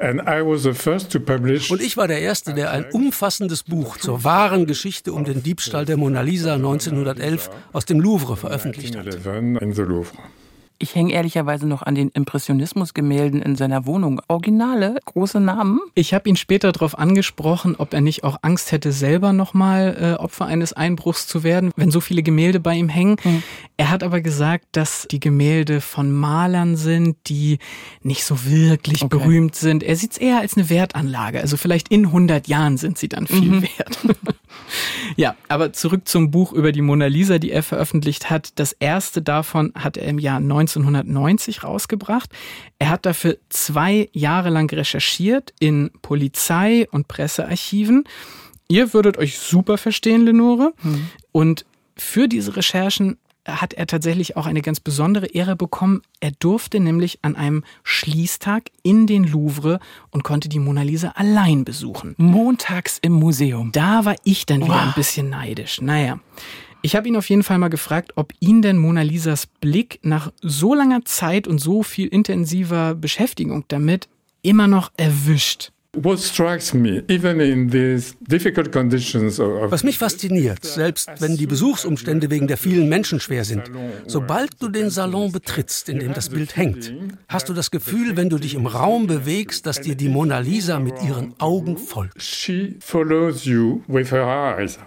Und 0.00 1.82
ich 1.82 1.96
war 1.96 2.06
der 2.06 2.20
Erste, 2.20 2.54
der 2.54 2.70
ein 2.70 2.86
umfassendes 2.92 3.64
Buch 3.64 3.96
zur 3.96 4.22
wahren 4.22 4.66
Geschichte 4.66 5.12
um 5.12 5.24
den 5.24 5.42
Diebstahl 5.42 5.84
der 5.84 5.96
Mona 5.96 6.20
Lisa 6.20 6.54
1911 6.54 7.50
aus 7.72 7.84
dem 7.84 7.98
Louvre 8.00 8.36
veröffentlicht 8.36 8.96
hat. 8.96 9.06
Ich 10.80 10.94
hänge 10.94 11.12
ehrlicherweise 11.12 11.66
noch 11.66 11.82
an 11.82 11.96
den 11.96 12.08
Impressionismus-Gemälden 12.10 13.42
in 13.42 13.56
seiner 13.56 13.84
Wohnung. 13.84 14.20
Originale, 14.28 15.00
große 15.06 15.40
Namen. 15.40 15.80
Ich 15.96 16.14
habe 16.14 16.28
ihn 16.28 16.36
später 16.36 16.70
darauf 16.70 16.96
angesprochen, 16.96 17.74
ob 17.76 17.92
er 17.94 18.00
nicht 18.00 18.22
auch 18.22 18.38
Angst 18.42 18.70
hätte, 18.70 18.92
selber 18.92 19.32
nochmal 19.32 19.96
äh, 20.00 20.22
Opfer 20.22 20.46
eines 20.46 20.72
Einbruchs 20.72 21.26
zu 21.26 21.42
werden, 21.42 21.72
wenn 21.74 21.90
so 21.90 22.00
viele 22.00 22.22
Gemälde 22.22 22.60
bei 22.60 22.74
ihm 22.74 22.88
hängen. 22.88 23.16
Mhm. 23.24 23.42
Er 23.76 23.90
hat 23.90 24.04
aber 24.04 24.20
gesagt, 24.20 24.66
dass 24.70 25.08
die 25.10 25.18
Gemälde 25.18 25.80
von 25.80 26.12
Malern 26.12 26.76
sind, 26.76 27.16
die 27.26 27.58
nicht 28.02 28.24
so 28.24 28.44
wirklich 28.44 29.02
okay. 29.02 29.18
berühmt 29.18 29.56
sind. 29.56 29.82
Er 29.82 29.96
sieht 29.96 30.12
es 30.12 30.18
eher 30.18 30.38
als 30.38 30.56
eine 30.56 30.70
Wertanlage. 30.70 31.40
Also 31.40 31.56
vielleicht 31.56 31.88
in 31.88 32.06
100 32.06 32.46
Jahren 32.46 32.76
sind 32.76 32.98
sie 32.98 33.08
dann 33.08 33.26
viel 33.26 33.50
mhm. 33.50 33.62
wert. 33.62 33.98
ja, 35.16 35.34
aber 35.48 35.72
zurück 35.72 36.06
zum 36.06 36.30
Buch 36.30 36.52
über 36.52 36.70
die 36.70 36.82
Mona 36.82 37.06
Lisa, 37.06 37.38
die 37.38 37.50
er 37.50 37.64
veröffentlicht 37.64 38.30
hat. 38.30 38.52
Das 38.60 38.72
erste 38.72 39.22
davon 39.22 39.72
hat 39.74 39.96
er 39.96 40.06
im 40.06 40.20
Jahr 40.20 40.38
1990 40.76 41.64
rausgebracht. 41.64 42.30
Er 42.78 42.90
hat 42.90 43.06
dafür 43.06 43.38
zwei 43.48 44.08
Jahre 44.12 44.50
lang 44.50 44.70
recherchiert 44.70 45.54
in 45.58 45.90
Polizei- 46.02 46.88
und 46.90 47.08
Pressearchiven. 47.08 48.04
Ihr 48.68 48.92
würdet 48.92 49.16
euch 49.16 49.38
super 49.38 49.78
verstehen, 49.78 50.24
Lenore. 50.24 50.74
Mhm. 50.82 51.08
Und 51.32 51.64
für 51.96 52.28
diese 52.28 52.56
Recherchen 52.56 53.16
hat 53.48 53.72
er 53.72 53.86
tatsächlich 53.86 54.36
auch 54.36 54.46
eine 54.46 54.60
ganz 54.60 54.78
besondere 54.78 55.26
Ehre 55.26 55.56
bekommen. 55.56 56.02
Er 56.20 56.32
durfte 56.32 56.80
nämlich 56.80 57.18
an 57.22 57.34
einem 57.34 57.64
Schließtag 57.82 58.70
in 58.82 59.06
den 59.06 59.24
Louvre 59.24 59.80
und 60.10 60.22
konnte 60.22 60.48
die 60.48 60.58
Mona 60.58 60.82
Lisa 60.82 61.14
allein 61.16 61.64
besuchen. 61.64 62.14
Montags 62.18 62.98
im 63.00 63.12
Museum. 63.12 63.72
Da 63.72 64.04
war 64.04 64.16
ich 64.24 64.46
dann 64.46 64.62
wieder 64.62 64.74
wow. 64.74 64.82
ein 64.82 64.92
bisschen 64.94 65.30
neidisch. 65.30 65.80
Naja. 65.80 66.20
Ich 66.80 66.94
habe 66.94 67.08
ihn 67.08 67.16
auf 67.16 67.28
jeden 67.28 67.42
Fall 67.42 67.58
mal 67.58 67.68
gefragt, 67.68 68.12
ob 68.14 68.32
ihn 68.38 68.62
denn 68.62 68.78
Mona 68.78 69.02
Lisas 69.02 69.46
Blick 69.46 69.98
nach 70.02 70.32
so 70.42 70.74
langer 70.74 71.04
Zeit 71.04 71.48
und 71.48 71.58
so 71.58 71.82
viel 71.82 72.06
intensiver 72.08 72.94
Beschäftigung 72.94 73.64
damit 73.68 74.08
immer 74.42 74.68
noch 74.68 74.92
erwischt. 74.96 75.72
Was 75.94 76.36
mich 79.82 79.98
fasziniert, 79.98 80.64
selbst 80.64 81.10
wenn 81.18 81.36
die 81.36 81.46
Besuchsumstände 81.46 82.30
wegen 82.30 82.46
der 82.46 82.58
vielen 82.58 82.88
Menschen 82.88 83.18
schwer 83.18 83.44
sind, 83.44 83.62
sobald 84.06 84.62
du 84.62 84.68
den 84.68 84.90
Salon 84.90 85.32
betrittst, 85.32 85.88
in 85.88 85.98
dem 85.98 86.12
das 86.12 86.28
Bild 86.28 86.56
hängt, 86.56 86.92
hast 87.26 87.48
du 87.48 87.54
das 87.54 87.72
Gefühl, 87.72 88.16
wenn 88.16 88.28
du 88.28 88.38
dich 88.38 88.54
im 88.54 88.66
Raum 88.66 89.08
bewegst, 89.08 89.66
dass 89.66 89.80
dir 89.80 89.96
die 89.96 90.08
Mona 90.10 90.38
Lisa 90.38 90.78
mit 90.78 91.02
ihren 91.02 91.34
Augen 91.40 91.76
folgt. 91.78 92.22
She 92.22 92.76
follows 92.80 93.44
you 93.46 93.80
with 93.88 94.12
her 94.12 94.26
eyes. 94.26 94.78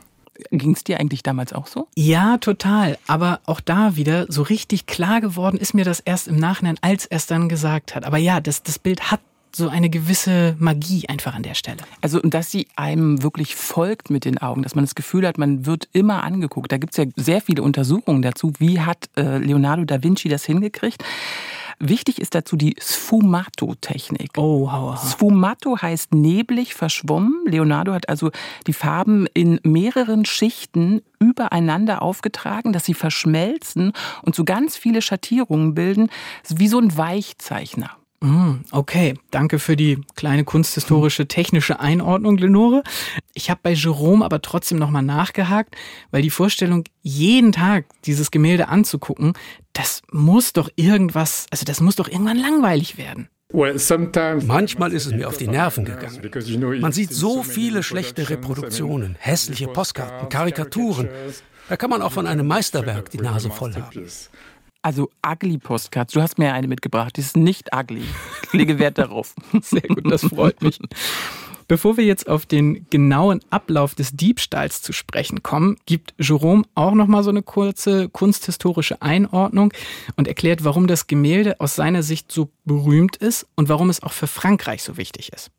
Ging 0.52 0.74
es 0.74 0.84
dir 0.84 1.00
eigentlich 1.00 1.24
damals 1.24 1.54
auch 1.54 1.68
so? 1.68 1.88
Ja, 1.96 2.38
total. 2.38 2.98
Aber 3.08 3.40
auch 3.46 3.60
da 3.60 3.96
wieder 3.96 4.26
so 4.30 4.42
richtig 4.42 4.86
klar 4.86 5.22
geworden 5.22 5.58
ist 5.58 5.74
mir 5.74 5.86
das 5.86 6.00
erst 6.00 6.28
im 6.28 6.38
Nachhinein, 6.38 6.78
als 6.82 7.06
er 7.06 7.18
es 7.18 7.28
dann 7.28 7.50
gesagt 7.50 7.96
hat. 7.96 8.06
Aber 8.06 8.18
ja, 8.18 8.42
das, 8.42 8.64
das 8.64 8.80
Bild 8.80 9.12
hat 9.12 9.20
so 9.56 9.70
eine 9.70 9.90
gewisse 9.90 10.56
Magie 10.60 11.08
einfach 11.10 11.34
an 11.36 11.44
der 11.44 11.56
Stelle. 11.56 11.80
Also, 12.02 12.20
dass 12.20 12.52
sie 12.52 12.68
einem 12.76 13.22
wirklich 13.24 13.56
folgt 13.56 14.10
mit 14.10 14.26
den 14.26 14.38
Augen, 14.38 14.64
dass 14.64 14.76
man 14.76 14.86
das 14.86 14.96
Gefühl 14.96 15.28
hat, 15.28 15.38
man 15.38 15.66
wird 15.66 15.90
immer 15.94 16.24
angeguckt. 16.24 16.72
Da 16.72 16.78
gibt 16.78 16.94
es 16.94 16.98
ja 16.98 17.06
sehr 17.16 17.42
viele 17.42 17.62
Untersuchungen 17.62 18.22
dazu. 18.22 18.54
Wie 18.60 18.80
hat 18.80 19.10
äh, 19.18 19.40
Leonardo 19.40 19.84
da 19.84 20.02
Vinci 20.04 20.30
das 20.30 20.46
hingekriegt? 20.46 21.04
Wichtig 21.84 22.22
ist 22.22 22.36
dazu 22.36 22.58
die 22.58 22.76
Sfumato-Technik. 22.80 24.38
Oh, 24.38 24.72
hau, 24.72 24.94
hau. 24.94 24.96
Sfumato 24.96 25.82
heißt 25.82 26.14
neblig, 26.14 26.76
verschwommen. 26.76 27.44
Leonardo 27.48 27.94
hat 27.94 28.08
also 28.08 28.30
die 28.68 28.74
Farben 28.74 29.26
in 29.34 29.60
mehreren 29.64 30.24
Schichten 30.26 31.02
übereinander 31.18 32.04
aufgetragen, 32.04 32.72
dass 32.72 32.86
sie 32.86 32.94
verschmelzen 32.94 33.94
und 34.22 34.36
so 34.36 34.44
ganz 34.44 34.78
viele 34.78 35.02
Schattierungen 35.02 35.74
bilden, 35.74 36.10
wie 36.50 36.68
so 36.68 36.78
ein 36.78 36.96
Weichzeichner. 36.96 37.98
Mm, 38.24 38.62
okay, 38.72 39.16
danke 39.32 39.58
für 39.58 39.76
die 39.76 40.00
kleine 40.16 40.44
kunsthistorische 40.44 41.28
technische 41.28 41.80
Einordnung, 41.80 42.38
Lenore. 42.38 42.84
Ich 43.34 43.50
habe 43.50 43.60
bei 43.64 43.74
Jerome 43.74 44.24
aber 44.24 44.44
trotzdem 44.44 44.78
nochmal 44.78 45.02
nachgehakt, 45.02 45.76
weil 46.12 46.22
die 46.22 46.30
Vorstellung, 46.30 46.84
jeden 47.02 47.52
Tag 47.52 47.86
dieses 48.06 48.30
Gemälde 48.30 48.68
anzugucken, 48.68 49.34
das 49.74 50.04
muss 50.12 50.54
doch 50.54 50.70
irgendwas, 50.76 51.48
also 51.50 51.66
das 51.66 51.82
muss 51.82 51.96
doch 51.96 52.08
irgendwann 52.08 52.38
langweilig 52.38 52.98
werden. 52.98 53.28
Manchmal 54.46 54.94
ist 54.94 55.08
es 55.08 55.14
mir 55.14 55.28
auf 55.28 55.38
die 55.38 55.48
Nerven 55.48 55.84
gegangen. 55.84 56.80
Man 56.80 56.92
sieht 56.92 57.12
so 57.12 57.44
viele 57.44 57.82
schlechte 57.82 58.30
Reproduktionen, 58.30 59.16
hässliche 59.20 59.68
Postkarten, 59.68 60.30
Karikaturen. 60.30 61.10
Da 61.68 61.76
kann 61.76 61.90
man 61.90 62.02
auch 62.02 62.12
von 62.12 62.28
einem 62.28 62.48
Meisterwerk 62.48 63.10
die 63.10 63.18
Nase 63.18 63.50
voll 63.50 63.74
haben. 63.74 64.06
Also 64.82 65.10
ugly 65.26 65.58
Postcards. 65.58 66.14
Du 66.14 66.22
hast 66.22 66.40
mir 66.40 66.54
eine 66.54 66.68
mitgebracht. 66.68 67.18
Die 67.18 67.22
ist 67.22 67.38
nicht 67.38 67.70
ugly. 67.76 68.04
Ich 68.44 68.54
lege 68.54 68.80
Wert 68.80 68.98
darauf. 68.98 69.36
Sehr 69.62 69.82
gut, 69.82 70.12
das 70.12 70.24
freut 70.24 70.62
mich. 70.62 70.80
Bevor 71.68 71.96
wir 71.96 72.04
jetzt 72.04 72.28
auf 72.28 72.46
den 72.46 72.86
genauen 72.90 73.40
Ablauf 73.50 73.96
des 73.96 74.12
Diebstahls 74.12 74.82
zu 74.82 74.92
sprechen 74.92 75.42
kommen, 75.42 75.78
gibt 75.86 76.14
Jerome 76.18 76.64
auch 76.76 76.94
noch 76.94 77.08
mal 77.08 77.24
so 77.24 77.30
eine 77.30 77.44
kurze 77.44 78.10
kunsthistorische 78.10 79.02
Einordnung 79.02 79.72
und 80.18 80.28
erklärt, 80.28 80.66
warum 80.66 80.88
das 80.88 81.08
Gemälde 81.08 81.62
aus 81.62 81.76
seiner 81.76 82.04
Sicht 82.04 82.30
so 82.30 82.50
berühmt 82.66 83.16
ist 83.16 83.48
und 83.56 83.70
warum 83.70 83.90
es 83.90 84.04
auch 84.04 84.12
für 84.12 84.28
Frankreich 84.28 84.84
so 84.84 84.98
wichtig 84.98 85.32
ist. 85.32 85.50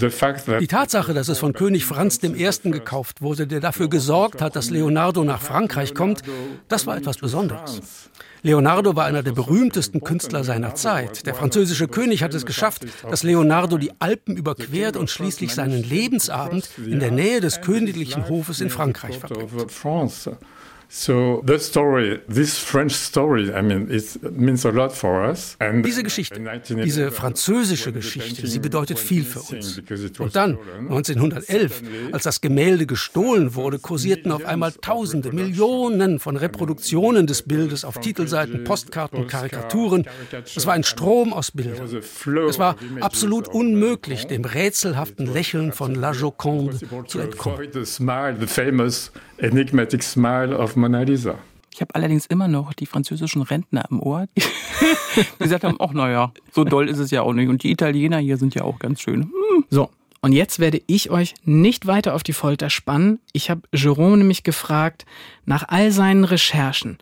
Die 0.00 0.66
Tatsache, 0.68 1.12
dass 1.12 1.28
es 1.28 1.38
von 1.38 1.52
König 1.52 1.84
Franz 1.84 2.20
I. 2.22 2.70
gekauft 2.70 3.20
wurde, 3.20 3.46
der 3.46 3.60
dafür 3.60 3.88
gesorgt 3.88 4.40
hat, 4.40 4.54
dass 4.54 4.70
Leonardo 4.70 5.24
nach 5.24 5.40
Frankreich 5.40 5.94
kommt, 5.94 6.22
das 6.68 6.86
war 6.86 6.96
etwas 6.96 7.18
Besonderes. 7.18 7.80
Leonardo 8.42 8.94
war 8.94 9.06
einer 9.06 9.24
der 9.24 9.32
berühmtesten 9.32 10.00
Künstler 10.00 10.44
seiner 10.44 10.76
Zeit. 10.76 11.26
Der 11.26 11.34
französische 11.34 11.88
König 11.88 12.22
hat 12.22 12.32
es 12.34 12.46
geschafft, 12.46 12.86
dass 13.10 13.24
Leonardo 13.24 13.78
die 13.78 13.90
Alpen 13.98 14.36
überquert 14.36 14.96
und 14.96 15.10
schließlich 15.10 15.52
seinen 15.54 15.82
Lebensabend 15.82 16.68
in 16.78 17.00
der 17.00 17.10
Nähe 17.10 17.40
des 17.40 17.60
königlichen 17.60 18.28
Hofes 18.28 18.60
in 18.60 18.70
Frankreich 18.70 19.18
verbringt. 19.18 19.50
So 20.90 21.42
the 21.46 21.58
story, 21.58 22.20
this 22.28 22.56
French 22.56 22.92
story, 22.92 23.52
I 23.52 23.60
mean, 23.60 23.90
it 23.90 24.22
means 24.32 24.64
a 24.64 24.70
lot 24.70 24.90
for 24.90 25.28
us. 25.28 25.54
And 25.58 25.84
diese 25.84 26.02
Geschichte, 26.02 26.40
diese 26.82 27.10
französische 27.10 27.92
Geschichte, 27.92 28.46
sie 28.46 28.58
bedeutet 28.58 28.98
viel 28.98 29.24
für 29.24 29.40
uns. 29.40 29.82
Und 30.18 30.34
dann, 30.34 30.56
1911, 30.88 31.82
als 32.12 32.22
das 32.22 32.40
Gemälde 32.40 32.86
gestohlen 32.86 33.54
wurde, 33.54 33.78
kursierten 33.78 34.32
auf 34.32 34.46
einmal 34.46 34.72
Tausende, 34.72 35.30
Millionen 35.30 36.20
von 36.20 36.38
Reproduktionen 36.38 37.26
des 37.26 37.42
Bildes 37.42 37.84
auf 37.84 38.00
Titelseiten, 38.00 38.64
Postkarten, 38.64 39.26
Karikaturen. 39.26 40.06
Es 40.56 40.64
war 40.64 40.72
ein 40.72 40.84
Strom 40.84 41.34
aus 41.34 41.50
Bildern. 41.50 41.86
Es 42.48 42.58
war 42.58 42.76
absolut 43.00 43.48
unmöglich, 43.48 44.26
dem 44.26 44.46
rätselhaften 44.46 45.26
Lächeln 45.26 45.72
von 45.72 45.94
La 45.94 46.12
Joconde 46.12 46.78
zu 47.06 47.18
entkommen 47.18 47.68
enigmatic 49.38 50.02
smile 50.02 50.56
of 50.56 50.76
Mona 50.76 51.02
Lisa. 51.02 51.38
Ich 51.72 51.80
habe 51.80 51.94
allerdings 51.94 52.26
immer 52.26 52.48
noch 52.48 52.72
die 52.72 52.86
französischen 52.86 53.42
Rentner 53.42 53.84
im 53.90 54.02
Ohr, 54.02 54.26
die 54.36 54.42
gesagt 55.38 55.64
haben, 55.64 55.76
ach 55.78 55.92
naja, 55.92 56.32
so 56.52 56.64
doll 56.64 56.88
ist 56.88 56.98
es 56.98 57.10
ja 57.10 57.22
auch 57.22 57.32
nicht. 57.32 57.48
Und 57.48 57.62
die 57.62 57.70
Italiener 57.70 58.18
hier 58.18 58.36
sind 58.36 58.54
ja 58.54 58.62
auch 58.62 58.78
ganz 58.78 59.00
schön. 59.00 59.22
Hm. 59.22 59.64
So, 59.70 59.88
und 60.20 60.32
jetzt 60.32 60.58
werde 60.58 60.82
ich 60.86 61.10
euch 61.10 61.34
nicht 61.44 61.86
weiter 61.86 62.14
auf 62.14 62.22
die 62.22 62.32
Folter 62.32 62.70
spannen. 62.70 63.20
Ich 63.32 63.50
habe 63.50 63.62
Jerome 63.72 64.16
nämlich 64.16 64.42
gefragt, 64.42 65.06
nach 65.46 65.68
all 65.68 65.92
seinen 65.92 66.24
Recherchen, 66.24 66.98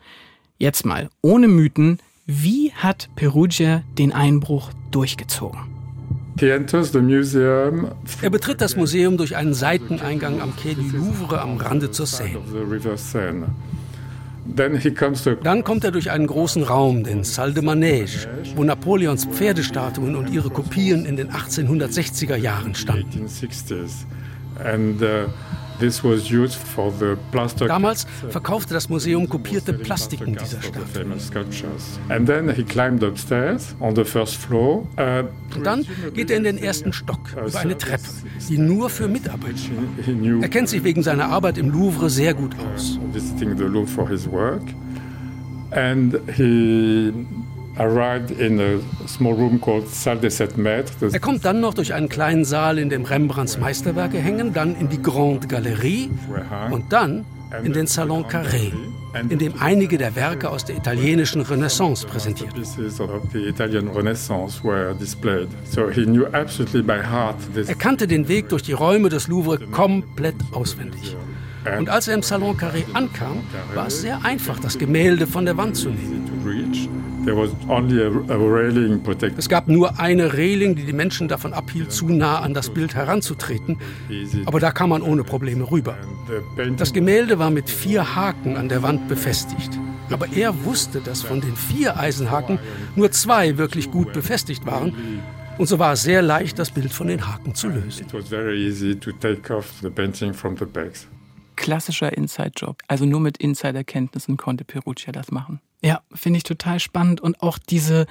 jetzt 0.59 0.85
mal 0.85 1.09
ohne 1.23 1.49
Mythen, 1.49 1.99
wie 2.27 2.73
hat 2.73 3.09
Perugia 3.17 3.83
den 3.97 4.13
Einbruch 4.13 4.71
durchgezogen? 4.91 5.76
Er 8.23 8.31
betritt 8.31 8.61
das 8.61 8.77
Museum 8.77 9.17
durch 9.17 9.37
einen 9.37 9.55
Seiteneingang 9.55 10.41
am 10.41 10.55
Quai 10.57 10.75
du 10.75 10.97
Louvre 10.97 11.41
am 11.41 11.57
Rande 11.57 11.91
zur 11.91 12.07
Seine. 12.07 12.41
Dann 15.43 15.65
kommt 15.65 15.85
er 15.85 15.91
durch 15.91 16.11
einen 16.11 16.27
großen 16.27 16.63
Raum, 16.63 17.05
den 17.05 17.25
Salle 17.25 17.53
de 17.53 17.65
Manège, 17.65 18.29
wo 18.55 18.65
Napoleons 18.65 19.25
Pferdestatuen 19.27 20.15
und 20.15 20.31
ihre 20.31 20.51
Kopien 20.51 21.05
in 21.05 21.17
den 21.17 21.31
1860er 21.31 22.37
Jahren 22.37 22.75
standen. 22.75 23.27
Damals 27.67 28.07
verkaufte 28.29 28.75
das 28.75 28.89
Museum 28.89 29.29
kopierte 29.29 29.73
Plastiken 29.73 30.37
dieser 30.37 30.63
Stadt. 30.63 30.83
Uh, 34.99 35.25
Und 35.57 35.67
dann 35.67 35.87
geht 36.15 36.31
er 36.31 36.37
in 36.37 36.45
den 36.45 36.59
ersten 36.59 36.93
Stock 36.93 37.21
uh, 37.37 37.49
über 37.49 37.59
eine 37.59 37.77
Treppe, 37.77 38.05
die 38.49 38.59
nur 38.59 38.91
für 38.91 39.09
Mitarbeiter 39.09 39.55
war. 39.77 40.43
Er 40.43 40.49
kennt 40.49 40.69
sich 40.69 40.83
wegen 40.85 41.03
seiner 41.03 41.27
Arbeit 41.27 41.59
im 41.59 41.71
Louvre 41.71 42.11
sehr 42.11 42.35
gut 42.35 42.55
aus. 42.75 42.99
And 45.73 46.21
he 46.37 47.13
er 51.13 51.21
kommt 51.21 51.45
dann 51.45 51.61
noch 51.61 51.75
durch 51.75 51.93
einen 51.93 52.09
kleinen 52.09 52.45
Saal, 52.45 52.79
in 52.79 52.89
dem 52.89 53.05
Rembrandts 53.05 53.59
Meisterwerke 53.59 54.19
hängen, 54.19 54.53
dann 54.53 54.77
in 54.77 54.89
die 54.89 55.01
Grande 55.01 55.47
Galerie 55.47 56.11
und 56.71 56.93
dann 56.93 57.25
in 57.63 57.73
den 57.73 57.87
Salon 57.87 58.25
Carré, 58.25 58.73
in 59.29 59.39
dem 59.39 59.55
einige 59.61 59.99
der 59.99 60.17
Werke 60.17 60.51
aus 60.51 60.65
der 60.65 60.77
italienischen 60.77 61.43
Renaissance 61.43 62.07
präsentiert 62.07 62.53
Er 67.69 67.75
kannte 67.75 68.07
den 68.07 68.29
Weg 68.29 68.49
durch 68.49 68.63
die 68.63 68.73
Räume 68.73 69.09
des 69.09 69.29
Louvre 69.29 69.59
komplett 69.59 70.37
auswendig. 70.53 71.17
Und 71.79 71.89
als 71.89 72.09
er 72.09 72.15
im 72.15 72.23
Salon 72.23 72.57
Carré 72.57 72.85
ankam, 72.95 73.41
war 73.75 73.89
es 73.89 74.01
sehr 74.01 74.25
einfach, 74.25 74.59
das 74.61 74.79
Gemälde 74.79 75.27
von 75.27 75.45
der 75.45 75.57
Wand 75.57 75.77
zu 75.77 75.91
nehmen. 75.91 76.25
Es 79.37 79.49
gab 79.49 79.69
nur 79.69 79.99
eine 79.99 80.33
Reling, 80.33 80.77
die 80.77 80.85
die 80.85 80.93
Menschen 80.93 81.29
davon 81.29 81.53
abhielt, 81.53 81.93
zu 81.93 82.09
nah 82.09 82.41
an 82.41 82.55
das 82.55 82.71
Bild 82.71 82.95
heranzutreten. 82.95 83.79
Aber 84.47 84.61
da 84.61 84.71
kam 84.71 84.91
man 84.91 85.03
ohne 85.03 85.25
Probleme 85.25 85.71
rüber. 85.71 85.97
Das 86.77 86.93
Gemälde 86.93 87.39
war 87.39 87.51
mit 87.51 87.69
vier 87.71 88.17
Haken 88.17 88.57
an 88.57 88.69
der 88.69 88.83
Wand 88.83 89.09
befestigt. 89.09 89.71
Aber 90.11 90.29
er 90.35 90.65
wusste, 90.65 91.01
dass 91.01 91.23
von 91.23 91.41
den 91.41 91.57
vier 91.57 91.99
Eisenhaken 91.99 92.59
nur 92.95 93.11
zwei 93.11 93.59
wirklich 93.59 93.91
gut 93.91 94.13
befestigt 94.13 94.65
waren. 94.65 94.95
Und 95.59 95.69
so 95.69 95.79
war 95.79 95.95
es 95.95 96.03
sehr 96.03 96.23
leicht, 96.23 96.59
das 96.59 96.71
Bild 96.71 96.93
von 96.93 97.09
den 97.09 97.27
Haken 97.27 97.55
zu 97.55 97.69
lösen 97.69 98.07
klassischer 101.57 102.17
Inside-Job. 102.17 102.83
Also 102.87 103.07
nur 103.07 103.21
mit 103.21 103.39
Insider-Kenntnissen 103.39 104.37
konnte 104.37 104.65
Perugia 104.65 105.11
das 105.11 105.33
machen. 105.33 105.61
Ja, 105.83 106.01
finde 106.13 106.39
ich 106.39 106.45
total 106.45 106.81
spannend. 106.81 107.21
Und 107.21 107.43
auch 107.43 107.59
diese 107.59 108.07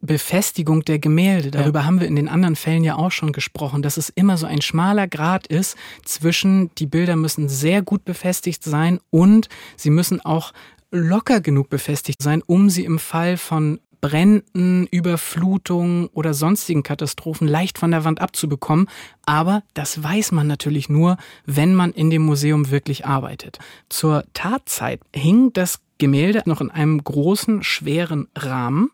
Befestigung 0.00 0.84
der 0.84 0.98
Gemälde, 0.98 1.50
darüber 1.50 1.80
ja. 1.80 1.86
haben 1.86 2.00
wir 2.00 2.06
in 2.06 2.16
den 2.16 2.28
anderen 2.28 2.56
Fällen 2.56 2.84
ja 2.84 2.96
auch 2.96 3.10
schon 3.10 3.32
gesprochen, 3.32 3.82
dass 3.82 3.96
es 3.96 4.08
immer 4.10 4.36
so 4.36 4.46
ein 4.46 4.62
schmaler 4.62 5.08
Grad 5.08 5.46
ist 5.46 5.76
zwischen, 6.04 6.70
die 6.76 6.86
Bilder 6.86 7.16
müssen 7.16 7.48
sehr 7.48 7.82
gut 7.82 8.04
befestigt 8.04 8.62
sein 8.62 9.00
und 9.10 9.48
sie 9.76 9.90
müssen 9.90 10.20
auch 10.24 10.52
locker 10.90 11.40
genug 11.40 11.68
befestigt 11.68 12.22
sein, 12.22 12.42
um 12.46 12.70
sie 12.70 12.84
im 12.84 12.98
Fall 12.98 13.36
von 13.36 13.80
Bränden, 14.00 14.86
Überflutungen 14.86 16.06
oder 16.08 16.34
sonstigen 16.34 16.82
Katastrophen 16.82 17.48
leicht 17.48 17.78
von 17.78 17.90
der 17.90 18.04
Wand 18.04 18.20
abzubekommen. 18.20 18.88
Aber 19.24 19.62
das 19.74 20.00
weiß 20.02 20.32
man 20.32 20.46
natürlich 20.46 20.88
nur, 20.88 21.16
wenn 21.44 21.74
man 21.74 21.92
in 21.92 22.10
dem 22.10 22.22
Museum 22.22 22.70
wirklich 22.70 23.06
arbeitet. 23.06 23.58
Zur 23.88 24.24
Tatzeit 24.32 25.00
hing 25.14 25.52
das 25.54 25.80
Gemälde 25.98 26.42
noch 26.46 26.60
in 26.60 26.70
einem 26.70 27.02
großen, 27.02 27.62
schweren 27.62 28.28
Rahmen. 28.36 28.90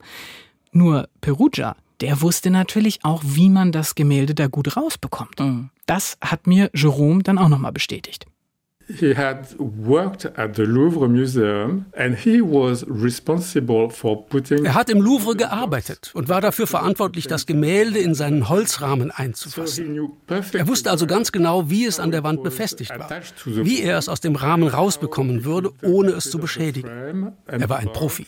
Nur 0.73 1.09
Perugia, 1.21 1.77
der 2.01 2.21
wusste 2.21 2.51
natürlich 2.51 3.05
auch, 3.05 3.23
wie 3.25 3.49
man 3.49 3.73
das 3.73 3.95
Gemälde 3.95 4.35
da 4.35 4.49
gut 4.49 4.77
rausbekommt. 4.77 5.41
Mhm. 5.41 5.71
Das 5.87 6.17
hat 6.21 6.47
mir 6.47 6.71
Jerome 6.75 7.23
dann 7.23 7.39
auch 7.39 7.49
nochmal 7.49 7.73
bestätigt. 7.73 8.27
He 8.99 9.15
had 9.15 9.55
worked 9.59 10.27
at 10.39 10.57
the 10.57 10.63
Louvre 10.63 11.09
Museum 11.09 11.87
and 11.97 12.17
he 12.17 12.41
was 12.41 12.85
responsible 12.89 13.91
for 13.91 14.27
putting 14.27 14.65
Er 14.65 14.75
hat 14.75 14.91
im 14.91 15.01
Louvre 15.01 15.37
gearbeitet 15.37 16.11
und 16.15 16.29
war 16.29 16.41
dafür 16.41 16.67
verantwortlich, 16.67 17.27
das 17.27 17.47
Gemälde 17.47 17.99
in 17.99 18.15
seinen 18.15 18.49
Holzrahmen 18.49 19.11
einzufassen. 19.11 20.11
Er 20.29 20.69
wusste 20.69 20.91
also 20.91 21.07
ganz 21.07 21.33
genau, 21.33 21.71
wie 21.71 21.87
es 21.87 22.01
an 22.01 22.11
der 22.11 22.25
Wand 22.25 22.43
befestigt 22.43 22.93
war, 22.99 23.11
wie 23.45 23.83
er 23.83 23.99
es 23.99 24.09
aus 24.09 24.21
dem 24.21 24.37
Rahmen 24.37 24.69
rausbekommen 24.69 25.45
würde, 25.45 25.73
ohne 25.83 26.13
es 26.13 26.31
zu 26.31 26.39
beschädigen. 26.39 27.33
Er 27.47 27.69
war 27.69 27.79
ein 27.79 27.93
Profi 27.93 28.27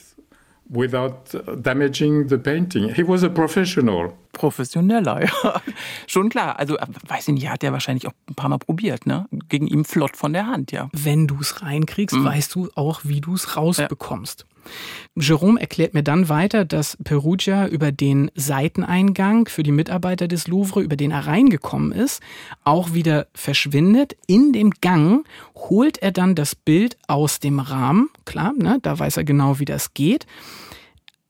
without 0.69 1.35
damaging 1.63 2.29
the 2.29 2.39
painting. 2.39 2.95
He 2.95 3.07
was 3.07 3.23
a 3.23 3.29
professional. 3.29 4.13
Professioneller, 4.33 5.23
ja. 5.45 5.63
Schon 6.07 6.29
klar. 6.29 6.59
Also, 6.59 6.77
äh, 6.77 6.87
weiß 7.07 7.29
ich 7.29 7.35
nicht, 7.35 7.49
hat 7.49 7.63
er 7.63 7.73
wahrscheinlich 7.73 8.07
auch 8.07 8.15
ein 8.29 8.35
paar 8.35 8.49
Mal 8.49 8.59
probiert, 8.59 9.07
ne? 9.07 9.27
Gegen 9.49 9.67
ihm 9.67 9.85
flott 9.85 10.17
von 10.17 10.33
der 10.33 10.47
Hand, 10.47 10.73
ja. 10.73 10.89
Wenn 10.93 11.27
du 11.27 11.37
es 11.41 11.63
reinkriegst, 11.63 12.17
mhm. 12.17 12.25
weißt 12.25 12.55
du 12.55 12.69
auch, 12.75 13.01
wie 13.05 13.21
du 13.21 13.35
es 13.35 13.57
rausbekommst. 13.57 14.41
Ja. 14.41 14.54
Jerome 15.17 15.61
erklärt 15.61 15.95
mir 15.95 16.03
dann 16.03 16.29
weiter, 16.29 16.65
dass 16.65 16.97
Perugia 17.03 17.67
über 17.69 17.93
den 17.93 18.31
Seiteneingang 18.35 19.49
für 19.49 19.63
die 19.63 19.73
Mitarbeiter 19.73 20.29
des 20.29 20.49
Louvre, 20.49 20.83
über 20.83 20.97
den 20.97 21.11
er 21.11 21.27
reingekommen 21.27 21.93
ist, 21.93 22.23
auch 22.65 22.95
wieder 22.95 23.27
verschwindet. 23.35 24.17
In 24.27 24.53
dem 24.53 24.71
Gang 24.71 25.27
holt 25.55 25.99
er 25.99 26.13
dann 26.13 26.35
das 26.35 26.55
Bild 26.55 26.97
aus 27.07 27.41
dem 27.41 27.61
Rahmen. 27.61 28.11
Klar, 28.25 28.53
ne, 28.57 28.79
da 28.83 28.99
weiß 28.99 29.17
er 29.17 29.25
genau, 29.25 29.59
wie 29.59 29.65
das 29.65 29.95
geht. 29.95 30.27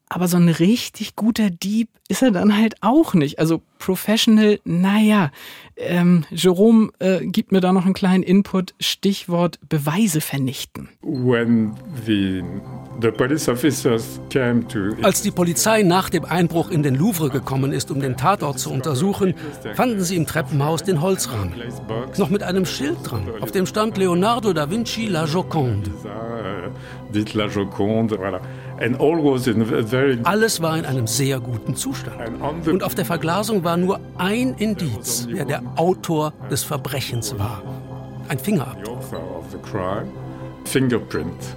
Aber 0.08 0.28
so 0.28 0.36
ein 0.36 0.48
richtig 0.48 1.16
guter 1.16 1.50
Dieb 1.50 1.88
ist 2.08 2.22
er 2.22 2.30
dann 2.30 2.56
halt 2.56 2.76
auch 2.82 3.14
nicht. 3.14 3.38
Also 3.38 3.62
Professional, 3.78 4.60
naja. 4.64 5.30
Ähm, 5.76 6.24
Jerome 6.30 6.90
äh, 7.00 7.26
gibt 7.26 7.50
mir 7.50 7.60
da 7.60 7.72
noch 7.72 7.84
einen 7.84 7.94
kleinen 7.94 8.22
Input. 8.22 8.74
Stichwort 8.78 9.58
Beweise 9.68 10.20
vernichten. 10.20 10.88
The, 11.02 12.42
the 13.00 13.10
to... 14.68 14.78
Als 15.02 15.22
die 15.22 15.30
Polizei 15.30 15.82
nach 15.82 16.10
dem 16.10 16.24
Einbruch 16.24 16.70
in 16.70 16.82
den 16.82 16.94
Louvre 16.94 17.30
gekommen 17.30 17.72
ist, 17.72 17.90
um 17.90 18.00
den 18.00 18.16
Tatort 18.16 18.58
zu 18.58 18.70
untersuchen, 18.70 19.34
fanden 19.74 20.02
sie 20.02 20.16
im 20.16 20.26
Treppenhaus 20.26 20.82
den 20.82 21.00
Holzrahmen. 21.00 21.54
Noch 22.18 22.30
mit 22.30 22.42
einem 22.42 22.66
Schild 22.66 22.98
dran, 23.02 23.28
auf 23.40 23.50
dem 23.50 23.66
stand 23.66 23.96
Leonardo 23.96 24.52
da 24.52 24.70
Vinci 24.70 25.06
La 25.06 25.24
Joconde. 25.24 25.90
Alles 30.24 30.62
war 30.62 30.78
in 30.78 30.84
einem 30.84 31.06
sehr 31.06 31.40
guten 31.40 31.76
Zustand. 31.76 32.03
Und 32.66 32.82
auf 32.82 32.94
der 32.94 33.04
Verglasung 33.04 33.64
war 33.64 33.76
nur 33.76 34.00
ein 34.16 34.54
Indiz, 34.54 35.26
wer 35.30 35.44
der 35.44 35.62
Autor 35.76 36.32
des 36.50 36.64
Verbrechens 36.64 37.38
war. 37.38 37.62
Ein 38.28 38.38
Fingerabdruck. 38.38 39.00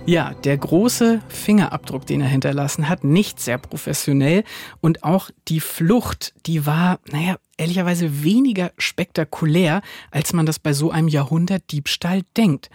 Ja, 0.06 0.34
der 0.44 0.58
große 0.58 1.22
Fingerabdruck, 1.30 2.06
den 2.06 2.22
er 2.22 2.28
hinterlassen 2.28 2.90
hat, 2.90 3.04
nicht 3.04 3.40
sehr 3.40 3.58
professionell. 3.58 4.44
Und 4.82 5.04
auch 5.04 5.30
die 5.48 5.60
Flucht, 5.60 6.34
die 6.46 6.66
war, 6.66 7.00
naja, 7.12 7.38
ehrlicherweise 7.58 8.24
weniger 8.24 8.72
spektakulär, 8.78 9.82
als 10.12 10.34
man 10.34 10.46
das 10.46 10.60
bei 10.60 10.74
so 10.74 10.92
einem 10.92 11.08
Jahrhundertdiebstahl 11.08 12.22
denkt. 12.36 12.70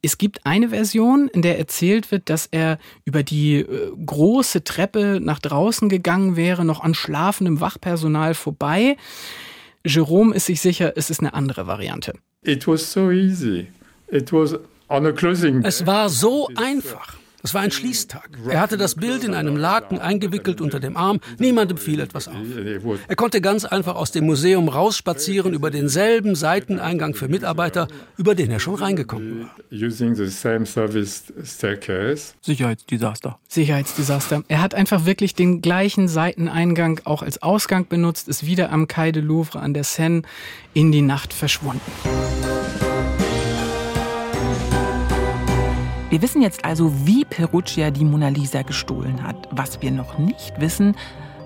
Es 0.00 0.16
gibt 0.16 0.46
eine 0.46 0.68
Version, 0.68 1.28
in 1.28 1.42
der 1.42 1.58
erzählt 1.58 2.12
wird, 2.12 2.30
dass 2.30 2.46
er 2.46 2.78
über 3.04 3.22
die 3.24 3.56
äh, 3.56 3.92
große 4.04 4.62
Treppe 4.62 5.18
nach 5.20 5.40
draußen 5.40 5.88
gegangen 5.88 6.36
wäre, 6.36 6.64
noch 6.64 6.80
an 6.80 6.94
schlafendem 6.94 7.60
Wachpersonal 7.60 8.34
vorbei. 8.34 8.96
Jerome 9.84 10.34
ist 10.34 10.46
sich 10.46 10.60
sicher, 10.60 10.92
es 10.96 11.10
ist 11.10 11.20
eine 11.20 11.34
andere 11.34 11.66
Variante. 11.66 12.14
It 12.42 12.68
was 12.68 12.92
so 12.92 13.10
easy. 13.10 13.66
It 14.08 14.32
was 14.32 14.54
on 14.88 15.06
a 15.06 15.12
closing. 15.12 15.64
Es 15.64 15.84
war 15.84 16.08
so 16.08 16.48
einfach. 16.54 17.16
Es 17.42 17.54
war 17.54 17.60
ein 17.60 17.70
Schließtag. 17.70 18.30
Er 18.48 18.60
hatte 18.60 18.76
das 18.76 18.96
Bild 18.96 19.22
in 19.22 19.32
einem 19.34 19.56
Laken 19.56 20.00
eingewickelt 20.00 20.60
unter 20.60 20.80
dem 20.80 20.96
Arm. 20.96 21.20
Niemandem 21.38 21.78
fiel 21.78 22.00
etwas 22.00 22.26
auf. 22.26 22.34
Er 23.06 23.16
konnte 23.16 23.40
ganz 23.40 23.64
einfach 23.64 23.94
aus 23.94 24.10
dem 24.10 24.26
Museum 24.26 24.68
rausspazieren 24.68 25.52
über 25.54 25.70
denselben 25.70 26.34
Seiteneingang 26.34 27.14
für 27.14 27.28
Mitarbeiter, 27.28 27.86
über 28.16 28.34
den 28.34 28.50
er 28.50 28.58
schon 28.58 28.74
reingekommen 28.74 29.42
war. 29.42 29.50
Sicherheitsdesaster. 32.40 33.38
Sicherheitsdesaster. 33.48 34.42
Er 34.48 34.60
hat 34.60 34.74
einfach 34.74 35.06
wirklich 35.06 35.34
den 35.34 35.62
gleichen 35.62 36.08
Seiteneingang 36.08 37.00
auch 37.04 37.22
als 37.22 37.40
Ausgang 37.42 37.86
benutzt, 37.88 38.28
ist 38.28 38.46
wieder 38.46 38.70
am 38.70 38.88
Quai 38.88 39.12
de 39.12 39.22
Louvre 39.22 39.60
an 39.60 39.74
der 39.74 39.84
Seine 39.84 40.22
in 40.74 40.90
die 40.92 41.02
Nacht 41.02 41.32
verschwunden. 41.32 41.80
Wir 46.18 46.22
wissen 46.22 46.42
jetzt 46.42 46.64
also, 46.64 46.92
wie 47.06 47.24
Perugia 47.24 47.92
die 47.92 48.04
Mona 48.04 48.26
Lisa 48.26 48.62
gestohlen 48.62 49.22
hat. 49.22 49.36
Was 49.52 49.80
wir 49.82 49.92
noch 49.92 50.18
nicht 50.18 50.60
wissen, 50.60 50.96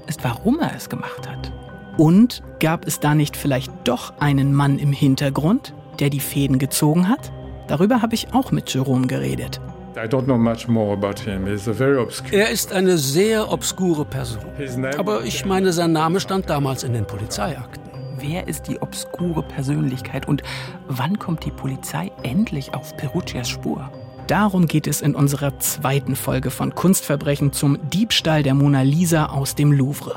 ist, 0.06 0.24
warum 0.24 0.60
er 0.60 0.74
es 0.74 0.88
gemacht 0.88 1.28
hat. 1.28 1.52
Und 1.98 2.42
gab 2.58 2.86
es 2.86 2.98
da 2.98 3.14
nicht 3.14 3.36
vielleicht 3.36 3.70
doch 3.84 4.14
einen 4.18 4.54
Mann 4.54 4.78
im 4.78 4.94
Hintergrund, 4.94 5.74
der 6.00 6.08
die 6.08 6.20
Fäden 6.20 6.58
gezogen 6.58 7.06
hat? 7.06 7.30
Darüber 7.68 8.00
habe 8.00 8.14
ich 8.14 8.32
auch 8.32 8.50
mit 8.50 8.72
Jerome 8.72 9.06
geredet. 9.08 9.60
Er 12.30 12.48
ist 12.48 12.72
eine 12.72 12.96
sehr 12.96 13.52
obskure 13.52 14.06
Person. 14.06 14.40
Aber 14.96 15.22
ich 15.24 15.44
meine, 15.44 15.74
sein 15.74 15.92
Name 15.92 16.18
stand 16.18 16.48
damals 16.48 16.82
in 16.82 16.94
den 16.94 17.06
Polizeiakten. 17.06 17.82
Wer 18.18 18.48
ist 18.48 18.68
die 18.68 18.80
obskure 18.80 19.42
Persönlichkeit 19.42 20.26
und 20.26 20.42
wann 20.88 21.18
kommt 21.18 21.44
die 21.44 21.50
Polizei 21.50 22.10
endlich 22.22 22.72
auf 22.72 22.96
Perugias 22.96 23.50
Spur? 23.50 23.90
Darum 24.32 24.66
geht 24.66 24.86
es 24.86 25.02
in 25.02 25.14
unserer 25.14 25.58
zweiten 25.58 26.16
Folge 26.16 26.50
von 26.50 26.74
Kunstverbrechen 26.74 27.52
zum 27.52 27.76
Diebstahl 27.90 28.42
der 28.42 28.54
Mona 28.54 28.80
Lisa 28.80 29.26
aus 29.26 29.56
dem 29.56 29.72
Louvre. 29.72 30.16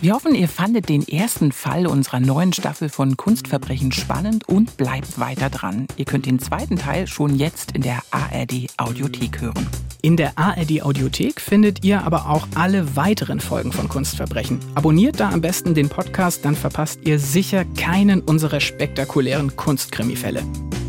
Wir 0.00 0.14
hoffen, 0.14 0.34
ihr 0.34 0.48
fandet 0.48 0.88
den 0.88 1.06
ersten 1.06 1.52
Fall 1.52 1.86
unserer 1.86 2.20
neuen 2.20 2.54
Staffel 2.54 2.88
von 2.88 3.18
Kunstverbrechen 3.18 3.92
spannend 3.92 4.48
und 4.48 4.78
bleibt 4.78 5.20
weiter 5.20 5.50
dran. 5.50 5.86
Ihr 5.98 6.06
könnt 6.06 6.24
den 6.24 6.38
zweiten 6.38 6.78
Teil 6.78 7.06
schon 7.06 7.36
jetzt 7.36 7.72
in 7.72 7.82
der 7.82 8.02
ARD 8.10 8.68
Audiothek 8.78 9.42
hören. 9.42 9.66
In 10.00 10.16
der 10.16 10.38
ARD 10.38 10.80
Audiothek 10.80 11.38
findet 11.38 11.84
ihr 11.84 12.02
aber 12.02 12.30
auch 12.30 12.48
alle 12.54 12.96
weiteren 12.96 13.40
Folgen 13.40 13.72
von 13.72 13.90
Kunstverbrechen. 13.90 14.58
Abonniert 14.74 15.20
da 15.20 15.28
am 15.28 15.42
besten 15.42 15.74
den 15.74 15.90
Podcast, 15.90 16.46
dann 16.46 16.56
verpasst 16.56 17.00
ihr 17.04 17.18
sicher 17.18 17.66
keinen 17.76 18.22
unserer 18.22 18.60
spektakulären 18.60 19.54
Kunstkrimifälle. 19.54 20.42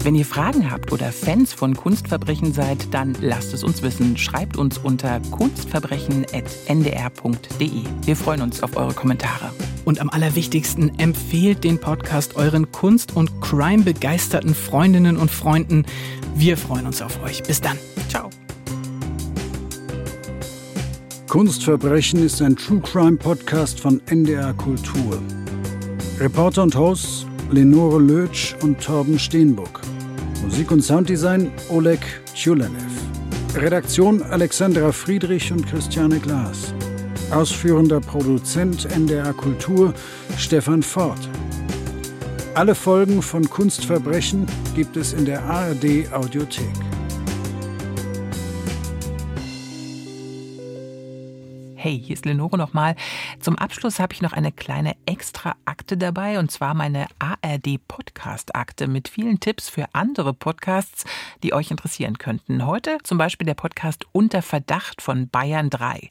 Wenn 0.06 0.14
ihr 0.14 0.24
Fragen 0.24 0.70
habt 0.70 0.92
oder 0.92 1.12
Fans 1.12 1.52
von 1.52 1.76
Kunstverbrechen 1.76 2.54
seid, 2.54 2.94
dann 2.94 3.18
lasst 3.22 3.56
es 3.56 3.64
uns 3.64 3.82
wissen. 3.82 4.18
Schreibt 4.18 4.56
uns 4.56 4.78
unter 4.78 5.20
kunstverbrechen.ndr.de. 5.32 7.72
Wir 8.04 8.16
freuen 8.16 8.44
uns 8.44 8.62
auf 8.62 8.78
eure 8.78 8.94
Kommentare. 8.94 9.50
Und 9.84 10.00
am 10.00 10.12
allerwichtigsten, 10.12 11.00
empfehlt 11.00 11.64
den 11.64 11.80
Podcast 11.80 12.36
euren 12.36 12.72
Kunst- 12.72 13.16
und 13.16 13.42
Crime-begeisterten 13.42 14.54
Freundinnen 14.54 15.18
und 15.18 15.32
Freunden. 15.32 15.88
Wir 16.36 16.56
freuen 16.56 16.86
uns 16.86 17.02
auf 17.02 17.24
euch. 17.24 17.42
Bis 17.42 17.60
dann. 17.60 17.80
Ciao. 18.08 18.30
Kunstverbrechen 21.28 22.24
ist 22.24 22.44
ein 22.44 22.56
True 22.56 22.82
Crime 22.82 23.18
Podcast 23.18 23.80
von 23.80 24.00
NDR 24.06 24.54
Kultur. 24.54 25.20
Reporter 26.20 26.62
und 26.62 26.76
Hosts 26.76 27.26
Lenore 27.52 28.00
Lötsch 28.00 28.56
und 28.62 28.82
Torben 28.82 29.20
Steenbuck. 29.20 29.85
Musik 30.44 30.72
und 30.72 30.82
Sounddesign 30.82 31.52
Oleg 31.70 32.00
Tjulenev. 32.34 32.92
Redaktion 33.56 34.22
Alexandra 34.22 34.92
Friedrich 34.92 35.52
und 35.52 35.66
Christiane 35.68 36.20
Glas. 36.20 36.74
Ausführender 37.32 38.00
Produzent 38.00 38.86
NDR 38.92 39.34
Kultur 39.34 39.94
Stefan 40.38 40.84
Ford. 40.84 41.20
Alle 42.54 42.76
Folgen 42.76 43.22
von 43.22 43.50
Kunstverbrechen 43.50 44.46
gibt 44.76 44.98
es 44.98 45.14
in 45.14 45.26
der 45.26 45.44
ARD 45.44 46.12
Audiothek. 46.12 46.95
Hey, 51.86 52.02
hier 52.04 52.16
ist 52.16 52.26
Lenore 52.26 52.58
nochmal. 52.58 52.96
Zum 53.40 53.60
Abschluss 53.60 54.00
habe 54.00 54.12
ich 54.12 54.24
noch 54.24 54.34
eine 54.34 54.52
kleine 54.52 54.96
Extra-Akte 55.06 55.98
dabei 55.98 56.40
und 56.40 56.50
zwar 56.50 56.74
meine 56.74 57.06
ARD-Podcast-Akte 57.20 58.88
mit 58.88 59.08
vielen 59.08 59.40
Tipps 59.40 59.70
für 59.70 59.86
andere 59.94 60.34
Podcasts, 60.34 61.04
die 61.44 61.54
euch 61.54 61.70
interessieren 61.70 62.18
könnten. 62.18 62.66
Heute 62.66 62.98
zum 63.04 63.20
Beispiel 63.20 63.46
der 63.46 63.54
Podcast 63.54 64.08
Unter 64.14 64.42
Verdacht 64.42 65.04
von 65.04 65.30
Bayern 65.30 65.70
3. 65.70 66.10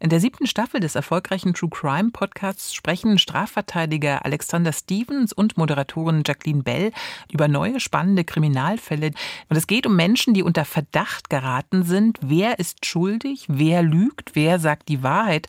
In 0.00 0.10
der 0.10 0.18
siebten 0.18 0.48
Staffel 0.48 0.80
des 0.80 0.96
erfolgreichen 0.96 1.54
True 1.54 1.70
Crime 1.70 2.10
Podcasts 2.10 2.74
sprechen 2.74 3.20
Strafverteidiger 3.20 4.24
Alexander 4.24 4.72
Stevens 4.72 5.32
und 5.32 5.56
Moderatorin 5.56 6.24
Jacqueline 6.26 6.64
Bell 6.64 6.90
über 7.30 7.46
neue 7.46 7.78
spannende 7.78 8.24
Kriminalfälle. 8.24 9.12
Und 9.48 9.56
es 9.56 9.68
geht 9.68 9.86
um 9.86 9.94
Menschen, 9.94 10.34
die 10.34 10.42
unter 10.42 10.64
Verdacht 10.64 11.30
geraten 11.30 11.84
sind. 11.84 12.18
Wer 12.20 12.58
ist 12.58 12.84
schuldig? 12.84 13.44
Wer 13.46 13.84
lügt? 13.84 14.32
Wer 14.34 14.58
sagt 14.58 14.88
die 14.88 15.04
Wahrheit? 15.12 15.48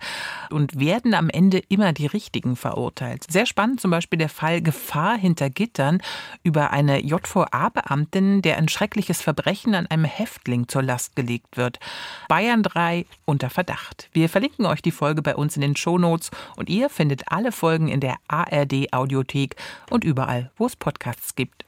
Und 0.50 0.80
werden 0.80 1.14
am 1.14 1.30
Ende 1.30 1.62
immer 1.70 1.94
die 1.94 2.06
Richtigen 2.06 2.56
verurteilt? 2.56 3.26
Sehr 3.30 3.46
spannend 3.46 3.80
zum 3.80 3.92
Beispiel 3.92 4.20
der 4.20 4.30
Fall 4.30 4.62
Gefahr 4.62 5.18
hinter 5.18 5.50
Gittern 5.50 6.02
über 6.44 6.72
eine 6.72 7.00
JVA-Beamtin, 7.00 8.42
der 8.42 8.58
ein 8.58 8.68
schreckliches 8.68 9.22
Verbrechen 9.22 9.74
an 9.74 9.88
einem 9.88 10.06
Häftling 10.06 10.68
zur 10.68 10.84
Last 10.84 11.16
gelegt 11.16 11.58
wird. 11.58 11.80
Bayern 12.28 12.64
3 12.64 13.06
unter 13.26 13.50
Verdacht. 13.50 14.10
Wir 14.12 14.30
verlinken 14.30 14.66
euch 14.66 14.82
die 14.82 14.92
Folge 14.92 15.22
bei 15.22 15.36
uns 15.36 15.56
in 15.56 15.62
den 15.62 15.76
Shownotes 15.76 16.32
und 16.58 16.70
ihr 16.70 16.90
findet 16.90 17.32
alle 17.32 17.52
Folgen 17.52 17.88
in 17.88 18.02
der 18.02 18.18
ARD 18.28 18.92
Audiothek 18.92 19.56
und 19.90 20.04
überall, 20.04 20.52
wo 20.58 20.66
es 20.66 20.76
Podcasts 20.76 21.36
gibt. 21.36 21.66